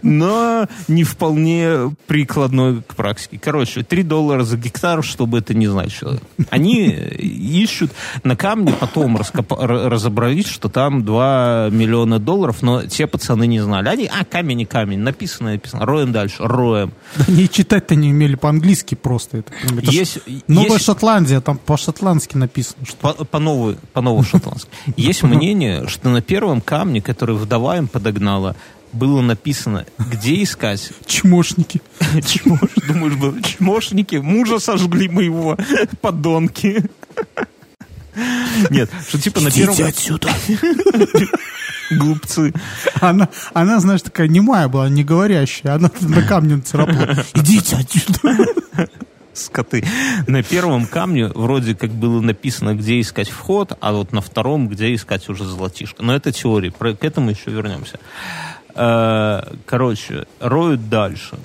но 0.02 0.66
не 0.88 1.04
вполне 1.04 1.94
прикладной 2.06 2.82
к 2.82 2.94
практике. 2.94 3.38
Короче, 3.42 3.82
3 3.82 4.02
доллара 4.02 4.44
за 4.44 4.56
гектар, 4.56 5.02
что 5.02 5.26
бы 5.26 5.38
это 5.38 5.54
ни 5.54 5.66
значило. 5.66 6.20
Они 6.50 6.86
ищут 6.88 7.92
на 8.24 8.36
камне, 8.36 8.72
потом 8.72 9.18
разобрались, 9.48 10.46
что 10.46 10.68
там 10.68 11.04
2 11.04 11.68
миллиона 11.70 12.18
долларов, 12.18 12.62
но 12.62 12.82
те 12.84 13.06
пацаны 13.06 13.46
не 13.46 13.60
знали. 13.60 13.88
Они, 13.88 14.06
а, 14.06 14.24
камень 14.24 14.60
и 14.62 14.64
камень, 14.64 14.98
написано, 14.98 15.52
написано, 15.52 15.86
роем 15.86 16.12
дальше, 16.12 16.36
роем. 16.40 16.92
Они 17.28 17.44
и 17.44 17.50
читать-то 17.50 17.94
не 17.94 18.10
умели 18.10 18.34
по-английски 18.34 18.81
просто. 18.94 19.38
Это, 19.38 19.52
это 19.64 19.90
Есть, 19.90 20.18
Новая 20.48 20.72
есть- 20.72 20.84
Шотландия, 20.84 21.40
там 21.40 21.58
по-шотландски 21.58 22.36
написано, 22.36 22.84
что 22.86 22.96
По, 22.96 23.24
по 23.24 23.38
новой, 23.38 23.76
по 23.92 24.00
новой 24.00 24.24
шотландски. 24.24 24.70
Есть 24.96 25.22
мнение, 25.22 25.86
что 25.88 26.08
на 26.08 26.20
первом 26.22 26.60
камне, 26.60 27.00
который 27.00 27.36
вдова 27.36 27.76
им 27.78 27.88
подогнала, 27.88 28.56
было 28.92 29.20
написано, 29.22 29.86
где 29.98 30.42
искать. 30.42 30.90
чмошники. 31.06 31.80
Чмош, 32.26 32.60
думаешь, 32.86 33.14
было, 33.14 33.40
чмошники, 33.42 34.16
мужа 34.16 34.58
сожгли 34.58 35.08
моего, 35.08 35.56
подонки. 36.00 36.84
Нет, 38.70 38.90
что 39.08 39.18
типа 39.20 39.40
на 39.40 39.50
первом... 39.50 39.82
отсюда. 39.86 40.28
Глупцы. 41.90 42.52
Она, 43.00 43.28
она, 43.54 43.80
знаешь, 43.80 44.02
такая 44.02 44.28
немая 44.28 44.68
была, 44.68 44.88
не 44.88 45.04
говорящая. 45.04 45.74
Она 45.74 45.90
на 46.00 46.22
камне 46.22 46.58
царапала. 46.60 47.24
Идите 47.34 47.76
отсюда. 47.76 48.46
скоты. 49.34 49.84
На 50.26 50.42
первом 50.42 50.86
камне 50.86 51.28
вроде 51.28 51.74
как 51.74 51.90
было 51.90 52.20
написано, 52.20 52.74
где 52.74 53.00
искать 53.00 53.30
вход, 53.30 53.76
а 53.80 53.92
вот 53.92 54.12
на 54.12 54.20
втором, 54.20 54.68
где 54.68 54.94
искать 54.94 55.28
уже 55.28 55.44
золотишко. 55.44 56.02
Но 56.02 56.14
это 56.14 56.32
теория, 56.32 56.70
про- 56.70 56.94
к 56.94 57.04
этому 57.04 57.30
еще 57.30 57.50
вернемся. 57.50 57.98
Э, 58.74 59.42
Короче, 59.66 60.26
роют 60.40 60.88
дальше. 60.88 61.38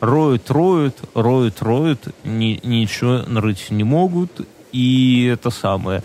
Роют, 0.00 0.50
роют, 0.50 0.96
роют, 1.14 1.62
роют, 1.62 2.08
ни- 2.24 2.60
ничего 2.64 3.22
нарыть 3.26 3.70
не 3.70 3.84
могут. 3.84 4.46
И 4.72 5.24
это 5.32 5.50
самое 5.50 6.02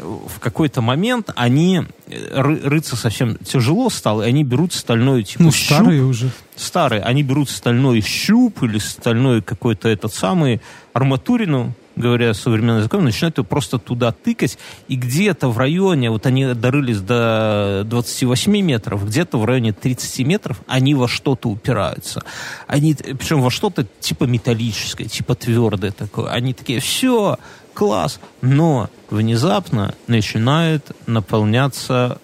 в 0.00 0.40
какой-то 0.40 0.80
момент 0.80 1.30
они 1.36 1.82
э, 2.08 2.40
ры- 2.40 2.68
рыться 2.68 2.96
совсем 2.96 3.36
тяжело 3.38 3.88
стало, 3.88 4.22
и 4.22 4.28
они 4.28 4.42
берут 4.42 4.72
стальной 4.72 5.22
типа 5.22 5.44
Ну, 5.44 5.52
щуп, 5.52 5.64
старые 5.64 6.02
уже. 6.02 6.30
старые, 6.56 7.02
они 7.02 7.22
берут 7.22 7.48
стальной 7.50 8.00
щуп 8.00 8.62
или 8.64 8.78
стальной 8.78 9.42
какой-то 9.42 9.88
этот 9.88 10.12
самый 10.12 10.60
арматурину, 10.92 11.72
говоря 11.94 12.34
современным 12.34 12.78
языком, 12.78 13.04
начинают 13.04 13.38
ее 13.38 13.44
просто 13.44 13.78
туда 13.78 14.10
тыкать, 14.10 14.58
и 14.88 14.96
где-то 14.96 15.48
в 15.50 15.56
районе, 15.58 16.10
вот 16.10 16.26
они 16.26 16.46
дорылись 16.52 17.00
до 17.00 17.82
28 17.86 18.60
метров, 18.60 19.06
где-то 19.06 19.38
в 19.38 19.44
районе 19.44 19.72
30 19.72 20.26
метров 20.26 20.60
они 20.66 20.94
во 20.96 21.06
что-то 21.06 21.48
упираются. 21.48 22.22
Они, 22.66 22.94
причем 22.94 23.40
во 23.40 23.50
что-то 23.50 23.86
типа 24.00 24.24
металлическое, 24.24 25.06
типа 25.06 25.36
твердое 25.36 25.92
такое. 25.92 26.30
Они 26.32 26.52
такие, 26.54 26.80
все, 26.80 27.38
класс, 27.76 28.18
но 28.40 28.88
внезапно 29.10 29.94
начинает 30.06 30.90
наполняться 31.06 32.18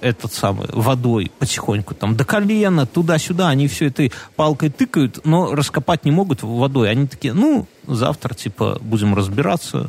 этот 0.00 0.34
самый, 0.34 0.66
водой 0.72 1.30
потихоньку, 1.38 1.94
там, 1.94 2.16
до 2.16 2.24
колена, 2.24 2.86
туда-сюда, 2.86 3.48
они 3.48 3.68
все 3.68 3.86
этой 3.86 4.12
палкой 4.36 4.68
тыкают, 4.68 5.24
но 5.24 5.54
раскопать 5.54 6.04
не 6.04 6.10
могут 6.10 6.42
водой. 6.42 6.90
Они 6.90 7.06
такие, 7.06 7.32
ну, 7.32 7.66
завтра, 7.86 8.34
типа, 8.34 8.78
будем 8.82 9.14
разбираться. 9.14 9.88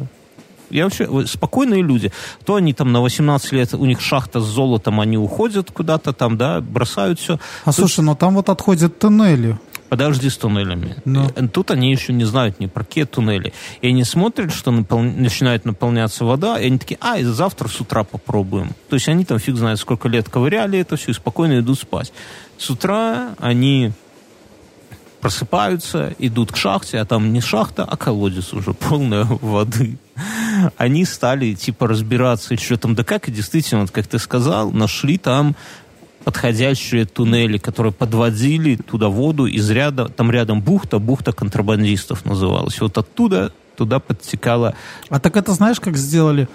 Я 0.70 0.86
вообще, 0.86 1.08
спокойные 1.28 1.84
люди. 1.84 2.12
То 2.46 2.56
они 2.56 2.74
там 2.74 2.92
на 2.92 3.02
18 3.02 3.52
лет, 3.52 3.74
у 3.74 3.86
них 3.86 4.02
шахта 4.02 4.40
с 4.40 4.46
золотом, 4.46 5.02
они 5.02 5.18
уходят 5.18 5.72
куда-то 5.72 6.14
там, 6.14 6.38
да, 6.38 6.62
бросают 6.62 7.20
все. 7.20 7.40
А 7.66 7.72
слушай, 7.72 8.02
ну 8.02 8.16
там 8.16 8.36
вот 8.36 8.50
отходят 8.50 8.98
тоннели. 8.98 9.60
Подожди 9.90 10.30
с 10.30 10.38
туннелями. 10.38 10.96
Ну. 11.06 11.30
Э, 11.36 11.48
Тут 11.48 11.72
они 11.72 11.92
еще 11.92 12.14
не 12.14 12.26
знают 12.26 12.60
ни 12.60 12.66
про 12.66 12.84
какие 12.84 13.06
туннели. 13.06 13.54
И 13.82 13.88
они 13.88 14.04
смотрят, 14.04 14.54
что 14.54 14.72
напол- 14.72 15.02
начинает 15.02 15.66
наполняться 15.66 16.26
вода, 16.26 16.60
и 16.60 16.68
они 16.68 16.78
такие, 16.78 16.98
а, 17.02 17.18
и 17.18 17.24
завтра 17.24 17.68
с 17.68 17.80
утра 17.80 18.04
попробуем. 18.04 18.72
То 18.90 18.96
есть 18.96 19.08
они 19.08 19.26
там 19.26 19.40
фиг 19.40 19.56
знает 19.56 19.80
сколько 19.80 20.08
лет 20.08 20.30
ковыряли 20.30 20.80
это 20.80 20.96
все 20.96 21.12
и 21.12 21.14
спокойно 21.14 21.60
идут 21.60 21.80
спать. 21.80 22.12
С 22.58 22.70
утра 22.70 23.36
они 23.40 23.92
просыпаются, 25.26 26.14
идут 26.20 26.52
к 26.52 26.56
шахте, 26.56 27.00
а 27.00 27.06
там 27.06 27.34
не 27.34 27.42
шахта, 27.42 27.84
а 27.84 27.98
колодец 27.98 28.54
уже 28.54 28.74
полная 28.90 29.24
воды. 29.24 29.98
Они 30.78 31.04
стали 31.04 31.54
типа 31.54 31.88
разбираться, 31.88 32.56
что 32.58 32.78
там 32.78 32.96
да 32.96 33.04
как, 33.04 33.28
и 33.28 33.32
действительно, 33.32 33.82
вот 33.82 33.92
как 33.92 34.08
ты 34.08 34.20
сказал, 34.20 34.72
нашли 34.72 35.18
там 35.18 35.56
подходящие 36.26 37.06
туннели, 37.06 37.58
которые 37.58 37.94
подводили 37.94 38.76
туда 38.76 39.08
воду 39.10 39.46
из 39.46 39.70
ряда, 39.70 40.10
там 40.10 40.32
рядом 40.32 40.62
бухта, 40.62 41.00
бухта 41.00 41.32
контрабандистов 41.32 42.26
называлась. 42.26 42.82
Вот 42.82 42.98
оттуда 42.98 43.54
туда 43.78 44.00
подтекала 44.00 44.74
А 45.10 45.20
так 45.20 45.38
это 45.38 45.52
знаешь, 45.54 45.80
как 45.80 45.98
сделали? 45.98 46.48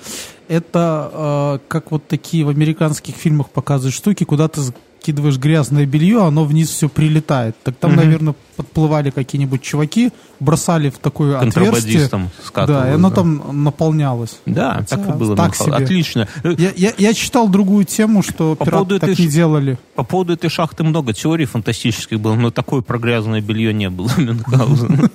Это 0.49 1.11
э, 1.13 1.59
как 1.69 1.91
вот 1.93 2.09
такие 2.09 2.45
в 2.45 2.49
американских 2.49 3.15
фильмах 3.15 3.51
показывают 3.51 3.95
штуки, 3.95 4.25
куда 4.25 4.49
ты 4.49 4.61
закидываешь 4.63 5.39
грязное 5.39 5.87
белье, 5.87 6.23
оно 6.27 6.45
вниз 6.45 6.69
все 6.71 6.89
прилетает. 6.89 7.55
Так 7.63 7.77
там, 7.77 7.93
Мгм. 7.93 8.01
наверное, 8.01 8.35
подплывали 8.61 9.11
какие-нибудь 9.11 9.63
чуваки, 9.63 10.11
бросали 10.39 10.91
в 10.91 10.99
такое 10.99 11.39
отверстие. 11.39 12.09
Да, 12.55 12.91
и 12.91 12.95
оно 12.95 13.11
там 13.11 13.65
наполнялось. 13.65 14.39
Да, 14.47 14.85
так 14.89 15.01
и 15.01 15.03
Хотя 15.03 15.15
было. 15.15 15.37
так 15.37 15.57
себе. 15.57 15.73
Отлично. 15.73 16.29
Я, 16.45 16.73
я, 16.77 16.93
я 16.97 17.15
читал 17.15 17.49
другую 17.49 17.85
тему, 17.85 18.23
что 18.23 18.55
По 18.57 18.65
пираты 18.65 18.99
так 18.99 19.11
этой 19.11 19.25
не 19.25 19.31
делали. 19.31 19.79
По 19.95 20.05
поводу 20.05 20.35
этой 20.35 20.51
шахты 20.51 20.85
много 20.85 21.13
теорий 21.13 21.47
фантастических 21.47 22.21
было, 22.21 22.35
но 22.35 22.51
такое 22.51 22.83
про 22.83 22.99
грязное 22.99 23.41
белье 23.41 23.73
не 23.73 23.89
было 23.91 24.11
Мюнхгаузена. 24.17 25.11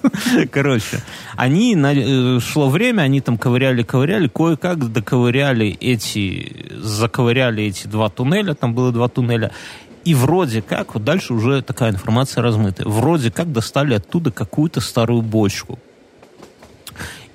Короче, 0.52 1.04
они, 1.36 1.76
э, 1.76 2.40
шло 2.40 2.70
время, 2.70 3.04
они 3.04 3.22
там 3.22 3.36
ковыряли-ковыряли, 3.36 4.28
кое-как 4.28 4.92
доковыряли 4.92 5.68
эти, 5.80 6.72
заковыряли 6.82 7.64
эти 7.64 7.88
два 7.88 8.10
туннеля, 8.10 8.54
там 8.54 8.74
было 8.74 8.92
два 8.92 9.08
туннеля, 9.08 9.52
и 10.06 10.14
вроде 10.14 10.62
как, 10.62 10.94
вот 10.94 11.04
дальше 11.04 11.34
уже 11.34 11.62
такая 11.62 11.92
информация 11.92 12.42
размытая, 12.44 12.88
вроде 12.88 13.32
как 13.32 13.52
достали 13.52 13.96
оттуда 13.96 14.32
какую-то 14.32 14.80
старую 14.80 15.22
бочку. 15.22 15.80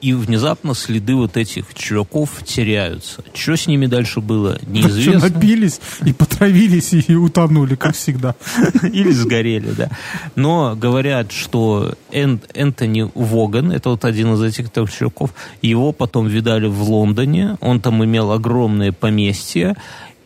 И 0.00 0.14
внезапно 0.14 0.74
следы 0.74 1.14
вот 1.14 1.36
этих 1.36 1.74
чуваков 1.74 2.42
теряются. 2.42 3.22
Что 3.34 3.54
с 3.54 3.66
ними 3.66 3.84
дальше 3.84 4.20
было, 4.22 4.56
Что 4.56 4.66
неизвестно. 4.70 5.28
напились 5.28 5.78
и 6.06 6.14
потравились 6.14 6.94
и 6.94 7.14
утонули, 7.14 7.74
как 7.74 7.94
всегда. 7.94 8.34
Или 8.82 9.10
сгорели, 9.10 9.72
да. 9.76 9.90
Но 10.36 10.74
говорят, 10.74 11.32
что 11.32 11.92
Эн- 12.12 12.40
Энтони 12.54 13.10
Воган, 13.14 13.72
это 13.72 13.90
вот 13.90 14.06
один 14.06 14.32
из 14.32 14.42
этих 14.42 14.70
трех 14.70 14.90
чуваков, 14.90 15.34
его 15.60 15.92
потом 15.92 16.28
видали 16.28 16.66
в 16.66 16.82
Лондоне, 16.82 17.58
он 17.60 17.82
там 17.82 18.02
имел 18.02 18.32
огромное 18.32 18.92
поместье 18.92 19.76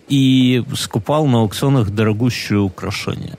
и 0.08 0.64
скупал 0.76 1.26
на 1.26 1.38
аукционах 1.40 1.90
дорогущие 1.90 2.60
украшения. 2.60 3.38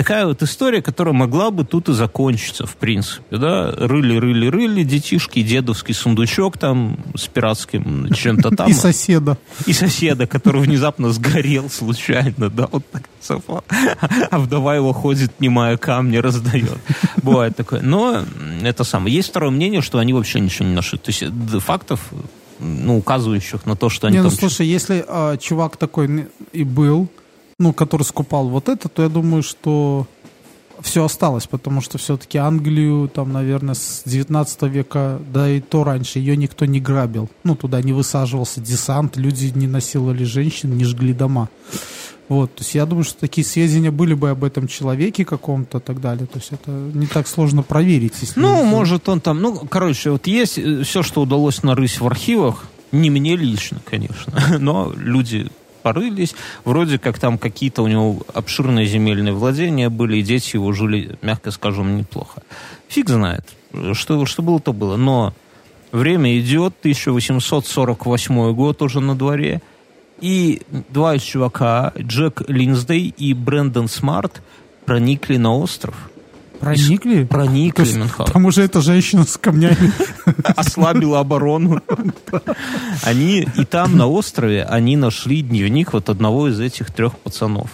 Такая 0.00 0.24
вот 0.24 0.42
история, 0.42 0.80
которая 0.80 1.12
могла 1.12 1.50
бы 1.50 1.62
тут 1.62 1.90
и 1.90 1.92
закончиться, 1.92 2.64
в 2.64 2.76
принципе, 2.76 3.36
да. 3.36 3.70
Рыли, 3.70 4.16
рыли, 4.16 4.46
рыли, 4.46 4.82
детишки, 4.82 5.42
дедовский 5.42 5.92
сундучок 5.92 6.56
там 6.56 6.98
с 7.14 7.26
пиратским 7.26 8.10
чем-то 8.14 8.50
там. 8.56 8.70
И 8.70 8.72
соседа. 8.72 9.36
И 9.66 9.74
соседа, 9.74 10.26
который 10.26 10.62
внезапно 10.62 11.12
сгорел 11.12 11.68
случайно, 11.68 12.48
да, 12.48 12.66
вот 12.72 12.82
так 12.90 13.02
совпало. 13.20 13.62
А 14.30 14.38
вдова 14.38 14.74
его 14.74 14.94
ходит, 14.94 15.38
немая 15.38 15.76
камни 15.76 16.16
раздает. 16.16 16.78
Бывает 17.22 17.54
такое. 17.56 17.82
Но 17.82 18.24
это 18.62 18.84
самое. 18.84 19.14
Есть 19.14 19.28
второе 19.28 19.50
мнение, 19.50 19.82
что 19.82 19.98
они 19.98 20.14
вообще 20.14 20.40
ничего 20.40 20.66
не 20.66 20.74
нашли. 20.74 20.98
То 20.98 21.10
есть 21.10 21.22
э, 21.24 21.58
фактов, 21.58 22.10
ну, 22.60 22.98
указывающих 22.98 23.66
на 23.66 23.76
то, 23.76 23.88
что 23.88 24.06
они 24.06 24.16
Не, 24.18 24.22
ну 24.22 24.28
там... 24.28 24.38
слушай, 24.38 24.66
если 24.66 25.04
а, 25.06 25.36
чувак 25.36 25.76
такой 25.76 26.28
и 26.52 26.64
был, 26.64 27.08
ну, 27.58 27.72
который 27.72 28.02
скупал 28.02 28.48
вот 28.48 28.68
это, 28.68 28.88
то 28.88 29.02
я 29.02 29.08
думаю, 29.08 29.42
что 29.42 30.06
все 30.80 31.04
осталось, 31.04 31.46
потому 31.46 31.80
что 31.80 31.98
все-таки 31.98 32.38
Англию, 32.38 33.08
там, 33.08 33.32
наверное, 33.32 33.74
с 33.74 34.02
19 34.04 34.62
века, 34.62 35.20
да 35.32 35.48
и 35.48 35.60
то 35.60 35.84
раньше, 35.84 36.18
ее 36.18 36.36
никто 36.36 36.64
не 36.64 36.80
грабил. 36.80 37.28
Ну, 37.44 37.54
туда 37.54 37.82
не 37.82 37.92
высаживался 37.92 38.60
десант, 38.60 39.16
люди 39.16 39.52
не 39.54 39.66
насиловали 39.66 40.24
женщин, 40.24 40.76
не 40.76 40.84
жгли 40.84 41.12
дома. 41.12 41.48
Вот, 42.30 42.54
то 42.54 42.62
есть 42.62 42.76
я 42.76 42.86
думаю, 42.86 43.02
что 43.02 43.18
такие 43.18 43.44
сведения 43.44 43.90
были 43.90 44.14
бы 44.14 44.30
об 44.30 44.44
этом 44.44 44.68
человеке 44.68 45.24
каком-то 45.24 45.78
и 45.78 45.80
так 45.80 46.00
далее. 46.00 46.28
То 46.28 46.38
есть 46.38 46.52
это 46.52 46.70
не 46.70 47.08
так 47.08 47.26
сложно 47.26 47.64
проверить. 47.64 48.14
Если 48.20 48.38
Ну, 48.38 48.62
может, 48.62 49.08
он 49.08 49.20
там... 49.20 49.42
Ну, 49.42 49.66
короче, 49.68 50.12
вот 50.12 50.28
есть 50.28 50.52
все, 50.86 51.02
что 51.02 51.22
удалось 51.22 51.64
нарыть 51.64 52.00
в 52.00 52.06
архивах. 52.06 52.66
Не 52.92 53.10
мне 53.10 53.34
лично, 53.34 53.80
конечно, 53.84 54.32
но 54.60 54.92
люди 54.96 55.48
порылись. 55.82 56.36
Вроде 56.64 57.00
как 57.00 57.18
там 57.18 57.36
какие-то 57.36 57.82
у 57.82 57.88
него 57.88 58.20
обширные 58.32 58.86
земельные 58.86 59.34
владения 59.34 59.88
были, 59.88 60.18
и 60.18 60.22
дети 60.22 60.54
его 60.54 60.72
жили, 60.72 61.18
мягко 61.22 61.50
скажем, 61.50 61.98
неплохо. 61.98 62.42
Фиг 62.86 63.08
знает, 63.08 63.44
что, 63.94 64.24
что 64.24 64.42
было, 64.42 64.60
то 64.60 64.72
было. 64.72 64.96
Но 64.96 65.34
время 65.90 66.38
идет, 66.38 66.74
1848 66.78 68.52
год 68.54 68.82
уже 68.82 69.00
на 69.00 69.16
дворе, 69.16 69.62
и 70.20 70.62
два 70.90 71.18
чувака, 71.18 71.92
Джек 71.98 72.42
Линсдей 72.48 73.14
и 73.16 73.34
Брэндон 73.34 73.88
Смарт, 73.88 74.42
проникли 74.84 75.36
на 75.36 75.54
остров. 75.54 75.94
проникли? 76.60 77.22
То 77.24 77.28
Проникли, 77.28 77.82
есть 77.84 77.96
Мюнхгаузен. 77.96 78.32
там 78.32 78.44
уже 78.44 78.62
эта 78.62 78.80
женщина 78.80 79.24
с 79.24 79.36
камнями. 79.36 79.92
ослабила 80.56 81.20
оборону. 81.20 81.80
Они 83.02 83.46
и 83.56 83.64
там 83.64 83.96
на 83.96 84.06
острове 84.06 84.64
они 84.64 84.96
нашли 84.96 85.42
дневник 85.42 85.92
вот 85.92 86.08
одного 86.08 86.48
из 86.48 86.60
этих 86.60 86.90
трех 86.92 87.16
пацанов. 87.18 87.70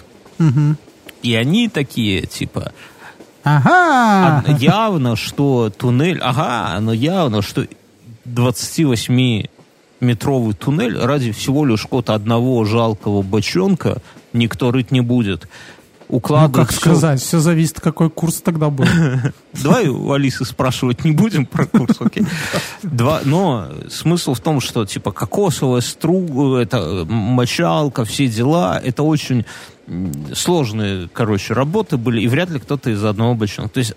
И 1.22 1.34
они 1.34 1.68
такие, 1.68 2.26
типа, 2.26 2.72
Ага! 3.42 4.44
а, 4.46 4.52
явно, 4.58 5.16
что 5.16 5.70
туннель, 5.70 6.18
ага, 6.20 6.78
но 6.80 6.92
явно, 6.92 7.42
что 7.42 7.66
28-метровый 10.00 10.54
туннель 10.54 10.98
ради 10.98 11.32
всего 11.32 11.64
лишь 11.64 11.82
какого-то 11.82 12.14
одного 12.14 12.64
жалкого 12.64 13.22
бочонка 13.22 13.98
никто 14.32 14.70
рыть 14.70 14.90
не 14.90 15.00
будет. 15.00 15.48
Ну, 16.08 16.18
Укладывать 16.18 16.68
как 16.68 16.70
всё- 16.70 16.80
сказать, 16.80 17.20
все 17.20 17.40
зависит, 17.40 17.80
какой 17.80 18.10
курс 18.10 18.40
тогда 18.40 18.70
был. 18.70 18.84
Давай 19.64 19.88
у 19.88 20.12
Алисы 20.12 20.44
спрашивать 20.44 21.04
не 21.04 21.10
будем 21.10 21.46
про 21.46 21.66
курс, 21.66 21.96
окей? 21.98 22.24
Два, 22.84 23.22
но 23.24 23.66
смысл 23.90 24.34
в 24.34 24.40
том, 24.40 24.60
что 24.60 24.84
типа 24.86 25.10
кокосовая 25.10 25.80
струга, 25.80 26.58
это 26.58 27.04
мочалка, 27.08 28.04
все 28.04 28.28
дела, 28.28 28.80
это 28.82 29.02
очень 29.02 29.44
сложные, 30.32 31.08
короче, 31.12 31.54
работы 31.54 31.96
были, 31.96 32.20
и 32.20 32.28
вряд 32.28 32.50
ли 32.50 32.60
кто-то 32.60 32.90
из 32.90 33.02
одного 33.04 33.34
бочонка. 33.34 33.72
То 33.74 33.78
есть 33.78 33.94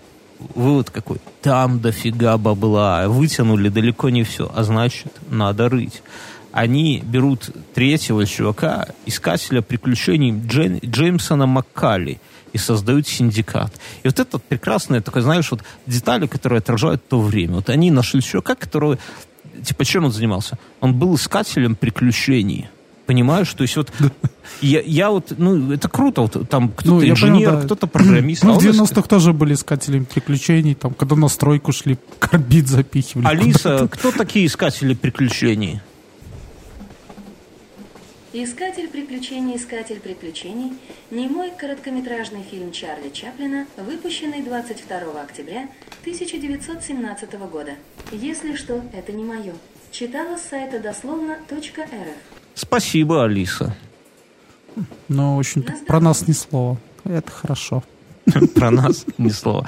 вывод 0.54 0.90
какой? 0.90 1.18
Там 1.42 1.80
дофига 1.80 2.36
бабла, 2.36 3.08
вытянули 3.08 3.68
далеко 3.68 4.10
не 4.10 4.22
все, 4.24 4.50
а 4.54 4.64
значит, 4.64 5.12
надо 5.30 5.68
рыть. 5.68 6.02
Они 6.52 7.00
берут 7.04 7.50
третьего 7.74 8.26
чувака, 8.26 8.88
искателя 9.06 9.62
приключений 9.62 10.32
Джейн- 10.32 10.80
Джеймсона 10.84 11.46
Маккали, 11.46 12.20
и 12.52 12.58
создают 12.58 13.06
синдикат. 13.06 13.72
И 14.02 14.08
вот 14.08 14.18
это 14.18 14.38
прекрасное, 14.38 15.00
такое, 15.00 15.22
знаешь, 15.22 15.50
вот 15.50 15.62
детали, 15.86 16.26
которые 16.26 16.58
отражают 16.58 17.06
то 17.08 17.20
время. 17.20 17.54
Вот 17.54 17.68
они 17.70 17.90
нашли 17.90 18.20
чувака, 18.20 18.54
который, 18.54 18.98
типа, 19.62 19.84
чем 19.84 20.04
он 20.04 20.12
занимался? 20.12 20.58
Он 20.80 20.94
был 20.94 21.14
искателем 21.14 21.76
приключений. 21.76 22.68
Понимаешь? 23.10 23.52
То 23.54 23.62
есть 23.62 23.76
вот 23.76 23.90
я, 24.60 24.80
я 24.82 25.10
вот, 25.10 25.32
ну, 25.36 25.72
это 25.72 25.88
круто. 25.88 26.20
Вот, 26.22 26.48
там 26.48 26.68
кто-то 26.68 27.04
Ну, 27.04 27.08
инженер, 27.10 27.48
понял, 27.48 27.60
да. 27.60 27.64
кто-то 27.66 27.86
программист. 27.88 28.44
Ну, 28.44 28.50
а 28.50 28.54
в 28.54 28.58
он 28.58 28.64
иск- 28.64 28.78
90-х 28.84 29.08
тоже 29.08 29.32
были 29.32 29.54
искателями 29.54 30.04
приключений, 30.04 30.76
там, 30.76 30.94
когда 30.94 31.16
на 31.16 31.26
стройку 31.26 31.72
шли, 31.72 31.98
карбид 32.20 32.68
запихивали. 32.68 33.26
Алиса, 33.26 33.88
кто 33.90 34.12
такие 34.12 34.46
искатели 34.46 34.94
приключений? 34.94 35.80
Искатель 38.32 38.86
приключений, 38.86 39.56
искатель 39.56 39.98
приключений, 39.98 40.74
немой 41.10 41.50
короткометражный 41.58 42.44
фильм 42.48 42.70
Чарли 42.70 43.08
Чаплина, 43.12 43.66
выпущенный 43.76 44.40
22 44.42 45.20
октября 45.20 45.68
1917 46.02 47.32
года. 47.50 47.72
Если 48.12 48.54
что, 48.54 48.80
это 48.92 49.10
не 49.10 49.24
мое. 49.24 49.54
Читала 49.90 50.36
с 50.36 50.42
сайта 50.48 50.78
дословно.рф. 50.78 52.39
Спасибо, 52.60 53.24
Алиса. 53.24 53.74
Но, 55.08 55.36
в 55.36 55.38
общем-то, 55.38 55.72
про 55.86 55.98
нас 55.98 56.28
ни 56.28 56.32
слова. 56.32 56.78
Это 57.04 57.30
хорошо. 57.32 57.82
Про 58.54 58.70
нас 58.70 59.06
ни 59.16 59.30
слова. 59.30 59.66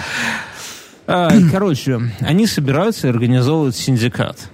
Короче, 1.06 2.00
они 2.20 2.46
собираются 2.46 3.06
и 3.06 3.10
организовывают 3.10 3.74
синдикат. 3.76 4.50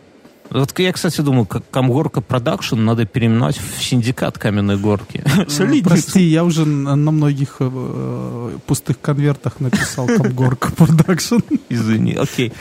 Вот 0.50 0.78
я, 0.78 0.92
кстати, 0.92 1.20
думаю, 1.20 1.46
как 1.46 1.68
Камгорка 1.68 2.20
Продакшн 2.20 2.76
надо 2.76 3.04
переименовать 3.04 3.58
в 3.58 3.82
синдикат 3.82 4.38
каменной 4.38 4.78
горки. 4.78 5.22
Прости, 5.84 6.22
я 6.22 6.44
уже 6.44 6.64
на 6.64 7.10
многих 7.10 7.56
э, 7.58 8.58
пустых 8.66 9.00
конвертах 9.00 9.58
написал 9.58 10.06
там 10.06 10.32
горка 10.32 10.70
продакшн. 10.72 11.38
Извини, 11.68 12.14
окей. 12.14 12.52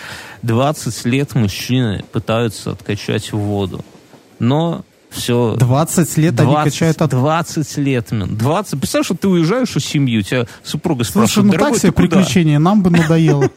20 0.41 1.05
лет 1.05 1.35
мужчины 1.35 2.03
пытаются 2.11 2.71
откачать 2.71 3.31
воду. 3.31 3.85
Но 4.39 4.83
все... 5.09 5.55
20 5.57 6.17
лет 6.17 6.39
они 6.39 6.55
качают 6.55 7.01
от... 7.01 7.11
20 7.11 7.77
лет, 7.77 8.11
man. 8.11 8.35
20. 8.35 8.79
Представляешь, 8.79 9.05
что 9.05 9.15
ты 9.15 9.27
уезжаешь 9.27 9.69
в 9.69 9.79
семью, 9.79 10.21
тебя 10.21 10.45
супруга 10.63 11.03
Слушай, 11.03 11.29
спрашивает, 11.29 11.45
ну 11.45 11.51
так 11.51 11.59
«Дорогой, 11.59 11.79
себе 11.79 11.91
ты 11.91 11.95
куда?» 11.95 12.07
приключения, 12.07 12.59
нам 12.59 12.83
бы 12.83 12.89
надоело. 12.89 13.49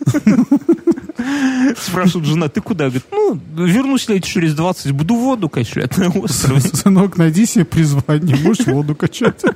Спрашивает 1.76 2.26
жена, 2.26 2.48
ты 2.48 2.60
куда? 2.60 2.84
Говорит, 2.84 3.04
ну, 3.10 3.38
вернусь 3.54 4.08
лет 4.08 4.24
через 4.24 4.54
20, 4.54 4.92
буду 4.92 5.14
воду 5.14 5.48
качать 5.48 5.96
на 5.98 6.08
острове. 6.08 6.60
Сынок, 6.60 7.16
найди 7.16 7.46
себе 7.46 7.64
призвание, 7.64 8.36
будешь 8.36 8.66
воду 8.66 8.94
качать. 8.94 9.42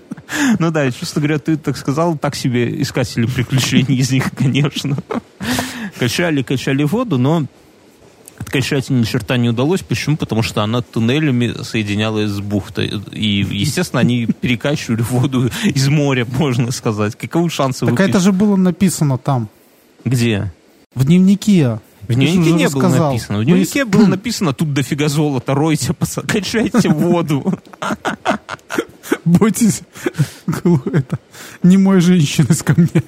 Ну 0.59 0.71
да, 0.71 0.91
честно 0.91 1.21
говоря, 1.21 1.39
ты 1.39 1.59
так 1.59 1.77
сказал, 1.77 2.17
так 2.17 2.35
себе 2.35 2.81
искатели 2.81 3.27
приключений 3.27 3.99
из 3.99 4.11
них, 4.11 4.31
конечно. 4.35 4.97
Качали, 5.99 6.43
качали 6.43 6.83
воду, 6.83 7.19
но 7.19 7.45
откачать 8.39 8.91
ни 8.91 9.05
черта 9.05 9.37
не 9.37 9.49
удалось. 9.49 9.83
Почему? 9.83 10.17
Потому 10.17 10.43
что 10.43 10.63
она 10.63 10.83
туннелями 10.83 11.63
соединялась 11.63 12.31
с 12.31 12.41
бухтой. 12.41 12.93
И, 13.13 13.47
естественно, 13.51 14.01
они 14.01 14.27
перекачивали 14.41 15.03
воду 15.03 15.51
из 15.65 15.89
моря, 15.89 16.27
можно 16.39 16.71
сказать. 16.73 17.17
Каковы 17.17 17.51
шансы 17.51 17.87
Так 17.87 18.01
это 18.01 18.21
же 18.21 18.33
было 18.33 18.57
написано 18.57 19.19
там, 19.19 19.49
Где? 20.05 20.53
в 20.95 21.05
дневнике. 21.05 21.81
В 22.03 22.15
дневнике 22.15 22.53
не 22.53 22.69
было 22.69 22.89
написано. 22.89 23.39
В 23.39 23.45
дневнике 23.45 23.85
было 23.85 24.07
написано, 24.09 24.53
тут 24.53 24.73
дофига 24.73 25.09
золота, 25.09 25.55
ройте, 25.55 25.95
качайте 26.27 26.89
воду. 26.89 27.59
Бойтесь, 29.25 29.83
это, 30.47 31.19
не 31.63 31.77
мой 31.77 32.01
женщины 32.01 32.53
с 32.55 32.63
камнями. 32.63 33.05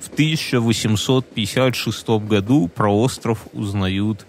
В 0.00 0.08
1856 0.12 2.08
году 2.08 2.68
про 2.68 2.90
остров 2.90 3.46
узнают 3.52 4.26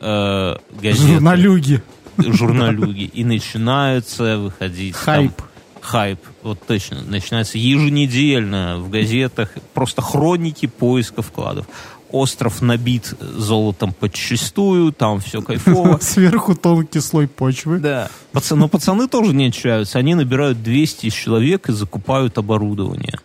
э, 0.00 0.56
газеты. 0.80 1.12
Журналюги. 1.12 1.82
журналюги. 2.18 3.04
И 3.04 3.24
начинаются 3.24 4.38
выходить... 4.38 4.94
там 5.04 5.14
Хайп. 5.14 5.42
хайп, 5.80 6.20
вот 6.42 6.58
точно. 6.66 7.02
Начинается 7.02 7.58
еженедельно 7.58 8.78
в 8.78 8.90
газетах 8.90 9.50
просто 9.74 10.02
хроники 10.02 10.66
поиска 10.66 11.22
вкладов. 11.22 11.66
Остров 12.10 12.62
набит 12.62 13.12
золотом 13.20 13.92
подчистую, 13.92 14.92
там 14.92 15.20
все 15.20 15.42
кайфово. 15.42 15.98
Сверху 16.00 16.54
тонкий 16.54 17.00
слой 17.00 17.28
почвы. 17.28 17.80
Да. 17.80 18.08
Пац- 18.32 18.54
Но 18.54 18.66
пацаны 18.68 19.08
тоже 19.08 19.34
не 19.34 19.48
отчаются. 19.48 19.98
Они 19.98 20.14
набирают 20.14 20.62
200 20.62 21.10
человек 21.10 21.68
и 21.68 21.72
закупают 21.72 22.38
оборудование. 22.38 23.18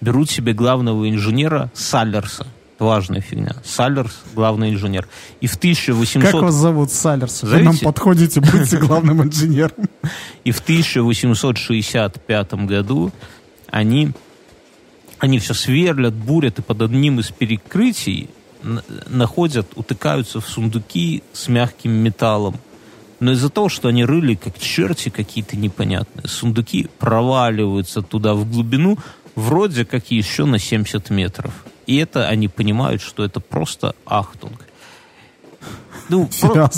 Берут 0.00 0.30
себе 0.30 0.52
главного 0.52 1.08
инженера 1.08 1.70
Саллерса. 1.74 2.46
Важная 2.78 3.20
фигня. 3.20 3.56
Саллерс– 3.64 4.22
главный 4.34 4.70
инженер. 4.70 5.06
И 5.40 5.46
в 5.46 5.54
1800... 5.56 6.22
Как 6.22 6.34
вас 6.34 6.54
зовут, 6.54 6.90
Салерс? 6.90 7.42
Вы 7.42 7.48
Зовите? 7.48 7.68
нам 7.68 7.78
подходите, 7.78 8.40
будьте 8.40 8.78
главным 8.80 9.22
инженером. 9.22 9.88
И 10.42 10.50
в 10.50 10.60
1865 10.60 12.54
году 12.54 13.12
они, 13.70 14.10
они 15.18 15.38
все 15.38 15.54
сверлят, 15.54 16.14
бурят, 16.14 16.58
и 16.58 16.62
под 16.62 16.82
одним 16.82 17.20
из 17.20 17.30
перекрытий 17.30 18.28
находят, 19.08 19.68
утыкаются 19.76 20.40
в 20.40 20.48
сундуки 20.48 21.22
с 21.32 21.48
мягким 21.48 21.92
металлом. 21.92 22.56
Но 23.20 23.32
из-за 23.32 23.50
того, 23.50 23.68
что 23.68 23.88
они 23.88 24.04
рыли 24.04 24.34
как 24.34 24.58
черти 24.58 25.10
какие-то 25.10 25.56
непонятные, 25.56 26.26
сундуки 26.26 26.88
проваливаются 26.98 28.02
ттуда 28.02 28.34
в 28.34 28.50
глубину, 28.50 28.98
вроде 29.36 29.84
как 29.84 30.10
еще 30.10 30.44
на 30.44 30.58
70 30.58 31.10
метров. 31.10 31.52
И 31.86 31.96
это 31.96 32.28
они 32.28 32.48
понимают, 32.48 33.02
что 33.02 33.24
это 33.24 33.40
просто 33.40 33.94
ахтунг. 34.06 34.66
Ну, 36.08 36.28
про- 36.40 36.70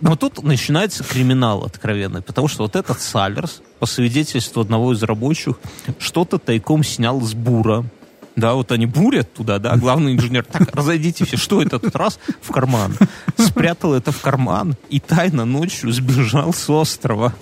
но 0.00 0.16
тут 0.16 0.42
начинается 0.42 1.04
криминал 1.04 1.64
откровенный, 1.64 2.22
потому 2.22 2.48
что 2.48 2.64
вот 2.64 2.76
этот 2.76 3.00
Салерс, 3.00 3.62
по 3.78 3.86
свидетельству 3.86 4.60
одного 4.60 4.92
из 4.92 5.02
рабочих, 5.02 5.56
что-то 5.98 6.38
тайком 6.38 6.84
снял 6.84 7.20
с 7.20 7.34
бура. 7.34 7.84
Да, 8.36 8.54
вот 8.54 8.72
они 8.72 8.86
бурят 8.86 9.32
туда, 9.32 9.60
да, 9.60 9.76
главный 9.76 10.14
инженер, 10.14 10.44
так, 10.44 10.74
разойдите 10.74 11.24
все, 11.24 11.36
что 11.36 11.62
это 11.62 11.78
тут 11.78 11.94
раз 11.94 12.18
в 12.42 12.50
карман. 12.50 12.96
Спрятал 13.38 13.94
это 13.94 14.10
в 14.10 14.20
карман 14.20 14.74
и 14.90 14.98
тайно 14.98 15.44
ночью 15.44 15.92
сбежал 15.92 16.52
с 16.52 16.68
острова. 16.68 17.32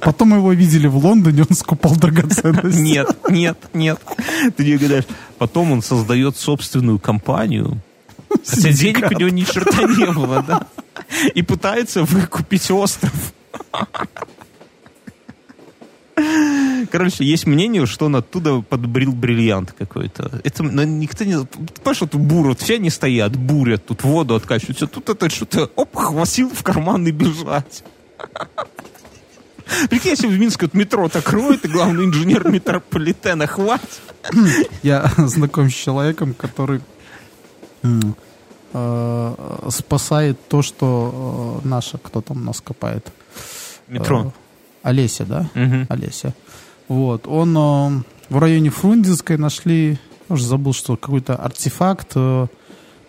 Потом 0.00 0.34
его 0.34 0.52
видели 0.52 0.86
в 0.86 0.96
Лондоне, 0.96 1.44
он 1.48 1.56
скупал 1.56 1.96
драгоценности. 1.96 2.78
Нет, 2.78 3.16
нет, 3.28 3.58
нет. 3.72 4.00
Ты 4.56 4.64
не 4.64 4.74
угадаешь. 4.74 5.04
Потом 5.38 5.72
он 5.72 5.82
создает 5.82 6.36
собственную 6.36 6.98
компанию, 6.98 7.80
хотя 8.44 8.72
денег 8.72 9.10
у 9.10 9.18
него 9.18 9.30
ни 9.30 9.42
черта 9.42 9.82
не 9.82 10.12
было, 10.12 10.42
да. 10.42 10.66
И 11.34 11.42
пытается 11.42 12.02
выкупить 12.04 12.70
остров. 12.70 13.12
Короче, 16.90 17.24
есть 17.24 17.46
мнение, 17.46 17.86
что 17.86 18.06
он 18.06 18.16
оттуда 18.16 18.60
подбрил 18.62 19.12
бриллиант 19.12 19.72
какой-то. 19.72 20.40
Это 20.44 20.62
ну, 20.62 20.82
никто 20.84 21.24
не... 21.24 21.44
Понимаешь, 21.44 22.00
вот 22.00 22.14
буры, 22.14 22.48
вот 22.50 22.60
все 22.60 22.76
они 22.76 22.90
стоят, 22.90 23.36
бурят, 23.36 23.86
тут 23.86 24.02
воду 24.04 24.34
откачивают. 24.34 24.76
Все, 24.78 24.86
тут 24.86 25.08
это 25.08 25.28
что-то, 25.28 25.70
оп, 25.76 25.94
хватил 25.94 26.48
в 26.50 26.62
карман 26.62 27.06
и 27.06 27.10
бежать. 27.10 27.84
Прикинь, 29.90 30.10
если 30.10 30.28
в 30.28 30.38
Минске 30.38 30.66
вот 30.66 30.74
метро 30.74 31.08
так 31.08 31.28
роет, 31.32 31.64
и 31.64 31.68
главный 31.68 32.04
инженер 32.04 32.48
метрополитена 32.48 33.46
хватит. 33.46 34.00
Я 34.82 35.10
знаком 35.16 35.70
с 35.70 35.74
человеком, 35.74 36.34
который 36.34 36.80
э, 38.72 39.34
спасает 39.70 40.48
то, 40.48 40.62
что 40.62 41.60
э, 41.64 41.68
наша, 41.68 41.98
кто 41.98 42.20
там 42.20 42.44
нас 42.44 42.60
копает? 42.60 43.12
Метро. 43.88 44.32
Э, 44.82 44.88
Олеся, 44.88 45.24
да? 45.24 45.50
Олеся. 45.88 46.32
Вот. 46.88 47.26
Он 47.26 48.04
в 48.28 48.38
районе 48.38 48.70
Фрунзенской 48.70 49.36
нашли, 49.36 49.98
я 50.28 50.34
уже 50.34 50.46
забыл, 50.46 50.72
что 50.72 50.96
какой-то 50.96 51.34
артефакт 51.34 52.14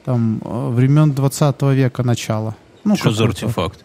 там 0.06 0.40
времен 0.74 1.14
20 1.14 1.62
века 1.74 2.04
начала. 2.04 2.56
Ну, 2.84 2.96
Что 2.96 3.12
за 3.12 3.26
артефакт? 3.26 3.84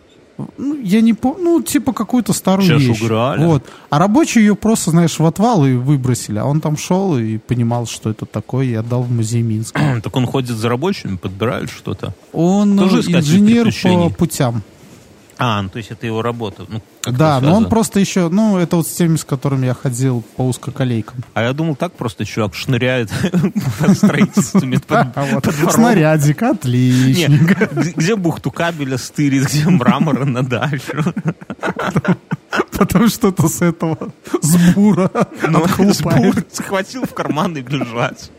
Ну, 0.59 0.81
я 0.83 1.01
не 1.01 1.15
помню, 1.15 1.45
ну, 1.45 1.63
типа 1.63 1.93
какую-то 1.93 2.33
старую 2.33 2.69
Чашу 2.69 2.93
вещь. 2.93 3.03
Грааля? 3.03 3.47
Вот. 3.47 3.65
А 3.91 3.99
рабочие 3.99 4.45
ее 4.45 4.55
просто, 4.55 4.91
знаешь, 4.91 5.19
в 5.19 5.25
отвал 5.27 5.67
и 5.67 5.75
выбросили. 5.75 6.39
А 6.39 6.45
он 6.45 6.61
там 6.61 6.77
шел 6.77 7.17
и 7.19 7.39
понимал, 7.39 7.87
что 7.87 8.11
это 8.11 8.27
такое, 8.27 8.67
и 8.67 8.75
отдал 8.75 9.03
в 9.03 9.11
музей 9.11 9.43
Минска. 9.43 9.81
Так 10.03 10.17
он 10.17 10.27
ходит 10.27 10.57
за 10.57 10.69
рабочими, 10.69 11.17
подбирает 11.17 11.71
что-то. 11.71 12.15
Он 12.33 12.79
Тоже 12.79 13.01
э, 13.01 13.19
инженер 13.19 13.73
по 13.83 14.11
путям. 14.11 14.63
А, 15.45 15.61
ну 15.61 15.69
то 15.71 15.79
есть 15.79 15.91
это 15.91 16.07
его 16.07 16.23
работа. 16.23 16.67
Ну, 16.69 16.81
Да, 17.05 17.41
но 17.41 17.57
он 17.57 17.69
просто 17.69 17.99
еще, 17.99 18.29
ну, 18.29 18.59
это 18.59 18.77
вот 18.77 18.87
с 18.87 18.93
теми, 18.93 19.17
с 19.17 19.25
которыми 19.25 19.67
я 19.67 19.75
ходил 19.75 20.23
по 20.37 20.43
узкоколейкам. 20.47 21.17
А 21.35 21.43
я 21.43 21.53
думал, 21.53 21.75
так 21.75 21.95
просто 21.95 22.25
чувак 22.25 22.55
шныряет 22.55 23.11
под 23.81 23.97
строительствами. 23.97 24.77
под- 24.87 25.09
А 25.17 25.41
под. 25.41 25.53
Снарядик, 25.73 26.41
отлично. 26.45 27.35
где 27.97 28.15
бухту 28.15 28.53
кабеля 28.53 28.99
стырит, 28.99 29.47
где 29.49 29.69
мрамора 29.69 30.25
на 30.27 30.45
дальше. 30.45 31.03
Потому 32.79 33.09
что 33.09 33.29
это 33.31 33.49
с 33.49 33.63
этого, 33.63 34.13
с 34.41 34.75
бура 34.75 35.11
Ну, 35.49 35.67
схватил 36.53 37.05
в 37.05 37.15
карман 37.15 37.57
и 37.57 37.63
бежать. 37.63 38.31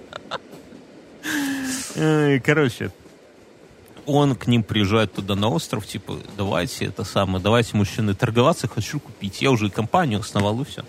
Короче, 2.45 2.91
он 4.05 4.35
к 4.35 4.47
ним 4.47 4.63
приезжает 4.63 5.13
туда 5.13 5.35
на 5.35 5.49
остров, 5.49 5.85
типа, 5.87 6.17
давайте 6.37 6.85
это 6.85 7.03
самое, 7.03 7.43
давайте, 7.43 7.75
мужчины, 7.77 8.13
торговаться 8.13 8.67
хочу 8.67 8.99
купить. 8.99 9.41
Я 9.41 9.51
уже 9.51 9.67
и 9.67 9.69
компанию 9.69 10.19
основал, 10.19 10.61
и 10.61 10.65
все. 10.65 10.83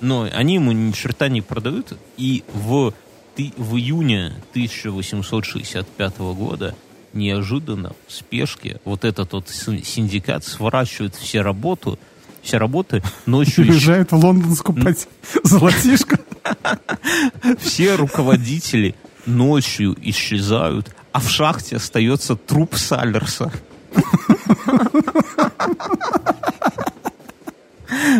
Но 0.00 0.28
они 0.32 0.54
ему 0.54 0.72
ни 0.72 0.92
черта 0.92 1.28
не 1.28 1.40
продают, 1.42 1.92
и 2.16 2.44
в, 2.52 2.92
ты- 3.34 3.52
в 3.56 3.76
июне 3.76 4.34
1865 4.50 6.18
года 6.18 6.74
неожиданно, 7.12 7.92
в 8.06 8.12
спешке, 8.12 8.80
вот 8.84 9.04
этот 9.04 9.32
вот 9.32 9.48
син- 9.48 9.82
синдикат 9.82 10.44
сворачивает 10.44 11.14
все 11.14 11.40
работу, 11.40 11.98
все 12.42 12.58
работы 12.58 13.02
ночью 13.24 13.64
исч- 13.64 13.68
Приезжает 13.68 14.12
в 14.12 14.16
Лондон 14.16 14.54
скупать 14.54 15.08
золотишко. 15.42 16.20
все 17.58 17.94
руководители 17.94 18.94
ночью 19.24 19.96
исчезают, 20.02 20.94
а 21.16 21.18
в 21.18 21.30
шахте 21.30 21.76
остается 21.76 22.36
труп 22.36 22.74
Саллерса. 22.76 23.50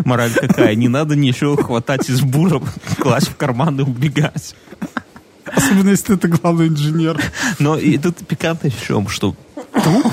Мораль 0.06 0.32
какая? 0.32 0.74
Не 0.76 0.88
надо 0.88 1.14
ничего 1.14 1.56
хватать 1.56 2.08
из 2.08 2.22
бура, 2.22 2.62
класть 2.98 3.28
в 3.28 3.36
карман 3.36 3.78
и 3.80 3.82
убегать. 3.82 4.54
Особенно, 5.44 5.90
если 5.90 6.16
это 6.16 6.26
главный 6.28 6.68
инженер. 6.68 7.20
Но 7.58 7.76
и 7.76 7.98
тут 7.98 8.26
пикантно 8.26 8.70
в 8.70 8.82
чем, 8.82 9.08
что 9.08 9.36
труп, 9.74 10.10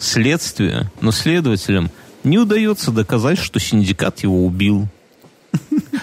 следствию, 0.00 0.90
но 1.00 1.12
следователям 1.12 1.88
не 2.24 2.38
удается 2.38 2.90
доказать, 2.90 3.38
что 3.38 3.60
синдикат 3.60 4.24
его 4.24 4.44
убил. 4.44 4.88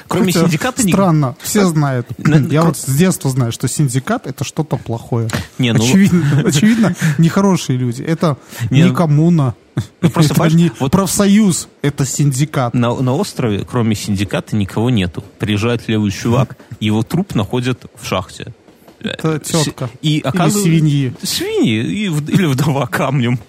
Кроме 0.08 0.32
Хотя 0.32 0.46
синдиката... 0.46 0.82
Странно, 0.82 1.36
все 1.42 1.66
знают. 1.66 2.08
На- 2.20 2.48
Я 2.52 2.64
вот 2.64 2.78
с 2.78 2.86
детства 2.86 3.30
знаю, 3.30 3.52
что 3.52 3.68
синдикат 3.68 4.28
это 4.28 4.44
что-то 4.44 4.78
плохое. 4.78 5.28
Не, 5.58 5.74
ну- 5.74 5.84
очевидно, 5.84 6.44
очевидно, 6.46 6.96
нехорошие 7.18 7.78
люди. 7.78 8.02
Это 8.04 8.38
Не, 8.70 8.84
не 8.84 8.94
коммуна. 8.94 9.56
Ну, 10.02 10.10
просто, 10.10 10.34
это 10.34 10.56
не 10.56 10.72
вот- 10.80 10.92
профсоюз, 10.92 11.68
это 11.82 12.06
синдикат. 12.06 12.74
На, 12.74 12.94
на 12.96 13.14
острове, 13.14 13.64
кроме 13.70 13.96
синдиката, 13.96 14.56
никого 14.56 14.90
нету. 14.90 15.24
Приезжает 15.40 15.88
левый 15.88 16.12
чувак, 16.12 16.58
его 16.80 17.04
труп 17.04 17.36
находят 17.36 17.86
в 18.00 18.06
шахте. 18.08 18.54
Это 19.00 19.38
тетка. 19.40 19.90
И 20.02 20.18
Или 20.18 20.22
оказывается... 20.22 20.64
свиньи. 20.64 21.14
Свиньи 21.22 21.84
и 21.84 22.06
или 22.06 22.46
вдова 22.46 22.88
камнем. 22.88 23.40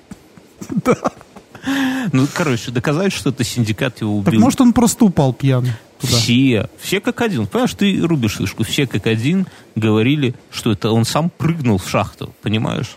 Ну, 2.13 2.27
короче, 2.33 2.71
доказать, 2.71 3.13
что 3.13 3.31
это 3.31 3.45
синдикат 3.45 4.01
его 4.01 4.17
убил. 4.17 4.33
Так 4.33 4.41
может 4.41 4.61
он 4.61 4.73
просто 4.73 5.05
упал 5.05 5.33
пьяный 5.33 5.73
туда. 6.01 6.17
Все, 6.17 6.69
все 6.81 7.01
как 7.01 7.21
один. 7.21 7.47
Понимаешь, 7.47 7.75
ты 7.75 8.01
рубишь 8.01 8.37
фишку. 8.37 8.65
Все 8.65 8.87
как 8.87 9.07
один 9.07 9.47
говорили, 9.75 10.35
что 10.51 10.73
это 10.73 10.91
он 10.91 11.05
сам 11.05 11.31
прыгнул 11.31 11.79
в 11.79 11.89
шахту. 11.89 12.35
Понимаешь? 12.43 12.97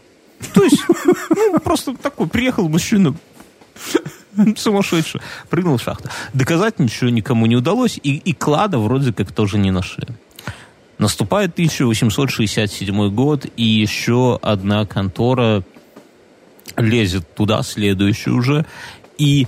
То 0.54 0.64
есть, 0.64 0.84
ну, 1.30 1.60
просто 1.60 1.96
такой, 1.96 2.28
приехал 2.28 2.68
мужчина, 2.68 3.16
сумасшедший, 4.58 5.22
прыгнул 5.50 5.78
в 5.78 5.82
шахту. 5.82 6.10
Доказать 6.34 6.80
ничего 6.80 7.10
никому 7.10 7.46
не 7.46 7.56
удалось, 7.56 8.00
и, 8.02 8.16
и 8.18 8.34
клада 8.34 8.80
вроде 8.80 9.14
как 9.14 9.32
тоже 9.32 9.58
не 9.58 9.72
нашли. 9.72 10.08
Наступает 10.98 11.54
1867 11.54 13.10
год, 13.10 13.46
и 13.58 13.64
еще 13.64 14.40
одна 14.42 14.86
контора 14.86 15.64
лезет 16.78 17.36
туда, 17.36 17.64
следующая 17.64 18.32
уже, 18.32 18.66
и 19.18 19.48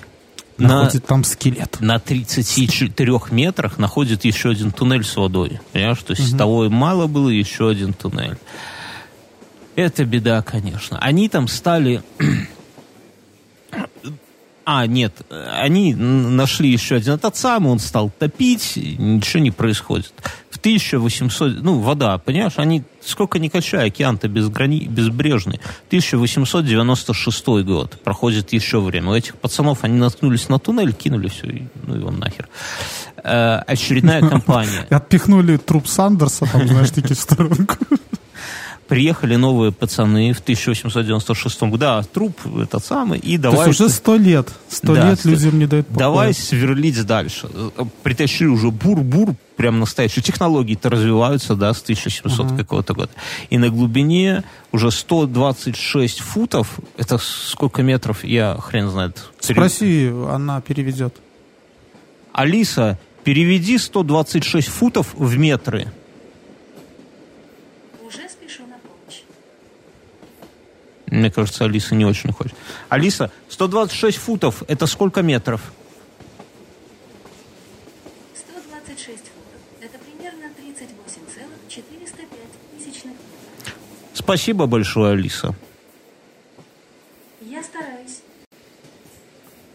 на, 0.57 0.83
Находит 0.83 1.05
там 1.05 1.23
скелет. 1.23 1.77
на 1.79 1.99
34 1.99 3.19
метрах 3.31 3.77
находит 3.79 4.23
еще 4.23 4.51
один 4.51 4.71
туннель 4.71 5.03
с 5.03 5.15
водой. 5.15 5.59
Понимаешь, 5.71 5.99
то 5.99 6.13
есть 6.13 6.37
того 6.37 6.65
и 6.65 6.69
мало 6.69 7.07
было, 7.07 7.29
еще 7.29 7.69
один 7.69 7.93
туннель. 7.93 8.37
Это 9.75 10.05
беда, 10.05 10.41
конечно. 10.41 10.99
Они 10.99 11.29
там 11.29 11.47
стали... 11.47 12.03
А, 14.65 14.87
нет, 14.87 15.13
они 15.29 15.93
нашли 15.93 16.71
еще 16.71 16.95
один 16.95 17.13
этот 17.13 17.35
самый, 17.35 17.71
он 17.71 17.79
стал 17.79 18.09
топить, 18.17 18.73
ничего 18.75 19.43
не 19.43 19.51
происходит. 19.51 20.13
В 20.49 20.57
1800... 20.57 21.61
Ну, 21.61 21.79
вода, 21.79 22.17
понимаешь, 22.17 22.53
они 22.55 22.83
сколько 23.01 23.39
ни 23.39 23.49
качай, 23.49 23.87
океан-то 23.87 24.27
безграни... 24.29 24.85
безбрежный. 24.85 25.59
1896 25.87 27.45
год, 27.65 27.99
проходит 28.03 28.53
еще 28.53 28.79
время. 28.79 29.11
У 29.11 29.15
этих 29.15 29.35
пацанов 29.35 29.83
они 29.83 29.97
наткнулись 29.97 30.47
на 30.47 30.59
туннель, 30.59 30.93
кинули 30.93 31.27
все, 31.27 31.47
и, 31.47 31.67
ну 31.85 31.95
его 31.95 32.11
нахер. 32.11 32.47
Э, 33.23 33.57
очередная 33.67 34.21
компания. 34.29 34.87
Отпихнули 34.89 35.57
труп 35.57 35.87
Сандерса, 35.87 36.45
там, 36.51 36.67
знаешь, 36.67 36.89
такие 36.95 37.15
в 37.15 37.19
сторонку. 37.19 37.75
Приехали 38.87 39.35
новые 39.37 39.71
пацаны 39.71 40.33
в 40.33 40.39
1896 40.39 41.61
году. 41.63 41.77
Да, 41.77 42.03
труп 42.03 42.37
этот 42.61 42.83
самый, 42.83 43.17
и 43.19 43.37
То 43.37 43.43
давай... 43.43 43.67
есть 43.67 43.79
уже 43.79 43.89
сто 43.89 44.15
лет. 44.17 44.49
Сто 44.69 44.93
Да, 44.93 45.09
лет 45.09 45.19
сто- 45.19 45.29
людям 45.29 45.57
не 45.57 45.65
дают 45.67 45.87
покоя. 45.87 45.99
Давай 45.99 46.33
сверлить 46.33 47.03
дальше. 47.05 47.49
Э, 47.53 47.69
Притащили 48.03 48.47
уже 48.47 48.71
бур-бур, 48.71 49.35
прям 49.55 49.79
настоящий. 49.79 50.21
Технологии-то 50.21 50.89
развиваются, 50.89 51.55
да, 51.55 51.73
с 51.73 51.81
1700 51.81 52.57
какого-то 52.57 52.93
года. 52.93 53.11
И 53.49 53.57
на 53.57 53.69
глубине 53.69 54.43
уже 54.71 54.91
126 54.91 56.19
футов, 56.19 56.77
это 56.97 57.17
сколько 57.17 57.81
метров, 57.83 58.23
я 58.23 58.57
хрен 58.61 58.89
знает. 58.89 59.23
Спроси, 59.39 60.11
она 60.29 60.59
переведет. 60.61 61.15
Алиса, 62.33 62.99
переведи 63.23 63.77
126 63.77 64.67
футов 64.67 65.13
в 65.13 65.37
метры. 65.37 65.87
Уже 68.05 68.27
спешу 68.29 68.63
на 68.63 68.77
помощь. 68.79 69.21
Мне 71.13 71.29
кажется, 71.29 71.65
Алиса 71.65 71.93
не 71.93 72.05
очень 72.05 72.33
хочет. 72.33 72.55
Алиса, 72.89 73.29
126 73.49 74.17
футов, 74.17 74.63
это 74.67 74.87
сколько 74.87 75.21
метров? 75.21 75.61
126 78.35 79.19
футов. 79.19 79.29
Это 79.79 79.99
примерно 79.99 80.49
38,405 80.57 82.27
тысячных 82.77 83.13
метров. 83.13 83.75
Спасибо 84.15 84.65
большое, 84.65 85.13
Алиса. 85.13 85.55
Я 87.41 87.61
стараюсь. 87.61 88.21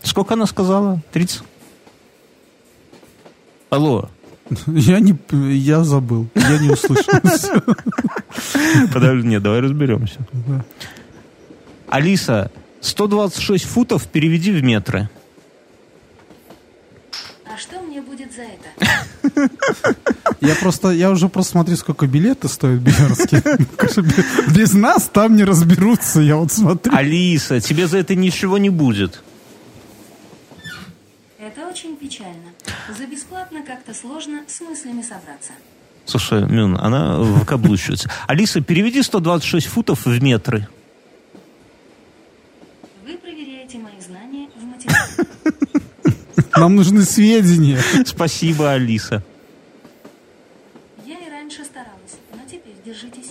Сколько 0.03 0.35
она 0.35 0.47
сказала? 0.47 1.01
30? 1.13 1.43
Алло, 3.71 4.11
Я 4.67 4.99
не, 4.99 5.17
я 5.55 5.85
забыл, 5.85 6.27
я 6.35 6.59
не 6.59 6.71
услышал. 6.71 7.13
подожди, 8.93 9.29
нет, 9.29 9.43
давай 9.43 9.61
разберемся. 9.61 10.19
Алиса, 11.91 12.51
126 12.81 13.65
футов 13.65 14.07
переведи 14.07 14.53
в 14.53 14.63
метры. 14.63 15.09
А 17.45 17.57
что 17.57 17.81
мне 17.81 18.01
будет 18.01 18.31
за 18.33 18.43
это? 18.43 19.51
Я 20.41 20.55
просто, 20.55 20.91
я 20.91 21.11
уже 21.11 21.29
просто 21.29 21.53
смотрю, 21.53 21.77
сколько 21.77 22.07
билеты 22.07 22.49
стоят 22.49 22.81
биярские. 22.81 23.43
Без 24.55 24.73
нас 24.73 25.11
там 25.13 25.35
не 25.35 25.43
разберутся, 25.43 26.21
я 26.21 26.37
вот 26.37 26.53
смотрю. 26.53 26.95
Алиса, 26.95 27.61
тебе 27.61 27.89
за 27.89 27.99
это 27.99 28.15
ничего 28.15 28.57
не 28.57 28.71
будет. 28.71 29.21
Это 31.41 31.67
очень 31.67 31.97
печально. 31.97 32.53
За 32.97 33.05
бесплатно 33.07 33.63
как-то 33.67 33.93
сложно 33.95 34.43
с 34.47 34.61
мыслями 34.61 35.03
собраться. 35.03 35.53
Слушай, 36.05 36.47
Мюн, 36.47 36.79
она 36.81 37.19
выкаблучивается. 37.19 38.09
Алиса, 38.29 38.61
переведи 38.61 39.03
126 39.03 39.67
футов 39.67 40.07
в 40.07 40.23
метры. 40.23 40.69
Математике. 44.79 44.95
Нам 46.57 46.77
нужны 46.77 47.03
сведения. 47.03 47.81
Спасибо, 48.05 48.73
Алиса. 48.73 49.23
Я 51.07 51.19
и 51.19 51.31
раньше 51.31 51.65
старалась, 51.65 52.19
но 52.33 52.41
теперь 52.47 52.75
держитесь. 52.85 53.31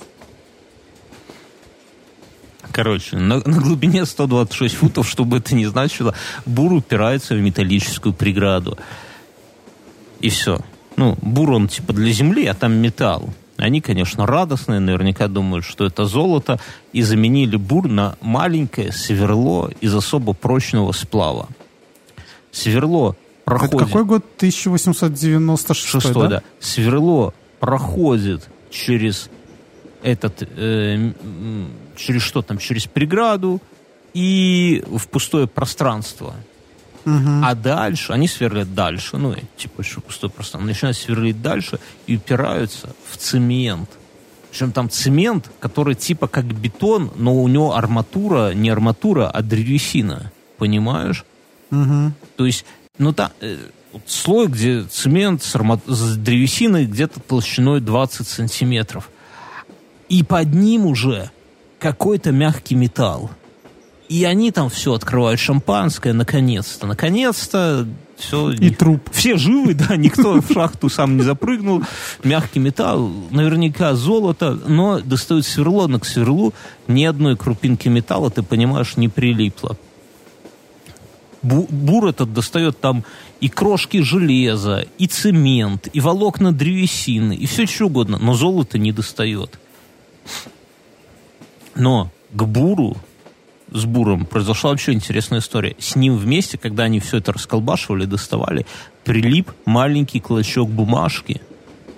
Короче, 2.71 3.17
на, 3.17 3.37
на 3.37 3.59
глубине 3.59 4.05
126 4.05 4.75
футов, 4.75 5.09
что 5.09 5.25
бы 5.25 5.37
это 5.37 5.55
ни 5.55 5.65
значило, 5.65 6.13
бур 6.45 6.73
упирается 6.73 7.33
в 7.33 7.41
металлическую 7.41 8.13
преграду. 8.13 8.77
И 10.19 10.29
все. 10.29 10.59
Ну, 10.95 11.17
бур 11.21 11.51
он 11.51 11.67
типа 11.67 11.93
для 11.93 12.11
земли, 12.11 12.45
а 12.45 12.53
там 12.53 12.73
металл. 12.73 13.33
Они, 13.57 13.81
конечно, 13.81 14.27
радостные, 14.27 14.79
наверняка 14.79 15.27
думают, 15.27 15.65
что 15.65 15.85
это 15.85 16.05
золото, 16.05 16.59
и 16.93 17.01
заменили 17.01 17.55
бур 17.55 17.87
на 17.87 18.15
маленькое 18.21 18.91
сверло 18.91 19.71
из 19.81 19.95
особо 19.95 20.33
прочного 20.33 20.91
сплава. 20.91 21.47
Сверло 22.51 23.09
Это 23.09 23.45
проходит... 23.45 23.87
какой 23.87 24.05
год? 24.05 24.25
1896, 24.37 25.89
Шестой, 25.89 26.23
да? 26.23 26.29
да. 26.29 26.43
Сверло 26.59 27.33
проходит 27.59 28.47
через 28.69 29.29
этот, 30.03 30.43
э, 30.55 31.11
через 31.95 32.21
что 32.21 32.43
там, 32.43 32.59
через 32.59 32.85
преграду 32.85 33.59
и 34.13 34.83
в 34.87 35.07
пустое 35.07 35.47
пространство. 35.47 36.35
А 37.43 37.55
дальше, 37.55 38.13
они 38.13 38.27
сверлят 38.27 38.73
дальше, 38.73 39.17
ну, 39.17 39.33
типа 39.55 39.81
еще 39.81 40.01
пустое 40.01 40.31
пространство, 40.31 40.67
начинают 40.67 40.97
сверлить 40.97 41.41
дальше 41.41 41.79
и 42.05 42.17
упираются 42.17 42.89
в 43.09 43.17
цемент. 43.17 43.89
Причем 44.51 44.71
там 44.71 44.89
цемент, 44.89 45.49
который 45.59 45.95
типа 45.95 46.27
как 46.27 46.45
бетон, 46.45 47.11
но 47.15 47.35
у 47.35 47.47
него 47.47 47.75
арматура, 47.75 48.53
не 48.53 48.69
арматура, 48.69 49.29
а 49.29 49.41
древесина. 49.41 50.31
Понимаешь? 50.57 51.23
Мгм. 51.69 52.13
То 52.35 52.45
есть, 52.45 52.65
ну 52.97 53.13
там 53.13 53.31
вот 53.93 54.03
слой, 54.05 54.47
где 54.47 54.83
цемент 54.83 55.43
с, 55.43 55.55
арма- 55.55 55.81
с 55.85 56.17
древесиной 56.17 56.85
где-то 56.85 57.19
толщиной 57.19 57.81
20 57.81 58.27
сантиметров. 58.27 59.09
И 60.09 60.23
под 60.23 60.53
ним 60.53 60.85
уже 60.85 61.31
какой-то 61.79 62.31
мягкий 62.31 62.75
металл. 62.75 63.31
И 64.09 64.23
они 64.23 64.51
там 64.51 64.69
все 64.69 64.93
открывают 64.93 65.39
шампанское, 65.39 66.13
наконец-то. 66.13 66.87
Наконец-то 66.87 67.87
все... 68.17 68.51
И 68.51 68.69
труп. 68.69 69.09
Все 69.11 69.37
живы, 69.37 69.73
да, 69.73 69.97
никто 69.97 70.41
в 70.41 70.51
шахту 70.51 70.89
сам 70.89 71.17
не 71.17 71.23
запрыгнул. 71.23 71.83
Мягкий 72.23 72.59
металл, 72.59 73.11
наверняка 73.31 73.95
золото, 73.95 74.57
но 74.65 74.99
достают 74.99 75.45
сверло, 75.45 75.87
но 75.87 75.99
к 75.99 76.05
сверлу 76.05 76.53
ни 76.87 77.03
одной 77.03 77.35
крупинки 77.35 77.89
металла, 77.89 78.31
ты 78.31 78.43
понимаешь, 78.43 78.95
не 78.95 79.09
прилипло. 79.09 79.77
Бу- 81.43 81.67
бур 81.69 82.07
этот 82.07 82.33
достает 82.33 82.79
там 82.79 83.03
и 83.39 83.49
крошки 83.49 84.01
железа, 84.01 84.85
и 84.97 85.07
цемент, 85.07 85.87
и 85.93 85.99
волокна 85.99 86.51
древесины, 86.51 87.35
и 87.35 87.45
все 87.45 87.65
что 87.65 87.85
угодно, 87.85 88.17
но 88.17 88.33
золото 88.33 88.79
не 88.79 88.91
достает. 88.91 89.59
Но 91.75 92.09
к 92.33 92.43
буру 92.43 92.97
с 93.71 93.85
Буром 93.85 94.25
произошла 94.25 94.71
вообще 94.71 94.93
интересная 94.93 95.39
история. 95.39 95.75
С 95.79 95.95
ним 95.95 96.17
вместе, 96.17 96.57
когда 96.57 96.83
они 96.83 96.99
все 96.99 97.17
это 97.17 97.33
расколбашивали, 97.33 98.05
доставали, 98.05 98.65
прилип 99.03 99.51
маленький 99.65 100.19
клочок 100.19 100.69
бумажки, 100.69 101.41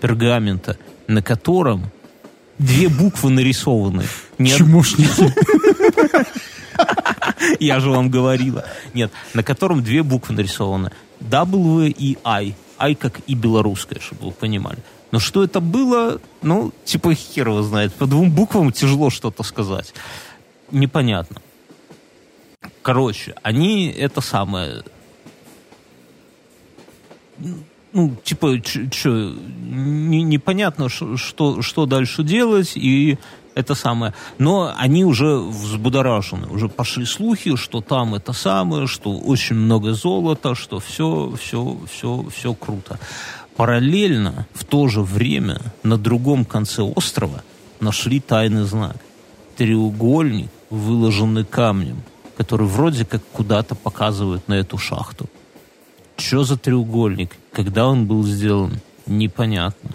пергамента, 0.02 0.78
на 1.08 1.22
котором 1.22 1.92
две 2.58 2.90
буквы 2.90 3.30
нарисованы. 3.30 4.04
Не 4.38 4.54
од- 4.54 4.58
Чмошники. 4.60 5.34
Я 7.60 7.80
же 7.80 7.90
вам 7.90 8.10
говорила. 8.10 8.66
Нет, 8.94 9.12
на 9.34 9.44
котором 9.44 9.84
две 9.84 10.04
буквы 10.04 10.36
нарисованы. 10.36 10.92
W 11.22 11.88
и 11.90 12.18
I. 12.24 12.56
I 12.78 12.96
как 12.96 13.20
и 13.28 13.36
белорусская, 13.36 14.00
чтобы 14.00 14.28
вы 14.28 14.32
понимали. 14.32 14.80
Но 15.12 15.20
что 15.20 15.44
это 15.44 15.60
было, 15.60 16.22
ну, 16.42 16.72
типа 16.86 17.14
хер 17.14 17.50
его 17.50 17.62
знает. 17.64 17.94
По 17.94 18.06
двум 18.06 18.32
буквам 18.32 18.72
тяжело 18.72 19.10
что-то 19.10 19.44
сказать. 19.44 19.94
Непонятно. 20.72 21.42
Короче, 22.90 23.36
они 23.44 23.90
это 23.90 24.20
самое... 24.20 24.82
Ну, 27.94 28.16
типа, 28.24 28.60
что, 28.64 29.36
непонятно, 29.70 30.90
ш- 30.90 31.16
что, 31.16 31.62
что 31.62 31.86
дальше 31.86 32.24
делать, 32.24 32.72
и 32.76 33.20
это 33.54 33.76
самое. 33.76 34.16
Но 34.40 34.74
они 34.76 35.06
уже 35.06 35.38
взбудоражены, 35.38 36.48
уже 36.48 36.68
пошли 36.68 37.06
слухи, 37.06 37.56
что 37.58 37.82
там 37.82 38.16
это 38.16 38.34
самое, 38.34 38.88
что 38.88 39.16
очень 39.20 39.56
много 39.56 39.94
золота, 39.94 40.56
что 40.56 40.80
все, 40.80 41.32
все, 41.40 41.78
все, 41.88 42.26
все 42.36 42.56
круто. 42.56 42.98
Параллельно, 43.56 44.48
в 44.56 44.66
то 44.66 44.88
же 44.88 45.02
время, 45.02 45.62
на 45.84 46.00
другом 46.00 46.44
конце 46.44 46.82
острова 46.82 47.44
нашли 47.80 48.20
тайный 48.20 48.64
знак. 48.64 48.98
Треугольник, 49.58 50.50
выложенный 50.72 51.46
камнем, 51.46 52.02
который 52.40 52.68
вроде 52.68 53.04
как 53.04 53.22
куда-то 53.34 53.76
показывает 53.76 54.48
на 54.48 54.54
эту 54.54 54.78
шахту. 54.78 55.26
Что 56.16 56.46
за 56.46 56.56
треугольник? 56.56 57.32
Когда 57.52 57.86
он 57.86 58.06
был 58.06 58.24
сделан? 58.24 58.80
Непонятно. 59.06 59.90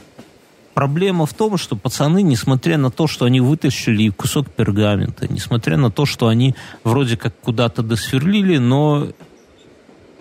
Проблема 0.75 1.25
в 1.25 1.33
том, 1.33 1.57
что 1.57 1.75
пацаны, 1.75 2.21
несмотря 2.21 2.77
на 2.77 2.91
то, 2.91 3.07
что 3.07 3.25
они 3.25 3.41
вытащили 3.41 4.11
кусок 4.11 4.51
пергамента, 4.51 5.27
несмотря 5.33 5.79
на 5.79 5.91
то, 5.91 6.05
что 6.05 6.29
они 6.29 6.55
вроде 6.85 7.17
как 7.17 7.35
куда-то 7.41 7.83
досверлили, 7.83 8.59
но 8.59 9.09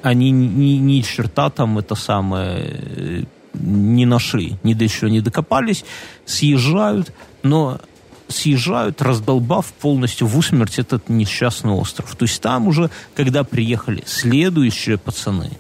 они 0.02 0.32
ни, 0.32 0.78
ни 0.78 1.02
черта 1.02 1.50
там 1.50 1.78
это 1.78 1.96
самое 1.96 2.64
э, 2.64 3.24
не 3.54 4.06
нашли, 4.06 4.56
ни 4.64 4.74
до 4.74 4.88
чего 4.88 5.10
не 5.10 5.20
докопались, 5.20 5.84
съезжают, 6.26 7.12
но 7.42 7.82
съезжают, 8.28 9.02
раздолбав 9.02 9.74
полностью 9.74 10.28
в 10.28 10.38
усмерть 10.38 10.80
этот 10.80 11.10
несчастный 11.10 11.72
остров. 11.72 12.16
То 12.16 12.24
есть 12.24 12.42
там 12.42 12.68
уже, 12.68 12.90
когда 13.16 13.44
приехали 13.44 14.04
следующие 14.06 14.98
пацаны, 14.98 15.52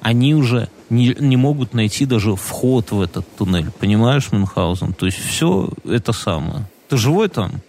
они 0.00 0.34
уже 0.34 0.68
не, 0.90 1.16
не 1.18 1.36
могут 1.36 1.72
найти 1.72 2.04
даже 2.06 2.36
вход 2.36 2.90
в 2.92 3.00
этот 3.00 3.26
туннель. 3.36 3.70
Понимаешь, 3.78 4.32
Мюнхгаузен? 4.32 4.92
То 4.92 5.06
есть 5.06 5.18
все 5.18 5.70
это 5.84 6.12
самое. 6.12 6.68
Ты 6.88 6.96
живой 6.96 7.28
там? 7.28 7.62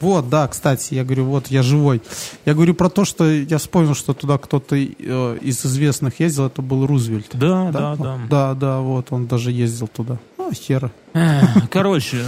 Вот, 0.00 0.30
да, 0.30 0.48
кстати, 0.48 0.94
я 0.94 1.04
говорю, 1.04 1.26
вот 1.26 1.48
я 1.48 1.62
живой. 1.62 2.00
Я 2.46 2.54
говорю 2.54 2.74
про 2.74 2.88
то, 2.88 3.04
что 3.04 3.30
я 3.30 3.58
вспомнил, 3.58 3.94
что 3.94 4.14
туда 4.14 4.38
кто-то 4.38 4.74
э, 4.74 5.38
из 5.42 5.64
известных 5.64 6.20
ездил, 6.20 6.46
это 6.46 6.62
был 6.62 6.86
Рузвельт. 6.86 7.28
Да, 7.34 7.70
да, 7.70 7.90
Вот, 7.90 7.98
да. 7.98 8.18
Да, 8.30 8.54
да, 8.54 8.80
вот, 8.80 9.08
он 9.10 9.26
даже 9.26 9.52
ездил 9.52 9.88
туда. 9.88 10.18
Ну, 10.38 10.50
хера. 10.52 10.90
Короче, 11.70 12.24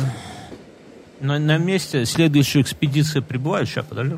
на, 1.22 1.38
на 1.38 1.56
месте 1.56 2.04
следующая 2.04 2.60
экспедиция 2.60 3.22
прибывает. 3.22 3.68
Сейчас, 3.68 3.86
подожди. 3.86 4.16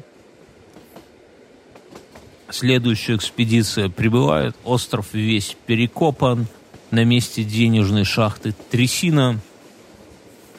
Следующая 2.51 3.17
экспедиция 3.17 3.89
прибывает. 3.89 4.57
Остров 4.65 5.09
весь 5.13 5.57
перекопан. 5.67 6.47
На 6.91 7.05
месте 7.05 7.45
денежной 7.45 8.05
шахты 8.05 8.55
трясина. 8.71 9.39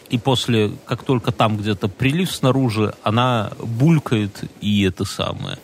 И 0.10 0.18
после, 0.18 0.72
как 0.86 1.04
только 1.04 1.32
там 1.32 1.58
где-то 1.58 1.88
прилив 1.88 2.32
снаружи, 2.32 2.93
она 3.04 3.52
булькает 3.60 4.43
и 4.62 4.84
это 4.84 5.04
самое. 5.04 5.58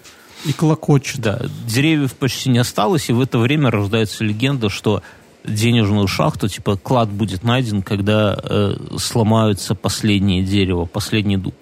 И 0.45 0.53
клокочет. 0.53 1.19
Да, 1.19 1.41
деревьев 1.67 2.15
почти 2.15 2.49
не 2.49 2.57
осталось, 2.57 3.09
и 3.09 3.13
в 3.13 3.21
это 3.21 3.37
время 3.37 3.69
рождается 3.69 4.23
легенда, 4.23 4.69
что 4.69 5.03
денежную 5.43 6.07
шахту, 6.07 6.47
типа 6.47 6.77
клад 6.77 7.09
будет 7.09 7.43
найден, 7.43 7.81
когда 7.81 8.37
э, 8.41 8.75
сломаются 8.97 9.75
последние 9.75 10.43
дерево, 10.43 10.85
последний 10.85 11.37
дуб. 11.37 11.55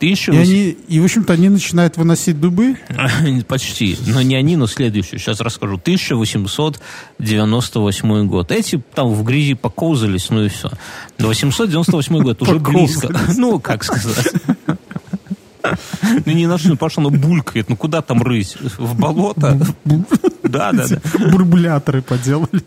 Тысяча 0.00 0.32
И, 0.32 0.38
они, 0.38 0.76
и, 0.88 0.98
в 0.98 1.04
общем-то, 1.04 1.34
они 1.34 1.50
начинают 1.50 1.98
выносить 1.98 2.40
дубы. 2.40 2.78
Почти. 3.48 3.98
Но 4.06 4.22
не 4.22 4.34
они, 4.34 4.56
но 4.56 4.66
следующую. 4.66 5.20
Сейчас 5.20 5.40
расскажу. 5.40 5.74
1898 5.74 8.26
год. 8.26 8.50
Эти 8.50 8.82
там 8.94 9.12
в 9.12 9.22
грязи 9.24 9.52
покоузались, 9.52 10.30
ну 10.30 10.44
и 10.44 10.48
все. 10.48 10.70
898 11.18 12.22
год 12.22 12.40
уже 12.40 12.58
близко. 12.60 13.14
Ну, 13.36 13.60
как 13.60 13.84
сказать. 13.84 14.32
Ну, 16.24 16.32
не 16.32 16.46
нашли, 16.46 16.70
потому 16.70 16.90
что 16.90 17.02
оно 17.02 17.10
булькает. 17.10 17.68
Ну, 17.68 17.76
куда 17.76 18.00
там 18.00 18.22
рыть? 18.22 18.56
В 18.78 18.98
болото? 18.98 19.60
Да, 20.42 20.72
да, 20.72 20.86
да. 20.88 20.98
Бурбуляторы 21.30 22.00
поделали. 22.00 22.64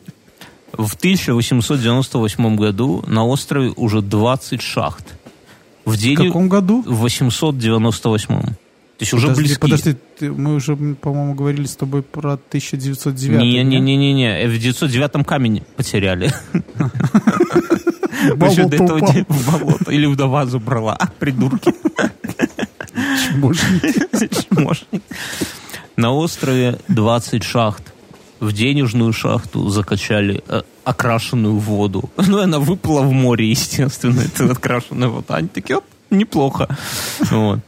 В 0.73 0.95
1898 0.95 2.55
году 2.55 3.03
на 3.07 3.25
острове 3.25 3.71
уже 3.75 4.01
20 4.01 4.61
шахт. 4.61 5.05
В 5.85 5.91
В 5.91 5.97
день... 5.97 6.15
каком 6.15 6.49
году? 6.49 6.81
В 6.85 6.95
898. 7.01 8.27
То 8.41 8.55
есть 8.99 9.13
уже 9.13 9.27
подожди, 9.27 9.41
близки. 9.43 9.59
подожди, 9.59 9.95
ты- 10.19 10.31
мы 10.31 10.55
уже, 10.55 10.75
по-моему, 10.75 11.33
говорили 11.33 11.65
с 11.65 11.75
тобой 11.75 12.03
про 12.03 12.33
1909. 12.33 13.41
Не-не-не-не-не. 13.41 14.47
В 14.47 14.57
909 14.57 15.25
камень 15.25 15.63
потеряли. 15.75 16.31
В 18.23 18.39
Причем 18.39 18.69
до 18.69 18.75
этого 18.77 19.25
в 19.27 19.51
болото. 19.51 19.91
Или 19.91 20.05
в 20.05 20.15
вазу 20.15 20.59
брала. 20.59 20.97
Придурки. 21.19 21.73
Чмошник. 23.33 25.01
На 25.97 26.11
острове 26.13 26.79
20 26.87 27.43
шахт. 27.43 27.92
В 28.43 28.51
денежную 28.51 29.13
шахту 29.13 29.69
закачали 29.69 30.43
э, 30.47 30.61
окрашенную 30.83 31.57
воду. 31.57 32.09
Ну, 32.27 32.39
и 32.39 32.43
она 32.43 32.59
выплыла 32.59 33.01
в 33.01 33.11
море, 33.11 33.49
естественно, 33.49 34.21
эта 34.25 34.51
окрашенная 34.51 35.07
вода. 35.07 35.35
Они 35.35 35.47
такие, 35.47 35.77
оп, 35.77 35.85
неплохо. 36.09 36.67
Вот. 37.31 37.59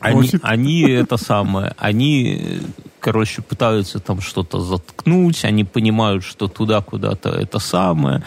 Они, 0.00 0.30
они 0.42 0.82
это 0.82 1.16
самое, 1.16 1.74
они, 1.76 2.60
короче, 3.00 3.42
пытаются 3.42 3.98
там 3.98 4.20
что-то 4.20 4.60
заткнуть, 4.60 5.44
они 5.44 5.64
понимают, 5.64 6.22
что 6.22 6.46
туда 6.46 6.80
куда-то 6.80 7.30
это 7.30 7.58
самое, 7.58 8.22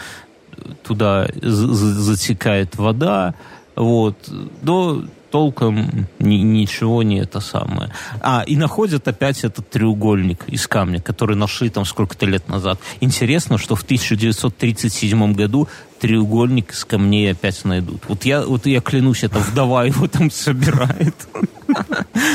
туда 0.82 1.28
за- 1.40 1.72
за- 1.72 2.00
затекает 2.00 2.76
вода, 2.76 3.34
вот, 3.74 4.16
но 4.60 5.02
толком 5.32 6.06
ни- 6.18 6.42
ничего 6.44 7.02
не 7.02 7.18
это 7.20 7.40
самое. 7.40 7.90
А, 8.20 8.44
и 8.46 8.56
находят 8.56 9.08
опять 9.08 9.44
этот 9.44 9.68
треугольник 9.70 10.44
из 10.48 10.66
камня, 10.68 11.00
который 11.00 11.36
нашли 11.36 11.70
там 11.70 11.84
сколько-то 11.84 12.26
лет 12.26 12.48
назад. 12.48 12.78
Интересно, 13.00 13.58
что 13.58 13.74
в 13.74 13.82
1937 13.82 15.32
году 15.32 15.68
треугольник 16.00 16.72
из 16.72 16.84
камней 16.84 17.32
опять 17.32 17.64
найдут. 17.64 18.02
Вот 18.08 18.24
я, 18.24 18.42
вот 18.42 18.66
я 18.66 18.80
клянусь, 18.80 19.24
это 19.24 19.38
вдова 19.38 19.84
его 19.84 20.06
там 20.06 20.30
собирает. 20.30 21.14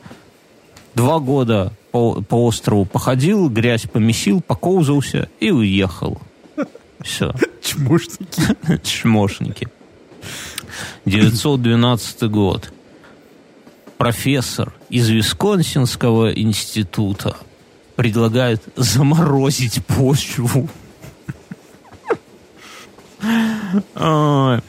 Два 0.95 1.19
года 1.19 1.73
по, 1.91 2.21
по 2.21 2.45
острову 2.45 2.85
походил, 2.85 3.49
грязь 3.49 3.83
помесил, 3.83 4.39
покоузался 4.39 5.27
и 5.41 5.51
уехал. 5.51 6.21
Все. 7.01 7.33
Чмошники. 7.61 8.41
Чмошники. 8.83 9.67
912 11.05 12.23
год. 12.23 12.71
профессор 13.97 14.73
из 14.89 15.09
Висконсинского 15.09 16.31
института 16.31 17.35
предлагает 17.95 18.61
заморозить 18.77 19.85
почву. 19.85 20.69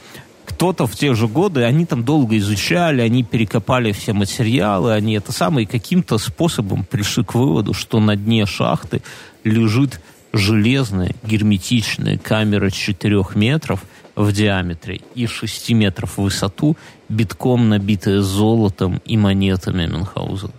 Кто-то 0.60 0.86
в 0.86 0.94
те 0.94 1.14
же 1.14 1.26
годы, 1.28 1.62
они 1.62 1.86
там 1.86 2.04
долго 2.04 2.36
изучали, 2.36 3.00
они 3.00 3.22
перекопали 3.22 3.92
все 3.92 4.12
материалы, 4.12 4.92
они 4.92 5.14
это 5.14 5.32
самое, 5.32 5.66
каким-то 5.66 6.18
способом 6.18 6.84
пришли 6.84 7.24
к 7.24 7.34
выводу, 7.34 7.72
что 7.72 8.00
на 8.00 8.16
дне 8.16 8.44
шахты 8.46 9.00
лежит 9.44 10.00
железная 10.32 11.14
герметичная 11.22 12.18
камера 12.18 12.70
4 12.70 13.24
метров 13.34 13.84
в 14.16 14.32
диаметре 14.32 15.00
и 15.14 15.26
6 15.26 15.70
метров 15.70 16.18
в 16.18 16.22
высоту, 16.22 16.76
битком 17.08 17.68
набитая 17.68 18.20
золотом 18.20 19.00
и 19.04 19.16
монетами 19.16 19.86
Мюнхгаузена. 19.86 20.52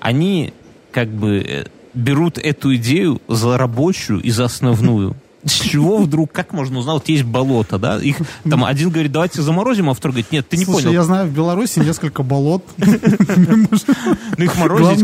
Они 0.00 0.52
как 0.90 1.08
бы 1.08 1.38
э, 1.38 1.64
берут 1.94 2.38
эту 2.38 2.74
идею 2.76 3.20
за 3.28 3.56
рабочую 3.58 4.20
и 4.20 4.30
за 4.30 4.44
основную. 4.44 5.16
С 5.44 5.52
чего 5.52 5.98
вдруг, 5.98 6.30
как 6.30 6.52
можно 6.52 6.78
узнать, 6.78 6.94
вот 6.94 7.08
есть 7.08 7.24
болото, 7.24 7.78
да? 7.78 7.98
Их 7.98 8.18
там 8.48 8.64
один 8.64 8.90
говорит, 8.90 9.10
давайте 9.10 9.42
заморозим, 9.42 9.90
а 9.90 9.94
второй 9.94 10.12
говорит, 10.14 10.30
нет, 10.30 10.48
ты 10.48 10.56
не 10.56 10.64
Слушай, 10.64 10.84
понял. 10.84 10.92
я 10.92 11.02
знаю, 11.02 11.26
в 11.26 11.32
Беларуси 11.32 11.80
несколько 11.80 12.22
болот. 12.22 12.64
Ну 14.38 14.44
их 14.44 14.56
морозить 14.56 15.02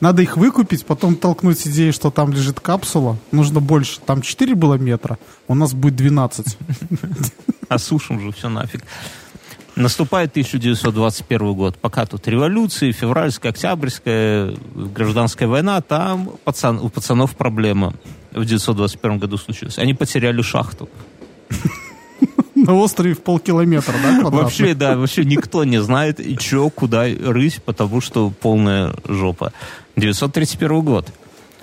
надо. 0.00 0.22
их 0.22 0.36
выкупить, 0.36 0.84
потом 0.86 1.16
толкнуть 1.16 1.66
идею, 1.66 1.92
что 1.92 2.10
там 2.10 2.32
лежит 2.32 2.60
капсула. 2.60 3.18
Нужно 3.30 3.60
больше. 3.60 4.00
Там 4.04 4.22
4 4.22 4.54
было 4.54 4.74
метра, 4.74 5.18
у 5.48 5.54
нас 5.54 5.74
будет 5.74 5.96
12. 5.96 6.56
осушим 7.68 8.20
же 8.22 8.32
все 8.32 8.48
нафиг. 8.48 8.82
Наступает 9.74 10.30
1921 10.32 11.54
год. 11.54 11.78
Пока 11.78 12.04
тут 12.04 12.28
революции, 12.28 12.92
февральская, 12.92 13.52
октябрьская, 13.52 14.54
гражданская 14.74 15.48
война, 15.48 15.80
там 15.80 16.32
пацан, 16.44 16.78
у 16.78 16.90
пацанов 16.90 17.34
проблема 17.36 17.94
в 18.32 18.42
1921 18.42 19.18
году 19.18 19.38
случилась. 19.38 19.78
Они 19.78 19.94
потеряли 19.94 20.42
шахту. 20.42 20.90
На 22.54 22.74
острове 22.74 23.14
в 23.14 23.22
полкилометра, 23.22 23.94
да? 24.02 24.28
Вообще, 24.28 24.74
да, 24.74 24.96
вообще 24.96 25.24
никто 25.24 25.64
не 25.64 25.82
знает, 25.82 26.20
и 26.20 26.36
чё, 26.36 26.68
куда 26.68 27.04
рыть, 27.04 27.62
потому 27.62 28.00
что 28.00 28.30
полная 28.30 28.94
жопа. 29.08 29.52
931 29.96 30.82
год. 30.82 31.12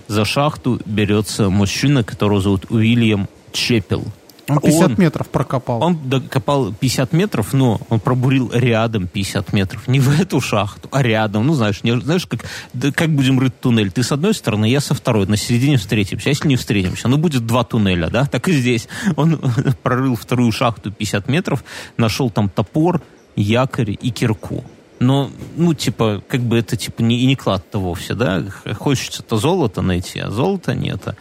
За 0.08 0.26
шахту 0.26 0.82
берется 0.86 1.50
мужчина, 1.50 2.04
которого 2.04 2.42
зовут 2.42 2.72
Уильям 2.72 3.30
Чепел. 3.52 4.04
Он 4.50 4.60
50 4.60 4.92
Он- 4.92 4.96
метров 4.98 5.28
прокопал. 5.28 5.84
Он 5.84 6.10
докопал 6.10 6.74
50 6.74 7.14
метров, 7.14 7.54
но 7.54 7.80
он 7.90 8.00
пробурил 8.00 8.52
рядом 8.54 9.08
50 9.08 9.54
метров. 9.54 9.88
Не 9.88 10.00
в 10.00 10.20
эту 10.20 10.42
шахту, 10.42 10.90
а 10.92 11.04
рядом. 11.04 11.46
Ну, 11.48 11.54
знаешь, 11.54 11.84
не, 11.84 12.00
знаешь 12.00 12.26
как, 12.26 12.46
да 12.74 12.92
как 12.92 13.10
будем 13.10 13.40
рыть 13.40 13.60
туннель? 13.60 13.92
Ты 13.92 14.04
с 14.04 14.12
одной 14.12 14.34
стороны, 14.34 14.66
я 14.66 14.80
со 14.80 14.94
второй. 14.94 15.28
На 15.28 15.38
середине 15.38 15.78
встретимся. 15.78 16.30
А 16.30 16.32
если 16.32 16.48
не 16.48 16.56
встретимся? 16.56 17.08
Ну, 17.08 17.18
будет 17.18 17.46
два 17.46 17.64
туннеля, 17.64 18.10
да? 18.10 18.26
Так 18.26 18.48
и 18.48 18.54
здесь. 18.54 18.88
Он 19.16 19.40
прорыл 19.84 20.16
вторую 20.16 20.52
шахту 20.52 20.92
50 20.92 21.28
метров, 21.30 21.64
нашел 21.98 22.30
там 22.30 22.50
топор, 22.50 23.02
якорь 23.36 23.98
и 24.02 24.12
кирку. 24.12 24.64
Но, 25.00 25.32
ну, 25.56 25.74
типа, 25.74 26.22
как 26.28 26.42
бы 26.42 26.58
это, 26.58 26.76
типа, 26.76 27.02
не, 27.02 27.22
и 27.22 27.26
не 27.26 27.38
клад-то 27.38 27.80
вовсе, 27.80 28.16
да? 28.16 28.44
Хочется-то 28.78 29.38
золото 29.38 29.82
найти, 29.82 30.20
а 30.20 30.30
золота 30.30 30.76
нет. 30.76 31.16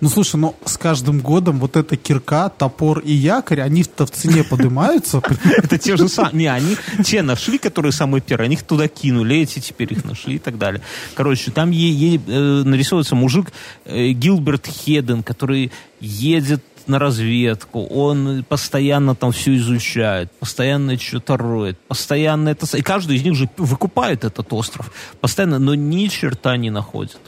Ну, 0.00 0.08
слушай, 0.08 0.36
ну, 0.36 0.56
с 0.64 0.78
каждым 0.78 1.20
годом 1.20 1.58
вот 1.58 1.76
эта 1.76 1.96
кирка, 1.96 2.48
топор 2.48 3.00
и 3.00 3.12
якорь, 3.12 3.60
они-то 3.60 4.06
в 4.06 4.10
цене 4.10 4.44
поднимаются. 4.44 5.22
Это 5.44 5.76
те 5.76 5.96
же 5.96 6.08
самые. 6.08 6.34
Не, 6.34 6.46
они 6.46 6.76
те 7.04 7.22
нашли, 7.22 7.58
которые 7.58 7.92
самые 7.92 8.22
первые, 8.22 8.46
они 8.46 8.54
их 8.54 8.62
туда 8.62 8.88
кинули, 8.88 9.36
эти 9.36 9.58
теперь 9.58 9.92
их 9.92 10.04
нашли 10.04 10.36
и 10.36 10.38
так 10.38 10.56
далее. 10.56 10.80
Короче, 11.14 11.50
там 11.50 11.70
е- 11.70 11.90
е- 11.90 12.20
э, 12.26 12.62
нарисовывается 12.64 13.14
мужик 13.14 13.52
э, 13.84 14.12
Гилберт 14.12 14.66
Хеден, 14.66 15.22
который 15.22 15.70
едет 16.00 16.62
на 16.86 16.98
разведку, 16.98 17.84
он 17.84 18.44
постоянно 18.48 19.14
там 19.14 19.32
все 19.32 19.54
изучает, 19.56 20.30
постоянно 20.32 20.98
что-то 20.98 21.36
роет, 21.36 21.78
постоянно 21.78 22.48
это... 22.48 22.66
И 22.76 22.82
каждый 22.82 23.16
из 23.16 23.22
них 23.22 23.36
же 23.36 23.48
выкупает 23.56 24.24
этот 24.24 24.52
остров, 24.52 24.90
постоянно, 25.20 25.58
но 25.58 25.74
ни 25.74 26.06
черта 26.08 26.56
не 26.56 26.70
находит. 26.70 27.20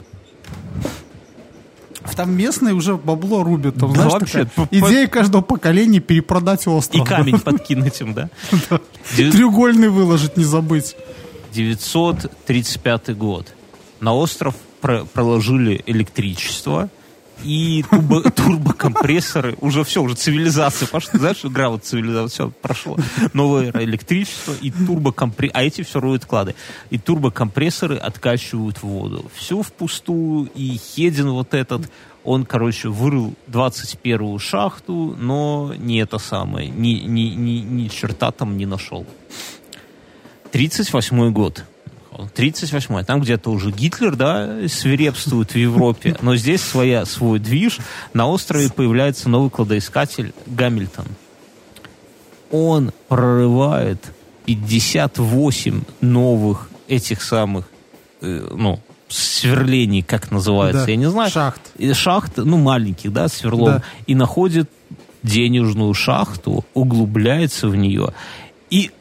Там 2.15 2.35
местные 2.35 2.73
уже 2.73 2.95
бабло 2.97 3.43
рубят. 3.43 3.75
Там, 3.75 3.89
Да, 3.93 4.01
знаешь, 4.01 4.13
вообще, 4.13 4.45
такая 4.45 4.67
по- 4.67 4.75
идея 4.75 5.07
каждого 5.07 5.41
поколения 5.41 5.99
перепродать 5.99 6.65
И 6.65 6.69
остров. 6.69 7.07
камень 7.07 7.39
подкинуть 7.39 7.99
им, 8.01 8.13
да? 8.13 8.29
Треугольный 9.15 9.89
выложить, 9.89 10.37
не 10.37 10.43
забыть. 10.43 10.95
935 11.53 13.15
год. 13.17 13.53
На 13.99 14.13
остров 14.13 14.55
про- 14.81 15.05
проложили 15.05 15.81
электричество 15.85 16.89
и 17.43 17.83
турбо- 17.89 18.29
турбокомпрессоры. 18.35 19.55
Уже 19.61 19.83
все, 19.83 20.01
уже 20.01 20.15
цивилизация 20.15 20.87
пошла. 20.87 21.19
Знаешь, 21.19 21.43
игра 21.43 21.69
вот 21.69 21.83
цивилизация, 21.83 22.47
все, 22.47 22.51
прошло. 22.61 22.97
Новое 23.33 23.71
электричество 23.71 24.53
и 24.61 24.71
турбокомпрессоры. 24.71 25.51
А 25.53 25.63
эти 25.63 25.83
все 25.83 25.99
роют 25.99 26.25
клады. 26.25 26.55
И 26.89 26.97
турбокомпрессоры 26.97 27.97
откачивают 27.97 28.81
воду. 28.83 29.25
Все 29.35 29.61
впустую. 29.61 30.49
И 30.55 30.77
Хедин 30.77 31.31
вот 31.31 31.53
этот, 31.53 31.89
он, 32.23 32.45
короче, 32.45 32.89
вырыл 32.89 33.33
21-ю 33.47 34.39
шахту, 34.39 35.15
но 35.19 35.73
не 35.77 35.99
это 35.99 36.17
самое, 36.17 36.69
ни, 36.69 36.99
ни, 37.05 37.33
ни, 37.35 37.59
ни 37.59 37.87
черта 37.87 38.31
там 38.31 38.57
не 38.57 38.65
нашел. 38.65 39.05
38 40.51 41.31
год. 41.31 41.65
38 42.33 43.03
Там 43.03 43.21
где-то 43.21 43.49
уже 43.51 43.71
Гитлер, 43.71 44.15
да, 44.15 44.67
свирепствует 44.67 45.51
в 45.51 45.55
Европе. 45.55 46.15
Но 46.21 46.35
здесь 46.35 46.61
своя, 46.61 47.05
свой 47.05 47.39
движ. 47.39 47.79
На 48.13 48.27
острове 48.27 48.69
появляется 48.69 49.29
новый 49.29 49.49
кладоискатель 49.49 50.33
Гамильтон. 50.45 51.05
Он 52.51 52.91
прорывает 53.07 54.13
58 54.45 55.83
новых 56.01 56.69
этих 56.87 57.21
самых, 57.21 57.65
э, 58.21 58.47
ну, 58.51 58.79
сверлений, 59.09 60.01
как 60.01 60.31
называется, 60.31 60.85
Да, 60.85 60.91
я 60.91 60.97
не 60.97 61.09
знаю. 61.09 61.31
шахт. 61.31 61.61
Шахт, 61.93 62.37
ну, 62.37 62.57
маленьких, 62.57 63.13
да, 63.13 63.27
сверлом. 63.27 63.65
Да. 63.65 63.83
И 64.07 64.15
находит 64.15 64.69
денежную 65.21 65.93
шахту, 65.93 66.65
углубляется 66.73 67.67
в 67.67 67.75
нее. 67.75 68.13
И 68.69 68.91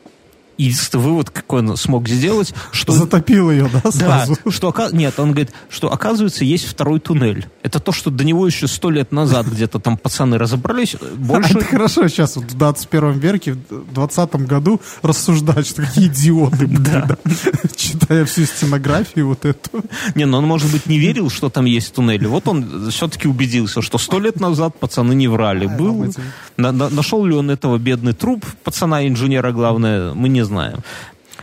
единственный 0.59 1.01
вывод, 1.03 1.31
какой 1.31 1.61
он 1.61 1.77
смог 1.77 2.09
сделать, 2.09 2.55
что... 2.73 2.93
Затопил 2.93 3.51
ее, 3.51 3.69
да, 3.73 3.81
Да, 3.85 3.91
сразу? 3.91 4.37
что 4.51 4.69
ока- 4.69 4.91
нет, 4.93 5.19
он 5.19 5.31
говорит, 5.33 5.51
что 5.71 5.93
оказывается 5.93 6.45
есть 6.45 6.67
второй 6.67 7.01
туннель. 7.01 7.47
Это 7.63 7.81
то, 7.81 7.93
что 7.93 8.11
до 8.11 8.25
него 8.25 8.47
еще 8.47 8.69
сто 8.69 8.91
лет 8.91 9.13
назад 9.13 9.47
где-то 9.47 9.79
там 9.79 9.97
пацаны 9.97 10.39
разобрались. 10.39 10.97
Больше 11.17 11.59
Это 11.59 11.65
хорошо 11.65 12.09
сейчас, 12.09 12.37
вот 12.37 12.47
в 12.47 12.57
21 12.57 13.13
веке, 13.19 13.53
в 13.71 13.93
20 13.95 14.35
году 14.47 14.81
рассуждать, 15.03 15.67
что 15.67 15.83
какие 15.83 16.07
идиоты 16.09 16.67
были, 16.67 16.77
да. 16.79 17.17
читая 17.77 18.25
всю 18.25 18.45
стенографию 18.45 19.29
вот 19.29 19.45
эту. 19.45 19.85
Не, 20.15 20.25
ну 20.27 20.39
он, 20.39 20.45
может 20.47 20.71
быть, 20.71 20.87
не 20.87 20.99
верил, 20.99 21.31
что 21.31 21.49
там 21.51 21.65
есть 21.65 21.95
туннели. 21.95 22.27
Вот 22.27 22.47
он 22.49 22.91
все-таки 22.91 23.29
убедился, 23.29 23.83
что 23.83 23.99
сто 23.99 24.19
лет 24.21 24.41
назад 24.41 24.79
пацаны 24.79 25.15
не 25.15 25.29
врали. 25.29 25.67
Был, 25.67 26.13
на- 26.57 26.73
на- 26.73 26.89
нашел 26.91 27.25
ли 27.25 27.35
он 27.35 27.51
этого 27.51 27.79
бедный 27.79 28.13
труп 28.13 28.45
пацана-инженера, 28.65 29.53
главное, 29.53 30.13
мы 30.15 30.29
не 30.29 30.42
знаем. 30.45 30.79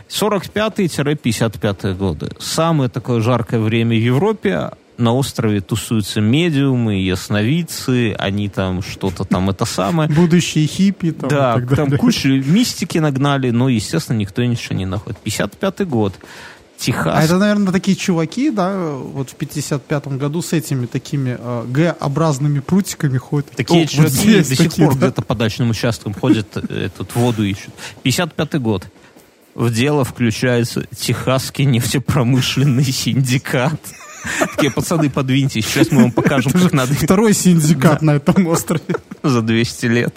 45-55 0.08 1.94
годы. 1.94 2.30
Самое 2.38 2.90
такое 2.90 3.20
жаркое 3.20 3.60
время 3.60 3.96
в 3.96 4.00
Европе. 4.00 4.70
На 4.98 5.14
острове 5.14 5.62
тусуются 5.62 6.20
медиумы, 6.20 6.96
ясновидцы, 6.96 8.12
они 8.18 8.50
там 8.50 8.82
что-то 8.82 9.24
там 9.24 9.48
это 9.48 9.64
самое. 9.64 10.10
Будущие 10.10 10.66
хиппи 10.66 11.12
там, 11.12 11.28
Да, 11.30 11.58
там 11.74 11.96
кучу 11.96 12.28
мистики 12.28 12.98
нагнали, 12.98 13.50
но, 13.50 13.70
естественно, 13.70 14.18
никто 14.18 14.44
ничего 14.44 14.76
не 14.76 14.84
находит. 14.84 15.18
55 15.20 15.88
год. 15.88 16.14
Техас. 16.80 17.14
А 17.14 17.22
это, 17.22 17.36
наверное, 17.36 17.72
такие 17.72 17.94
чуваки, 17.94 18.50
да, 18.50 18.74
вот 18.94 19.28
в 19.28 19.36
55-м 19.36 20.16
году 20.16 20.40
с 20.40 20.54
этими 20.54 20.86
такими 20.86 21.36
э, 21.38 21.64
Г-образными 21.68 22.60
прутиками 22.60 23.18
ходят. 23.18 23.50
Такие 23.50 23.80
О, 23.80 23.82
вот 23.82 23.90
чуваки 23.90 24.14
здесь 24.14 24.48
до 24.48 24.56
сих 24.56 24.74
пор 24.74 24.94
да. 24.94 25.06
где-то 25.08 25.20
по 25.20 25.34
дачным 25.34 25.70
участкам 25.70 26.14
ходят, 26.14 26.46
э, 26.56 26.88
тут 26.96 27.14
воду 27.14 27.44
ищут. 27.44 27.74
55 28.02 28.54
год. 28.62 28.86
В 29.54 29.70
дело 29.70 30.04
включается 30.04 30.86
Техасский 30.96 31.66
нефтепромышленный 31.66 32.84
синдикат. 32.84 33.80
Такие, 34.38 34.72
пацаны, 34.72 35.10
подвиньтесь, 35.10 35.66
сейчас 35.66 35.90
мы 35.90 36.02
вам 36.02 36.12
покажем, 36.12 36.52
как 36.52 36.72
надо 36.72 36.94
Второй 36.94 37.34
синдикат 37.34 38.00
на 38.00 38.12
этом 38.12 38.46
острове. 38.46 38.96
за 39.22 39.42
200 39.42 39.86
лет. 39.86 40.14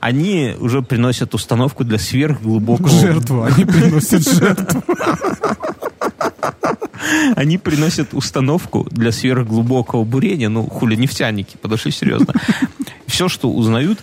Они 0.00 0.54
уже 0.58 0.82
приносят 0.82 1.34
установку 1.34 1.84
для 1.84 1.98
сверхглубокого... 1.98 2.88
Жертву, 2.88 3.42
они 3.42 3.64
приносят 3.66 4.22
жертву. 4.22 4.82
Они 7.36 7.58
приносят 7.58 8.12
установку 8.12 8.86
для 8.90 9.12
сверхглубокого 9.12 10.04
бурения. 10.04 10.48
Ну, 10.48 10.66
хули, 10.66 10.96
нефтяники, 10.96 11.56
подошли 11.56 11.90
серьезно. 11.90 12.34
Все, 13.06 13.28
что 13.28 13.50
узнают, 13.50 14.00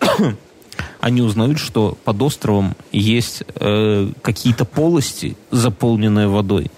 они 1.00 1.22
узнают, 1.22 1.58
что 1.58 1.96
под 2.04 2.22
островом 2.22 2.74
есть 2.92 3.44
э, 3.54 4.10
какие-то 4.22 4.64
полости, 4.64 5.36
заполненные 5.50 6.28
водой. 6.28 6.70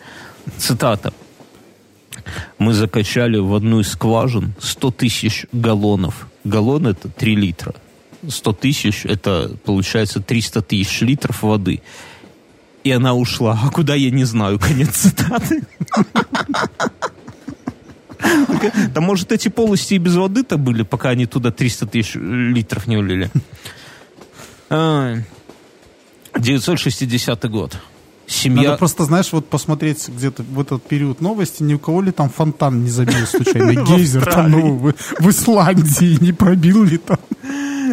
Цитата. 0.59 1.13
Мы 2.59 2.73
закачали 2.75 3.39
в 3.39 3.55
одну 3.55 3.81
из 3.81 3.89
скважин 3.89 4.55
100 4.61 4.91
тысяч 4.93 5.47
галлонов. 5.53 6.29
Галлон 6.45 6.87
это 6.87 7.09
3 7.09 7.37
литра. 7.37 7.75
100 8.27 8.53
тысяч 8.55 9.07
это 9.07 9.57
получается 9.65 10.21
300 10.21 10.63
тысяч 10.63 11.01
литров 11.01 11.43
воды. 11.43 11.81
И 12.85 12.91
она 12.91 13.15
ушла. 13.15 13.59
А 13.63 13.71
куда, 13.71 13.95
я 13.95 14.11
не 14.11 14.25
знаю. 14.25 14.59
Конец 14.59 14.91
цитаты. 14.91 15.63
Да 18.93 19.01
может 19.01 19.33
эти 19.33 19.49
полости 19.49 19.95
и 19.95 19.99
без 19.99 20.15
воды-то 20.15 20.59
были, 20.59 20.83
пока 20.83 21.09
они 21.09 21.25
туда 21.25 21.51
300 21.51 21.87
тысяч 21.87 22.17
литров 22.17 22.87
не 22.87 22.99
улили. 22.99 23.31
960 26.39 27.51
год. 27.51 27.77
Семья... 28.27 28.63
Надо 28.63 28.79
просто, 28.79 29.05
знаешь, 29.05 29.33
вот 29.33 29.49
посмотреть 29.49 30.09
где-то 30.09 30.45
в 30.45 30.61
этот 30.61 30.85
период 30.85 31.21
новости, 31.21 31.65
ни 31.65 31.75
у 31.75 31.81
кого 31.81 32.01
ли 32.01 32.13
там 32.13 32.31
фонтан 32.31 32.85
не 32.85 32.91
забил 32.91 33.27
случайно, 33.27 33.85
гейзер 33.85 34.25
там 34.25 34.53
ну, 34.53 34.77
в, 34.77 34.95
в 35.19 35.31
Исландии 35.31 36.17
не 36.21 36.33
пробил 36.33 36.85
ли 36.85 36.99
там. 36.99 37.19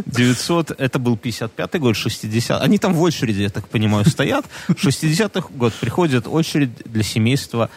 900, 0.06 0.72
это 0.72 1.00
был 1.00 1.16
55-й 1.16 1.80
год, 1.80 1.96
60 1.96 2.62
Они 2.62 2.78
там 2.78 2.94
в 2.94 3.02
очереди, 3.02 3.42
я 3.44 3.50
так 3.50 3.68
понимаю, 3.68 4.06
стоят. 4.06 4.46
60-й 4.70 5.58
год 5.58 5.74
приходит 5.74 6.28
очередь 6.28 6.72
для 6.86 7.04
семейства 7.04 7.70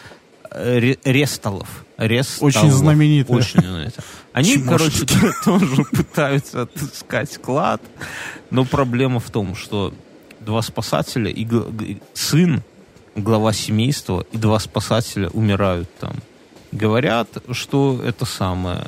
э, 0.49 0.95
Ресталов. 1.03 1.85
Ресталов. 1.97 2.55
Очень 2.55 2.71
знаменитые. 2.71 3.37
Очень 3.37 3.61
знаменитые. 3.61 4.03
Они, 4.33 4.57
короче, 4.57 5.05
тоже 5.45 5.83
пытаются 5.91 6.63
отыскать 6.63 7.37
клад. 7.37 7.81
Но 8.49 8.65
проблема 8.65 9.19
в 9.19 9.29
том, 9.29 9.55
что 9.55 9.93
два 10.39 10.61
спасателя 10.61 11.29
и 11.29 11.47
сын, 12.13 12.63
глава 13.15 13.53
семейства, 13.53 14.25
и 14.31 14.37
два 14.37 14.59
спасателя 14.59 15.29
умирают 15.29 15.89
там. 15.99 16.15
Говорят, 16.71 17.29
что 17.51 18.01
это 18.03 18.25
самое... 18.25 18.87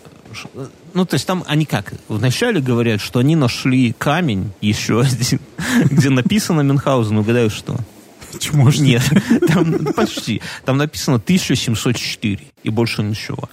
Ну, 0.93 1.05
то 1.05 1.13
есть 1.15 1.27
там 1.27 1.43
они 1.47 1.65
как? 1.65 1.93
Вначале 2.07 2.59
говорят, 2.59 3.01
что 3.01 3.19
они 3.19 3.35
нашли 3.35 3.93
камень, 3.93 4.51
еще 4.61 5.01
один, 5.01 5.39
где 5.91 6.09
написано 6.09 6.61
Мюнхгаузен. 6.61 7.17
Угадаю, 7.17 7.49
что? 7.49 7.77
Чмошник. 8.39 8.81
Нет, 8.81 9.03
там 9.47 9.85
почти. 9.95 10.41
Там 10.65 10.77
написано 10.77 11.17
1704 11.17 12.39
и 12.63 12.69
больше 12.69 13.03
ничего. 13.03 13.49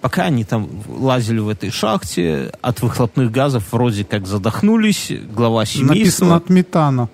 Пока 0.00 0.24
они 0.24 0.44
там 0.44 0.68
лазили 0.88 1.40
в 1.40 1.48
этой 1.48 1.70
шахте, 1.70 2.52
от 2.62 2.80
выхлопных 2.80 3.30
газов 3.30 3.64
вроде 3.72 4.04
как 4.04 4.26
задохнулись, 4.26 5.12
глава 5.32 5.66
семейства... 5.66 5.94
Написано 5.94 6.36
от 6.36 6.48
метана. 6.48 7.08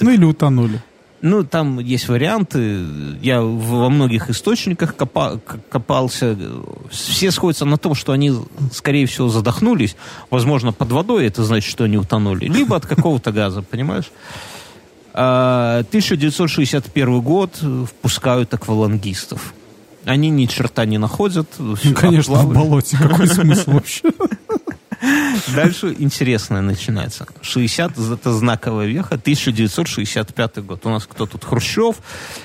Ну 0.00 0.10
или 0.10 0.24
утонули. 0.24 0.82
Ну, 1.22 1.44
там 1.44 1.80
есть 1.80 2.08
варианты. 2.08 2.82
Я 3.20 3.42
во 3.42 3.90
многих 3.90 4.30
источниках 4.30 4.96
копа, 4.96 5.38
копался. 5.68 6.36
Все 6.90 7.30
сходятся 7.30 7.66
на 7.66 7.76
том, 7.76 7.94
что 7.94 8.12
они, 8.12 8.32
скорее 8.72 9.06
всего, 9.06 9.28
задохнулись. 9.28 9.96
Возможно, 10.30 10.72
под 10.72 10.90
водой 10.92 11.26
это 11.26 11.44
значит, 11.44 11.70
что 11.70 11.84
они 11.84 11.98
утонули. 11.98 12.46
Либо 12.46 12.76
от 12.76 12.86
какого-то 12.86 13.32
газа, 13.32 13.60
понимаешь? 13.62 14.10
1961 15.12 17.08
а, 17.08 17.20
год 17.20 17.62
впускают 17.86 18.54
аквалангистов. 18.54 19.52
Они 20.06 20.30
ни 20.30 20.46
черта 20.46 20.86
не 20.86 20.96
находят. 20.98 21.48
Ну, 21.58 21.76
конечно, 21.94 22.34
в 22.34 22.54
болоте. 22.54 22.96
Какой 22.96 23.26
смысл 23.26 23.72
вообще? 23.72 24.10
Дальше 25.54 25.94
интересное 25.98 26.60
начинается. 26.60 27.26
60 27.40 27.98
это 27.98 28.32
знаковая 28.32 28.86
веха, 28.86 29.14
1965 29.14 30.64
год. 30.64 30.84
У 30.84 30.90
нас 30.90 31.06
кто 31.06 31.26
тут? 31.26 31.44
Хрущев. 31.44 31.96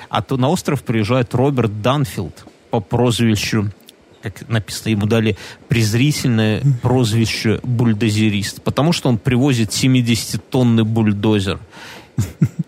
А 0.08 0.22
то 0.22 0.36
на 0.36 0.48
остров 0.48 0.82
приезжает 0.82 1.34
Роберт 1.34 1.82
Данфилд 1.82 2.46
по 2.70 2.80
прозвищу 2.80 3.70
как 4.22 4.48
написано, 4.48 4.90
ему 4.90 5.06
дали 5.06 5.36
презрительное 5.68 6.60
прозвище 6.82 7.60
бульдозерист, 7.62 8.60
потому 8.60 8.92
что 8.92 9.08
он 9.08 9.18
привозит 9.18 9.70
70-тонный 9.70 10.82
бульдозер. 10.82 11.60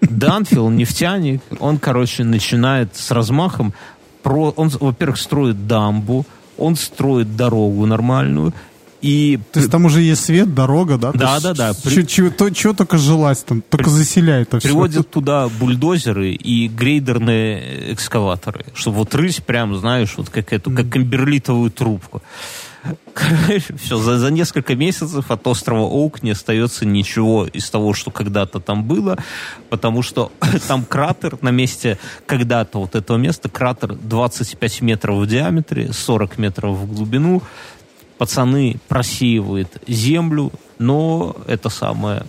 Данфилд, 0.00 0.72
нефтяник, 0.72 1.42
он, 1.58 1.78
короче, 1.78 2.22
начинает 2.22 2.94
с 2.94 3.10
размахом, 3.10 3.74
про, 4.22 4.50
он, 4.50 4.68
во-первых, 4.68 5.18
строит 5.18 5.66
дамбу, 5.66 6.26
он 6.56 6.76
строит 6.76 7.34
дорогу 7.34 7.86
нормальную, 7.86 8.52
и... 9.00 9.38
То 9.52 9.60
есть 9.60 9.70
там 9.70 9.84
уже 9.84 10.00
есть 10.00 10.24
свет, 10.24 10.54
дорога, 10.54 10.98
да? 10.98 11.12
Да, 11.12 11.40
да, 11.40 11.54
да. 11.54 11.72
При... 11.84 12.06
Чего, 12.06 12.50
чего 12.50 12.72
только 12.72 12.98
желать 12.98 13.44
там, 13.44 13.62
только 13.62 13.84
При... 13.84 13.92
заселяет 13.92 14.48
это 14.48 14.60
Приводят 14.60 15.02
все. 15.06 15.12
туда 15.12 15.48
бульдозеры 15.48 16.32
и 16.32 16.68
грейдерные 16.68 17.92
экскаваторы, 17.92 18.66
чтобы 18.74 18.98
вот 18.98 19.14
рыть 19.14 19.42
прям, 19.44 19.76
знаешь, 19.76 20.14
вот 20.16 20.30
как 20.30 20.52
эту, 20.52 20.70
как 20.70 20.88
камберлитовую 20.88 21.70
трубку. 21.70 22.22
Короче, 23.12 23.74
все, 23.76 23.98
за, 23.98 24.18
за 24.18 24.30
несколько 24.30 24.76
месяцев 24.76 25.30
от 25.30 25.46
острова 25.46 25.82
Оук 25.82 26.22
не 26.22 26.30
остается 26.30 26.86
ничего 26.86 27.46
из 27.46 27.68
того, 27.70 27.92
что 27.92 28.10
когда-то 28.10 28.60
там 28.60 28.84
было, 28.84 29.18
потому 29.68 30.02
что 30.02 30.30
там 30.68 30.84
кратер 30.84 31.38
на 31.42 31.50
месте 31.50 31.98
когда-то 32.26 32.80
вот 32.80 32.94
этого 32.94 33.16
места, 33.16 33.48
кратер 33.48 33.94
25 33.94 34.82
метров 34.82 35.16
в 35.18 35.26
диаметре, 35.26 35.92
40 35.92 36.38
метров 36.38 36.76
в 36.76 36.92
глубину, 36.92 37.42
пацаны 38.18 38.76
просеивают 38.88 39.80
землю, 39.86 40.52
но 40.78 41.36
это 41.46 41.68
самое 41.68 42.24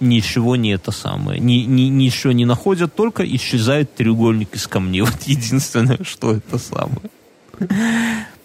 ничего 0.00 0.56
не 0.56 0.70
это 0.70 0.92
самое, 0.92 1.40
ни, 1.40 1.64
ни, 1.64 1.82
ничего 1.82 2.32
не 2.32 2.44
находят, 2.44 2.94
только 2.94 3.24
исчезает 3.24 3.94
треугольник 3.94 4.54
из 4.54 4.66
камней. 4.66 5.00
Вот 5.08 5.22
единственное, 5.24 5.98
что 6.04 6.34
это 6.34 6.58
самое. 6.58 7.10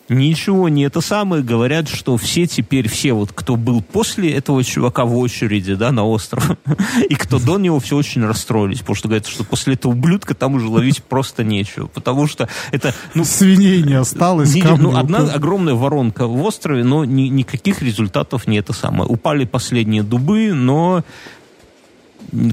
Ничего 0.10 0.68
не 0.68 0.84
это 0.84 1.00
самое. 1.00 1.42
Говорят, 1.44 1.88
что 1.88 2.18
все 2.18 2.46
теперь, 2.46 2.90
все 2.90 3.14
вот, 3.14 3.32
кто 3.34 3.56
был 3.56 3.82
после 3.82 4.34
этого 4.34 4.62
чувака 4.64 5.06
в 5.06 5.18
очереди, 5.18 5.76
да, 5.76 5.92
на 5.92 6.04
остров, 6.06 6.52
и 7.10 7.16
кто 7.16 7.40
до 7.40 7.58
него, 7.58 7.80
все 7.80 7.96
очень 7.96 8.26
расстроились, 8.26 8.80
потому 8.80 8.96
что 8.96 9.08
говорят, 9.08 9.28
что 9.28 9.46
после 9.46 9.76
этого 9.76 9.94
ублюдка 9.94 10.34
там 10.34 10.56
уже 10.56 10.68
ловить 10.68 11.04
просто 11.04 11.44
нечего, 11.46 11.88
потому 11.88 12.28
что 12.28 12.50
это... 12.72 12.94
Ну, 13.14 13.24
Свиней 13.24 13.82
не 13.82 13.94
осталось. 13.94 14.54
Не, 14.54 14.64
ну, 14.64 14.98
одна 14.98 15.20
огромная 15.20 15.74
воронка 15.74 16.28
в 16.28 16.44
острове, 16.44 16.84
но 16.84 17.06
ни, 17.06 17.24
никаких 17.24 17.82
результатов 17.82 18.46
не 18.46 18.58
это 18.58 18.74
самое. 18.74 19.10
Упали 19.10 19.46
последние 19.46 20.04
дубы, 20.04 20.52
но 20.54 21.06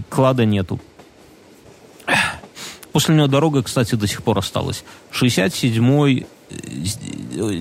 клада 0.09 0.45
нету. 0.45 0.81
После 2.93 3.15
него 3.15 3.27
дорога, 3.27 3.63
кстати, 3.63 3.97
до 3.97 4.07
сих 4.07 4.23
пор 4.23 4.39
осталась. 4.39 4.85
67-й 5.13 6.27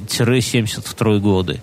72 0.09 1.19
годы. 1.19 1.61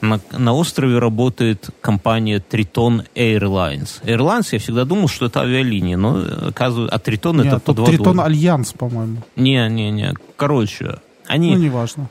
На, 0.00 0.20
на 0.30 0.52
острове 0.52 0.98
работает 0.98 1.70
компания 1.80 2.38
Triton 2.38 3.04
Airlines. 3.16 4.02
Airlines, 4.04 4.48
я 4.52 4.58
всегда 4.60 4.84
думал, 4.84 5.08
что 5.08 5.26
это 5.26 5.40
авиалиния, 5.40 5.96
но 5.96 6.24
оказывается, 6.48 6.94
а 6.94 6.98
Triton 6.98 7.44
это 7.44 7.58
под 7.58 7.78
водой. 7.78 7.96
Triton 7.96 8.22
Альянс, 8.22 8.72
по-моему. 8.72 9.22
Не, 9.34 9.68
не, 9.68 9.90
не. 9.90 10.14
Короче, 10.36 10.98
они... 11.28 11.54
Ну, 11.54 11.62
неважно. 11.62 12.08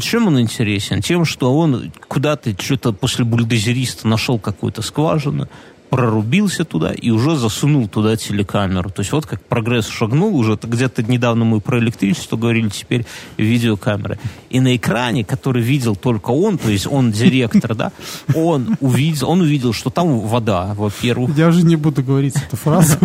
Чем 0.00 0.26
он 0.26 0.40
интересен? 0.40 1.00
Тем, 1.00 1.24
что 1.24 1.56
он 1.56 1.92
куда-то 2.08 2.50
что-то 2.60 2.92
после 2.92 3.24
бульдозериста 3.24 4.08
нашел 4.08 4.38
какую-то 4.38 4.82
скважину, 4.82 5.48
прорубился 5.90 6.64
туда 6.64 6.92
и 6.92 7.10
уже 7.10 7.36
засунул 7.36 7.88
туда 7.88 8.16
телекамеру. 8.16 8.90
То 8.90 9.00
есть 9.00 9.12
вот 9.12 9.26
как 9.26 9.40
прогресс 9.42 9.88
шагнул, 9.88 10.36
уже 10.36 10.58
где-то 10.60 11.02
недавно 11.02 11.44
мы 11.44 11.60
про 11.60 11.78
электричество 11.78 12.36
говорили, 12.36 12.68
теперь 12.68 13.06
видеокамеры. 13.36 14.18
И 14.50 14.60
на 14.60 14.76
экране, 14.76 15.24
который 15.24 15.62
видел 15.62 15.96
только 15.96 16.30
он, 16.30 16.58
то 16.58 16.70
есть 16.70 16.86
он 16.86 17.12
директор, 17.12 17.74
да, 17.74 17.92
он 18.34 18.76
увидел, 18.80 19.30
он 19.30 19.40
увидел, 19.40 19.72
что 19.72 19.90
там 19.90 20.20
вода, 20.20 20.74
во-первых. 20.74 21.36
Я 21.36 21.48
уже 21.48 21.62
не 21.62 21.76
буду 21.76 22.02
говорить 22.02 22.36
эту 22.36 22.56
фразу. 22.56 22.98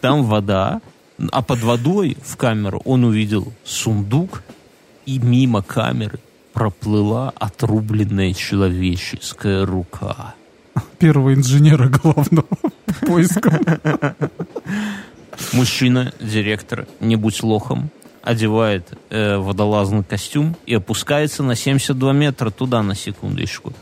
Там 0.00 0.24
вода, 0.24 0.80
а 1.30 1.42
под 1.42 1.62
водой 1.62 2.16
в 2.24 2.36
камеру 2.36 2.82
он 2.84 3.04
увидел 3.04 3.52
сундук, 3.64 4.42
и 5.06 5.18
мимо 5.18 5.62
камеры 5.62 6.18
проплыла 6.52 7.32
отрубленная 7.36 8.34
человеческая 8.34 9.64
рука 9.64 10.34
первого 10.98 11.34
инженера 11.34 11.88
главного 11.88 12.46
поиска. 13.06 14.16
Мужчина, 15.52 16.12
директор, 16.20 16.86
не 17.00 17.16
будь 17.16 17.42
лохом, 17.42 17.90
одевает 18.22 18.86
э, 19.10 19.36
водолазный 19.36 20.04
костюм 20.04 20.56
и 20.66 20.74
опускается 20.74 21.42
на 21.42 21.56
72 21.56 22.12
метра 22.12 22.50
туда 22.50 22.82
на 22.82 22.94
секундочку. 22.94 23.72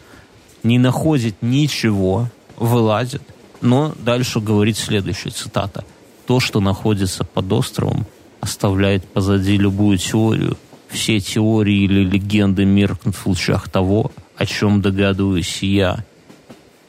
Не 0.62 0.78
находит 0.78 1.36
ничего, 1.42 2.28
вылазит, 2.56 3.22
но 3.60 3.94
дальше 3.98 4.40
говорит 4.40 4.76
следующая 4.76 5.30
цитата. 5.30 5.84
То, 6.26 6.40
что 6.40 6.60
находится 6.60 7.24
под 7.24 7.52
островом, 7.52 8.06
оставляет 8.40 9.04
позади 9.06 9.56
любую 9.56 9.98
теорию. 9.98 10.56
Все 10.88 11.20
теории 11.20 11.84
или 11.84 12.04
легенды 12.04 12.64
меркнут 12.64 13.14
в 13.14 13.26
лучах 13.26 13.68
того, 13.68 14.10
о 14.36 14.46
чем 14.46 14.80
догадываюсь 14.80 15.62
я. 15.62 16.04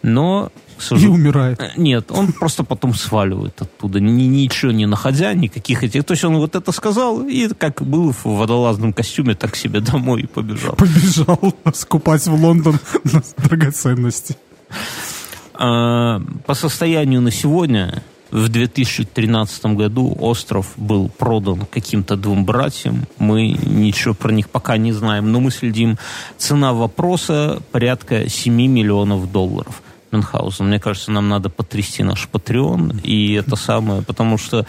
Но 0.03 0.51
и 0.89 1.07
умирает. 1.07 1.61
Э, 1.61 1.71
нет, 1.77 2.11
он 2.11 2.31
просто 2.31 2.63
потом 2.63 2.95
сваливает 2.95 3.61
оттуда, 3.61 3.99
ни, 3.99 4.23
ничего 4.23 4.71
не 4.71 4.87
находя, 4.87 5.33
никаких 5.33 5.83
этих. 5.83 6.03
То 6.03 6.13
есть 6.13 6.23
он 6.23 6.37
вот 6.37 6.55
это 6.55 6.71
сказал, 6.71 7.21
и 7.21 7.49
как 7.49 7.81
был 7.81 8.11
в 8.11 8.25
водолазном 8.25 8.93
костюме, 8.93 9.35
так 9.35 9.55
себе 9.55 9.79
домой 9.79 10.23
и 10.23 10.27
побежал. 10.27 10.75
Побежал 10.75 11.53
скупать 11.73 12.25
в 12.25 12.33
Лондон 12.33 12.79
драгоценности. 13.37 14.37
А, 15.53 16.21
по 16.45 16.55
состоянию 16.55 17.21
на 17.21 17.31
сегодня 17.31 18.03
в 18.31 18.47
2013 18.47 19.65
году 19.75 20.15
остров 20.19 20.73
был 20.77 21.09
продан 21.09 21.65
каким-то 21.69 22.15
двум 22.15 22.45
братьям. 22.45 23.05
Мы 23.19 23.49
ничего 23.49 24.13
про 24.13 24.31
них 24.31 24.49
пока 24.49 24.77
не 24.77 24.93
знаем, 24.93 25.31
но 25.31 25.39
мы 25.39 25.51
следим. 25.51 25.97
Цена 26.37 26.73
вопроса 26.73 27.61
порядка 27.71 28.29
7 28.29 28.53
миллионов 28.53 29.31
долларов. 29.31 29.83
Мюнхгаузен, 30.11 30.67
мне 30.67 30.79
кажется, 30.79 31.11
нам 31.11 31.29
надо 31.29 31.49
потрясти 31.49 32.03
наш 32.03 32.27
Патреон, 32.27 32.99
и 33.03 33.33
это 33.33 33.55
самое, 33.55 34.01
потому 34.01 34.37
что 34.37 34.65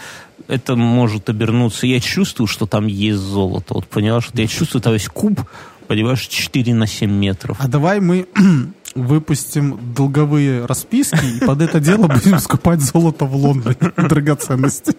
это 0.47 0.75
может 0.75 1.29
обернуться. 1.29 1.87
Я 1.87 1.99
чувствую, 1.99 2.47
что 2.47 2.65
там 2.65 2.87
есть 2.87 3.19
золото. 3.19 3.73
Вот 3.73 3.87
понимаешь, 3.87 4.29
я 4.33 4.47
чувствую, 4.47 4.81
там 4.81 4.93
есть 4.93 5.09
куб, 5.09 5.41
понимаешь, 5.87 6.21
4 6.27 6.73
на 6.73 6.87
7 6.87 7.11
метров. 7.11 7.57
А 7.59 7.67
давай 7.67 7.99
мы 7.99 8.27
выпустим 8.95 9.93
долговые 9.93 10.65
расписки 10.65 11.37
и 11.37 11.45
под 11.45 11.61
это 11.61 11.79
дело 11.79 12.07
будем 12.07 12.39
скупать 12.39 12.81
золото 12.81 13.25
в 13.25 13.35
Лондоне, 13.35 13.77
драгоценности. 13.97 14.95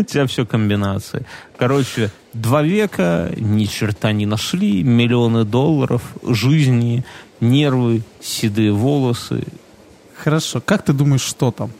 У 0.00 0.02
тебя 0.02 0.26
все 0.26 0.44
комбинации. 0.44 1.24
Короче, 1.56 2.10
два 2.32 2.62
века, 2.62 3.30
ни 3.36 3.64
черта 3.64 4.12
не 4.12 4.26
нашли, 4.26 4.82
миллионы 4.82 5.44
долларов, 5.44 6.02
жизни, 6.26 7.04
нервы, 7.40 8.02
седые 8.20 8.72
волосы. 8.72 9.44
Хорошо. 10.16 10.60
Как 10.60 10.82
ты 10.82 10.92
думаешь, 10.92 11.22
что 11.22 11.50
там? 11.50 11.70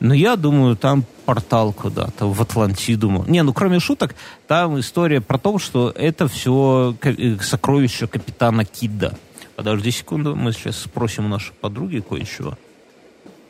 Ну, 0.00 0.12
я 0.12 0.36
думаю, 0.36 0.76
там 0.76 1.04
портал 1.24 1.72
куда-то, 1.72 2.26
в 2.26 2.40
Атлантиду. 2.42 3.24
Не, 3.26 3.42
ну, 3.42 3.52
кроме 3.52 3.80
шуток, 3.80 4.14
там 4.46 4.78
история 4.78 5.20
про 5.20 5.38
то, 5.38 5.58
что 5.58 5.90
это 5.90 6.28
все 6.28 6.94
э, 7.02 7.38
сокровище 7.40 8.06
капитана 8.06 8.64
Кидда. 8.64 9.16
Подожди 9.56 9.90
секунду, 9.90 10.34
мы 10.34 10.52
сейчас 10.52 10.78
спросим 10.78 11.26
у 11.26 11.28
нашей 11.28 11.52
подруги 11.54 12.00
кое-чего. 12.00 12.58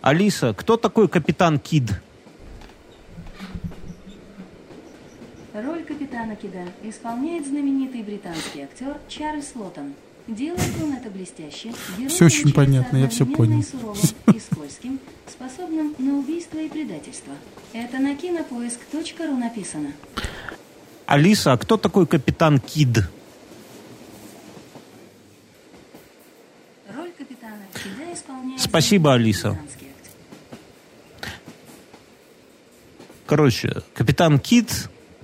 Алиса, 0.02 0.52
кто 0.52 0.76
такой 0.76 1.08
капитан 1.08 1.58
Кид? 1.58 1.90
Роль 5.54 5.82
капитана 5.82 6.36
Кида 6.36 6.66
исполняет 6.82 7.46
знаменитый 7.46 8.02
британский 8.02 8.62
актер 8.62 8.96
Чарльз 9.08 9.52
Лоттон. 9.54 9.94
Делает 10.26 10.72
он 10.82 10.94
это 10.94 11.10
блестяще. 11.10 11.72
Все 12.08 12.24
очень 12.24 12.52
понятно, 12.52 12.96
я 12.96 13.08
все 13.08 13.26
понял. 13.26 13.62
Суровым 13.62 13.98
и 14.34 14.40
скользким, 14.40 14.98
способным 15.26 15.94
на 15.98 16.18
убийство 16.18 16.58
и 16.58 16.68
предательство. 16.68 17.34
Это 17.74 17.98
на 17.98 18.16
кинопоиск.ру 18.16 19.36
написано. 19.36 19.92
Алиса, 21.04 21.52
а 21.52 21.58
кто 21.58 21.76
такой 21.76 22.06
капитан 22.06 22.58
Кид? 22.58 23.00
Спасибо, 28.56 29.14
Алиса. 29.14 29.58
Короче, 33.26 33.82
капитан 33.94 34.38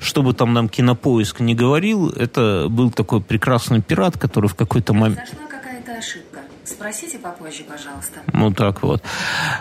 Кит, 0.00 0.06
чтобы 0.06 0.34
там 0.34 0.52
нам 0.52 0.68
кинопоиск 0.68 1.40
не 1.40 1.54
говорил, 1.54 2.10
это 2.10 2.66
был 2.68 2.90
такой 2.90 3.20
прекрасный 3.20 3.80
пират, 3.80 4.18
который 4.18 4.48
в 4.48 4.54
какой-то 4.54 4.92
момент... 4.94 5.18
Зашла 5.18 5.46
какая-то 5.46 5.92
ошибка. 5.98 6.40
Спросите 6.64 7.18
попозже, 7.18 7.64
пожалуйста. 7.64 8.20
Ну 8.32 8.52
так 8.52 8.82
вот. 8.82 9.02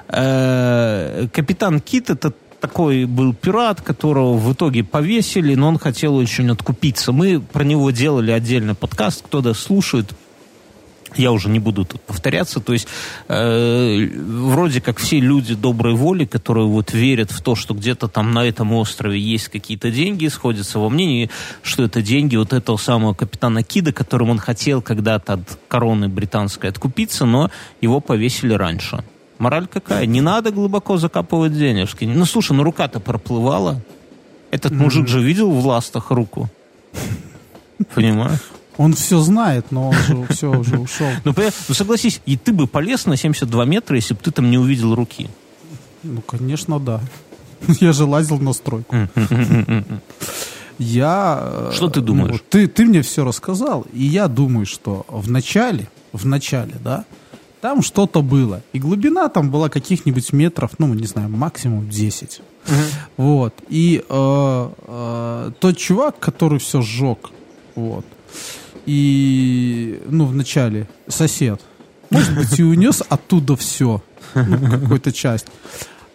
Э, 0.08 1.28
капитан 1.34 1.80
Кит 1.80 2.10
это 2.10 2.34
такой 2.60 3.06
был 3.06 3.34
пират, 3.34 3.82
которого 3.82 4.38
в 4.38 4.54
итоге 4.54 4.84
повесили, 4.84 5.56
но 5.56 5.70
он 5.70 5.80
хотел 5.80 6.16
очень 6.16 6.52
откупиться. 6.52 7.12
Мы 7.12 7.40
про 7.40 7.64
него 7.64 7.92
делали 7.92 8.32
отдельный 8.32 8.76
подкаст. 8.76 9.24
Кто-то 9.26 9.54
слушает, 9.54 10.14
я 11.16 11.32
уже 11.32 11.50
не 11.50 11.60
буду 11.60 11.86
тут 11.86 12.02
повторяться, 12.02 12.60
то 12.60 12.74
есть 12.74 12.88
э, 13.28 14.08
вроде 14.16 14.82
как 14.82 14.98
все 14.98 15.20
люди 15.20 15.56
доброй 15.56 15.94
воли, 15.96 16.26
которые 16.26 16.68
вот 16.68 16.94
верят 16.94 17.32
в 17.32 17.42
то, 17.42 17.56
что 17.56 17.74
где-то 17.74 18.08
там 18.08 18.32
на 18.32 18.46
этом 18.46 18.74
острове 18.74 19.20
есть 19.20 19.50
какие-то 19.50 19.92
деньги, 19.92 20.28
сходятся 20.28 20.80
во 20.80 20.90
мнении, 20.90 21.30
что 21.62 21.84
это 21.84 22.02
деньги 22.02 22.36
вот 22.36 22.54
этого 22.54 22.78
самого 22.78 23.14
капитана 23.14 23.64
Кида, 23.64 23.94
которым 23.94 24.30
он 24.30 24.40
хотел 24.40 24.82
когда-то 24.82 25.34
от 25.34 25.60
короны 25.68 26.08
британской 26.08 26.70
откупиться, 26.70 27.26
но 27.26 27.50
его 27.82 28.00
повесили 28.00 28.54
раньше. 28.54 29.04
Мораль 29.40 29.68
какая? 29.68 30.06
Не 30.06 30.22
надо 30.22 30.52
глубоко 30.52 30.98
закапывать 30.98 31.58
денежки. 31.58 32.04
Ну, 32.04 32.26
слушай, 32.26 32.52
ну 32.52 32.64
рука-то 32.64 33.00
проплывала. 33.00 33.82
Этот 34.52 34.74
мужик 34.74 35.08
же 35.08 35.22
видел 35.22 35.52
в 35.52 35.66
ластах 35.66 36.12
руку. 36.12 36.50
Понимаешь? 37.96 38.42
Он 38.80 38.94
все 38.94 39.20
знает, 39.20 39.72
но 39.72 39.90
он 39.90 39.94
же 39.94 40.26
все 40.30 40.50
уже 40.58 40.80
ушел. 40.80 41.10
Ну, 41.26 41.34
ну, 41.36 41.76
согласись, 41.76 42.22
и 42.26 42.38
ты 42.38 42.54
бы 42.54 42.66
полез 42.66 43.06
на 43.06 43.18
72 43.18 43.66
метра, 43.66 43.98
если 43.98 44.14
бы 44.14 44.22
ты 44.22 44.32
там 44.32 44.50
не 44.50 44.58
увидел 44.58 44.96
руки. 44.96 45.30
Ну, 46.02 46.22
конечно, 46.22 46.80
да. 46.80 47.02
Я 47.82 47.92
же 47.92 48.06
лазил 48.06 48.40
на 48.40 48.54
стройку. 48.54 48.96
Я... 50.78 51.40
Э, 51.42 51.72
что 51.74 51.90
ты 51.90 52.00
думаешь? 52.00 52.32
Ну, 52.32 52.40
ты, 52.50 52.68
ты 52.68 52.86
мне 52.86 53.02
все 53.02 53.26
рассказал, 53.26 53.86
и 53.92 54.06
я 54.06 54.30
думаю, 54.30 54.66
что 54.66 55.06
в 55.10 55.30
начале, 55.30 55.90
в 56.14 56.26
начале, 56.26 56.76
да, 56.82 57.04
там 57.60 57.82
что-то 57.82 58.22
было. 58.22 58.62
И 58.72 58.80
глубина 58.80 59.28
там 59.28 59.52
была 59.52 59.68
каких-нибудь 59.68 60.32
метров, 60.32 60.72
ну, 60.78 60.94
не 60.94 61.06
знаю, 61.06 61.28
максимум 61.28 61.90
10. 61.90 62.42
Угу. 62.66 62.76
Вот. 63.18 63.54
И 63.68 64.06
э, 64.08 64.70
э, 64.88 65.52
тот 65.60 65.78
чувак, 65.78 66.18
который 66.20 66.60
все 66.60 66.82
сжег, 66.82 67.32
вот, 67.76 68.06
и, 68.86 70.02
ну, 70.08 70.26
в 70.26 70.36
начале 70.36 70.88
сосед, 71.08 71.62
может 72.10 72.36
быть, 72.36 72.60
и 72.60 72.64
унес 72.64 73.04
оттуда 73.08 73.56
все, 73.56 74.02
ну, 74.34 74.72
какую-то 74.72 75.12
часть. 75.12 75.48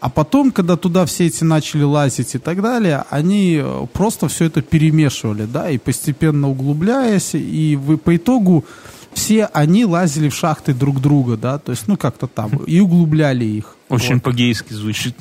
А 0.01 0.11
потом, 0.11 0.51
когда 0.53 0.77
туда 0.77 1.07
все 1.07 1.27
эти 1.27 1.45
начали 1.45 1.83
лазить 1.83 2.35
и 2.35 2.39
так 2.39 2.61
далее, 2.61 3.05
они 3.09 3.59
э, 3.63 3.87
просто 3.93 4.29
все 4.29 4.45
это 4.45 4.61
перемешивали, 4.61 5.47
да, 5.47 5.71
и 5.71 5.79
постепенно 5.79 6.51
углубляясь, 6.51 7.35
и 7.35 7.79
вы, 7.81 7.97
по 7.97 8.15
итогу 8.15 8.67
все 9.15 9.47
они 9.47 9.87
лазили 9.87 10.29
в 10.29 10.35
шахты 10.35 10.75
друг 10.75 11.01
друга, 11.01 11.39
да, 11.39 11.59
то 11.59 11.73
есть, 11.73 11.89
ну, 11.89 11.97
как-то 11.97 12.27
там, 12.27 12.51
и 12.67 12.81
углубляли 12.81 13.47
их. 13.47 13.77
Очень 13.89 14.15
вот. 14.15 14.25
по-гейски 14.25 14.75
звучит 14.75 15.17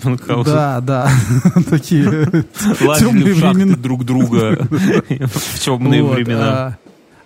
Да, 0.46 0.82
да, 0.82 1.10
такие 1.70 2.44
Лазили 2.82 3.32
в 3.32 3.40
шахты 3.40 3.76
друг 3.78 4.04
друга 4.04 4.68
в 4.70 5.60
темные 5.60 6.04
времена. 6.04 6.78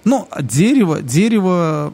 Ну, 0.08 0.26
дерево, 0.42 1.02
дерево 1.02 1.94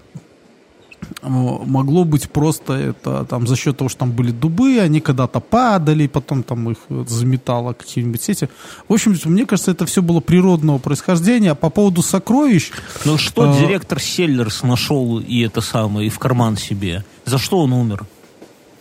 могло 1.24 2.03
быть 2.03 2.30
просто 2.30 2.74
это 2.74 3.26
там 3.26 3.47
за 3.47 3.55
счет 3.55 3.78
того, 3.78 3.89
что 3.89 3.99
там 3.99 4.11
были 4.11 4.30
дубы, 4.30 4.80
они 4.80 5.01
когда-то 5.01 5.39
падали, 5.39 6.05
потом 6.05 6.43
там 6.43 6.70
их 6.70 6.78
заметало 7.07 7.74
какие-нибудь 7.74 8.22
сети. 8.22 8.49
В 8.88 8.93
общем, 8.93 9.18
мне 9.26 9.47
кажется, 9.47 9.72
это 9.72 9.88
все 9.88 10.03
было 10.03 10.20
природного 10.20 10.78
происхождения. 10.78 11.51
А 11.51 11.55
по 11.55 11.72
поводу 11.72 12.03
сокровищ... 12.03 12.70
Ну 13.03 13.18
что 13.18 13.51
а... 13.51 13.59
директор 13.59 13.99
Селлерс 13.99 14.61
нашел 14.61 15.20
и 15.20 15.39
это 15.41 15.61
самое, 15.61 16.05
и 16.05 16.09
в 16.09 16.20
карман 16.20 16.55
себе? 16.55 17.03
За 17.26 17.39
что 17.39 17.61
он 17.61 17.74
умер? 17.74 18.05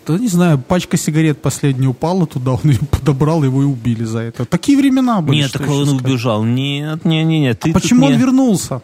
Да 0.07 0.19
не 0.19 0.29
знаю, 0.29 0.59
пачка 0.59 0.99
сигарет 0.99 1.41
последняя 1.41 1.89
упала 1.89 2.27
туда, 2.27 2.53
он 2.53 2.61
ее 2.65 2.81
подобрал, 2.91 3.45
его 3.45 3.63
и 3.63 3.65
убили 3.65 4.05
за 4.05 4.19
это. 4.19 4.45
Такие 4.45 4.77
времена 4.77 5.23
были. 5.23 5.39
Нет, 5.39 5.53
так 5.53 5.67
он 5.69 5.89
убежал. 5.89 6.45
Нет, 6.45 7.05
нет, 7.07 7.27
нет. 7.27 7.65
нет. 7.65 7.67
а 7.67 7.73
почему 7.73 8.07
он 8.07 8.17
вернулся? 8.17 8.83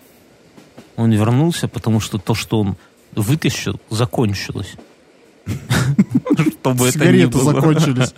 Он 0.99 1.13
вернулся, 1.13 1.69
потому 1.69 2.01
что 2.01 2.19
то, 2.19 2.35
что 2.35 2.59
он 2.61 2.77
вытащил, 3.15 3.81
закончилось. 3.89 4.75
Чтобы 6.61 6.89
это 6.89 7.13
не 7.13 7.27
было. 7.27 7.55
закончились. 7.55 8.15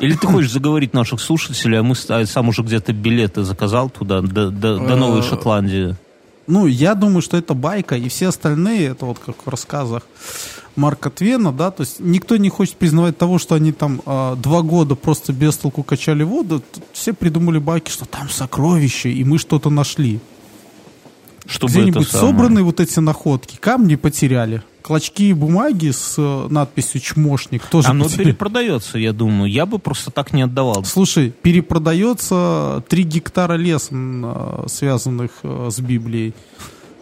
Или 0.00 0.14
ты 0.14 0.26
хочешь 0.26 0.50
заговорить 0.50 0.94
наших 0.94 1.20
слушателей, 1.20 1.78
а 1.78 1.82
мы 1.82 1.94
сам 1.94 2.48
уже 2.48 2.62
где-то 2.62 2.92
билеты 2.94 3.42
заказал 3.42 3.90
туда, 3.90 4.22
до, 4.22 4.50
до, 4.50 4.78
до 4.78 4.96
Новой 4.96 5.20
э, 5.20 5.22
Шотландии. 5.22 5.94
Ну, 6.46 6.66
я 6.66 6.94
думаю, 6.94 7.20
что 7.20 7.36
это 7.36 7.52
байка, 7.52 7.96
и 7.96 8.08
все 8.08 8.28
остальные, 8.28 8.88
это 8.88 9.04
вот 9.04 9.18
как 9.18 9.44
в 9.44 9.48
рассказах 9.48 10.02
Марка 10.74 11.10
Твена, 11.10 11.52
да, 11.52 11.70
то 11.70 11.82
есть 11.82 12.00
никто 12.00 12.38
не 12.38 12.48
хочет 12.48 12.76
признавать 12.76 13.18
того, 13.18 13.38
что 13.38 13.56
они 13.56 13.72
там 13.72 14.00
э, 14.06 14.36
два 14.36 14.62
года 14.62 14.94
просто 14.94 15.34
без 15.34 15.56
толку 15.56 15.82
качали 15.82 16.22
воду, 16.22 16.62
все 16.92 17.12
придумали 17.12 17.58
байки, 17.58 17.90
что 17.90 18.06
там 18.06 18.30
сокровища, 18.30 19.10
и 19.10 19.22
мы 19.22 19.38
что-то 19.38 19.68
нашли. 19.68 20.20
Чтобы 21.50 21.72
Где-нибудь 21.72 22.08
собраны 22.08 22.62
вот 22.62 22.78
эти 22.80 23.00
находки, 23.00 23.56
камни 23.56 23.96
потеряли. 23.96 24.62
Клочки 24.82 25.32
бумаги 25.32 25.90
с 25.90 26.14
э, 26.16 26.46
надписью 26.48 27.00
«Чмошник» 27.00 27.64
тоже 27.66 27.88
Оно 27.88 28.04
потеряли. 28.04 28.28
перепродается, 28.28 28.98
я 28.98 29.12
думаю. 29.12 29.50
Я 29.50 29.66
бы 29.66 29.78
просто 29.78 30.10
так 30.10 30.32
не 30.32 30.42
отдавал. 30.42 30.84
Слушай, 30.84 31.30
перепродается 31.42 32.82
3 32.88 33.02
гектара 33.02 33.54
леса, 33.54 33.92
э, 33.92 34.64
связанных 34.68 35.30
э, 35.42 35.68
с 35.70 35.80
Библией. 35.80 36.34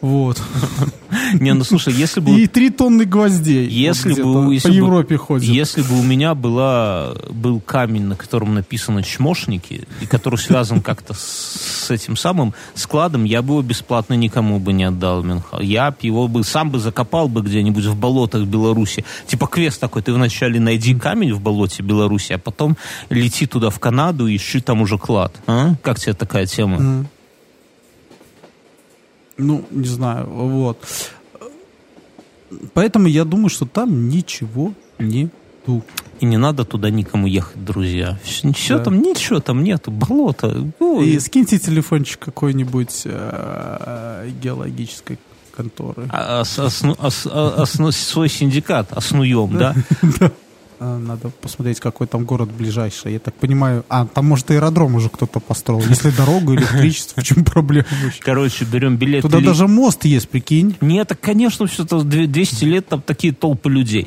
Вот. 0.00 0.40
Не, 1.34 1.54
ну 1.54 1.64
слушай, 1.64 1.92
если 1.92 2.20
бы... 2.20 2.40
И 2.40 2.46
три 2.46 2.70
тонны 2.70 3.04
гвоздей. 3.04 3.66
Если 3.66 4.20
бы, 4.20 4.54
если 4.54 4.68
по 4.68 4.72
Европе 4.72 5.16
ходят. 5.16 5.48
Если 5.48 5.82
бы 5.82 5.98
у 5.98 6.02
меня 6.02 6.34
была, 6.34 7.14
был 7.30 7.60
камень, 7.60 8.04
на 8.04 8.16
котором 8.16 8.54
написано 8.54 9.02
«чмошники», 9.02 9.86
и 10.00 10.06
который 10.06 10.38
связан 10.38 10.80
как-то 10.80 11.14
с, 11.14 11.90
этим 11.90 12.16
самым 12.16 12.54
складом, 12.74 13.24
я 13.24 13.42
бы 13.42 13.54
его 13.54 13.62
бесплатно 13.62 14.14
никому 14.14 14.58
бы 14.58 14.72
не 14.72 14.84
отдал, 14.84 15.22
Мюнхгаузен. 15.22 15.66
Я 15.66 15.94
его 16.02 16.28
бы 16.28 16.44
сам 16.44 16.70
бы 16.70 16.78
закопал 16.78 17.28
бы 17.28 17.42
где-нибудь 17.42 17.84
в 17.86 17.96
болотах 17.96 18.44
Беларуси. 18.44 19.04
Типа 19.26 19.46
квест 19.46 19.80
такой, 19.80 20.02
ты 20.02 20.12
вначале 20.12 20.60
найди 20.60 20.94
камень 20.94 21.32
в 21.32 21.40
болоте 21.40 21.82
Беларуси, 21.82 22.34
а 22.34 22.38
потом 22.38 22.76
лети 23.10 23.46
туда 23.46 23.70
в 23.70 23.80
Канаду 23.80 24.26
и 24.26 24.36
ищи 24.36 24.60
там 24.60 24.82
уже 24.82 24.98
клад. 24.98 25.34
А? 25.46 25.74
Как 25.82 25.98
тебе 25.98 26.14
такая 26.14 26.46
тема? 26.46 27.06
Ну, 29.38 29.64
не 29.70 29.86
знаю, 29.86 30.26
вот. 30.28 30.78
Поэтому 32.74 33.06
я 33.08 33.24
думаю, 33.24 33.48
что 33.50 33.66
там 33.66 34.08
ничего 34.08 34.72
нету. 34.98 35.84
И 36.20 36.26
не 36.26 36.36
надо 36.38 36.64
туда 36.64 36.90
никому 36.90 37.26
ехать, 37.28 37.64
друзья. 37.64 38.18
Все 38.24 38.78
Да. 38.78 38.84
там, 38.84 39.00
ничего 39.00 39.38
там 39.40 39.62
нету, 39.62 39.90
болото. 39.92 40.66
Ой, 40.80 41.08
И 41.10 41.20
скиньте 41.20 41.58
телефончик 41.58 42.18
какой-нибудь 42.18 43.02
э, 43.04 44.30
геологической 44.42 45.18
конторы. 45.54 46.08
А- 46.10 46.40
ос- 46.40 46.58
осну- 46.58 46.96
ос- 47.00 47.26
а- 47.30 47.62
осну- 47.62 47.92
свой 47.92 48.28
синдикат 48.28 48.92
оснуем, 48.92 49.56
да? 49.56 49.74
А, 50.80 50.98
Надо 50.98 51.30
посмотреть, 51.30 51.80
какой 51.80 52.06
там 52.06 52.24
город 52.24 52.50
ближайший. 52.50 53.12
Я 53.12 53.18
так 53.18 53.34
понимаю, 53.34 53.84
а, 53.88 54.06
там, 54.06 54.26
может, 54.26 54.50
аэродром 54.50 54.94
уже 54.94 55.08
кто-то 55.08 55.40
построил. 55.40 55.82
Если 55.88 56.10
дорогу, 56.10 56.54
электричество, 56.54 57.20
в 57.20 57.24
чем 57.24 57.44
проблема? 57.44 57.86
Короче, 58.20 58.64
берем 58.64 58.96
билет. 58.96 59.22
Туда 59.22 59.40
даже 59.40 59.66
мост 59.66 60.04
есть, 60.04 60.28
прикинь. 60.28 60.76
Нет, 60.80 61.08
так, 61.08 61.20
конечно, 61.20 61.66
все-то 61.66 62.02
200 62.02 62.64
лет 62.64 62.86
там 62.86 63.02
такие 63.02 63.32
толпы 63.32 63.70
людей. 63.70 64.06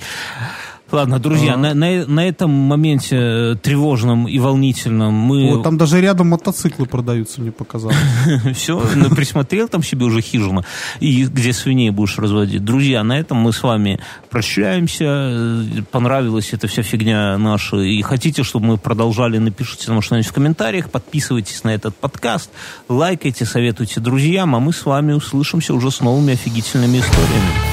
Ладно, 0.92 1.20
друзья, 1.20 1.54
А. 1.54 1.58
на, 1.58 1.74
на- 1.74 2.06
на 2.06 2.28
этом 2.28 2.52
моменте 2.52 3.16
э, 3.18 3.56
тревожном 3.62 4.28
и 4.28 4.40
волнительном 4.40 5.14
мы 5.14 5.56
Вот, 5.56 5.64
там 5.64 5.78
даже 5.78 6.02
рядом 6.02 6.28
мотоциклы 6.30 6.86
продаются, 6.86 7.42
мне 7.42 7.52
показалось. 7.52 7.96
все, 8.56 8.80
присмотрел 9.16 9.68
там 9.68 9.84
себе 9.84 10.06
уже 10.06 10.22
хижину, 10.22 10.64
и 11.00 11.26
где 11.26 11.54
свиней 11.54 11.92
будешь 11.92 12.18
разводить. 12.18 12.64
Друзья, 12.64 13.04
на 13.04 13.18
этом 13.20 13.38
мы 13.38 13.54
с 13.54 13.64
вами 13.64 14.00
прощаемся. 14.30 15.64
Понравилась 15.92 16.50
эта 16.54 16.68
вся 16.68 16.84
фигня 16.84 17.38
наша. 17.38 17.78
И 17.78 18.02
хотите, 18.02 18.44
чтобы 18.44 18.66
мы 18.66 18.78
продолжали, 18.78 19.38
напишите 19.38 19.90
нам 19.92 20.02
что-нибудь 20.02 20.28
в 20.28 20.34
комментариях, 20.34 20.90
подписывайтесь 20.90 21.64
на 21.64 21.70
этот 21.74 21.96
подкаст, 21.96 22.50
лайкайте, 22.90 23.46
советуйте 23.46 24.00
друзьям, 24.00 24.56
а 24.56 24.60
мы 24.60 24.74
с 24.74 24.86
вами 24.86 25.14
услышимся 25.14 25.74
уже 25.74 25.90
с 25.92 26.02
новыми 26.02 26.34
офигительными 26.34 26.98
историями. 27.00 27.71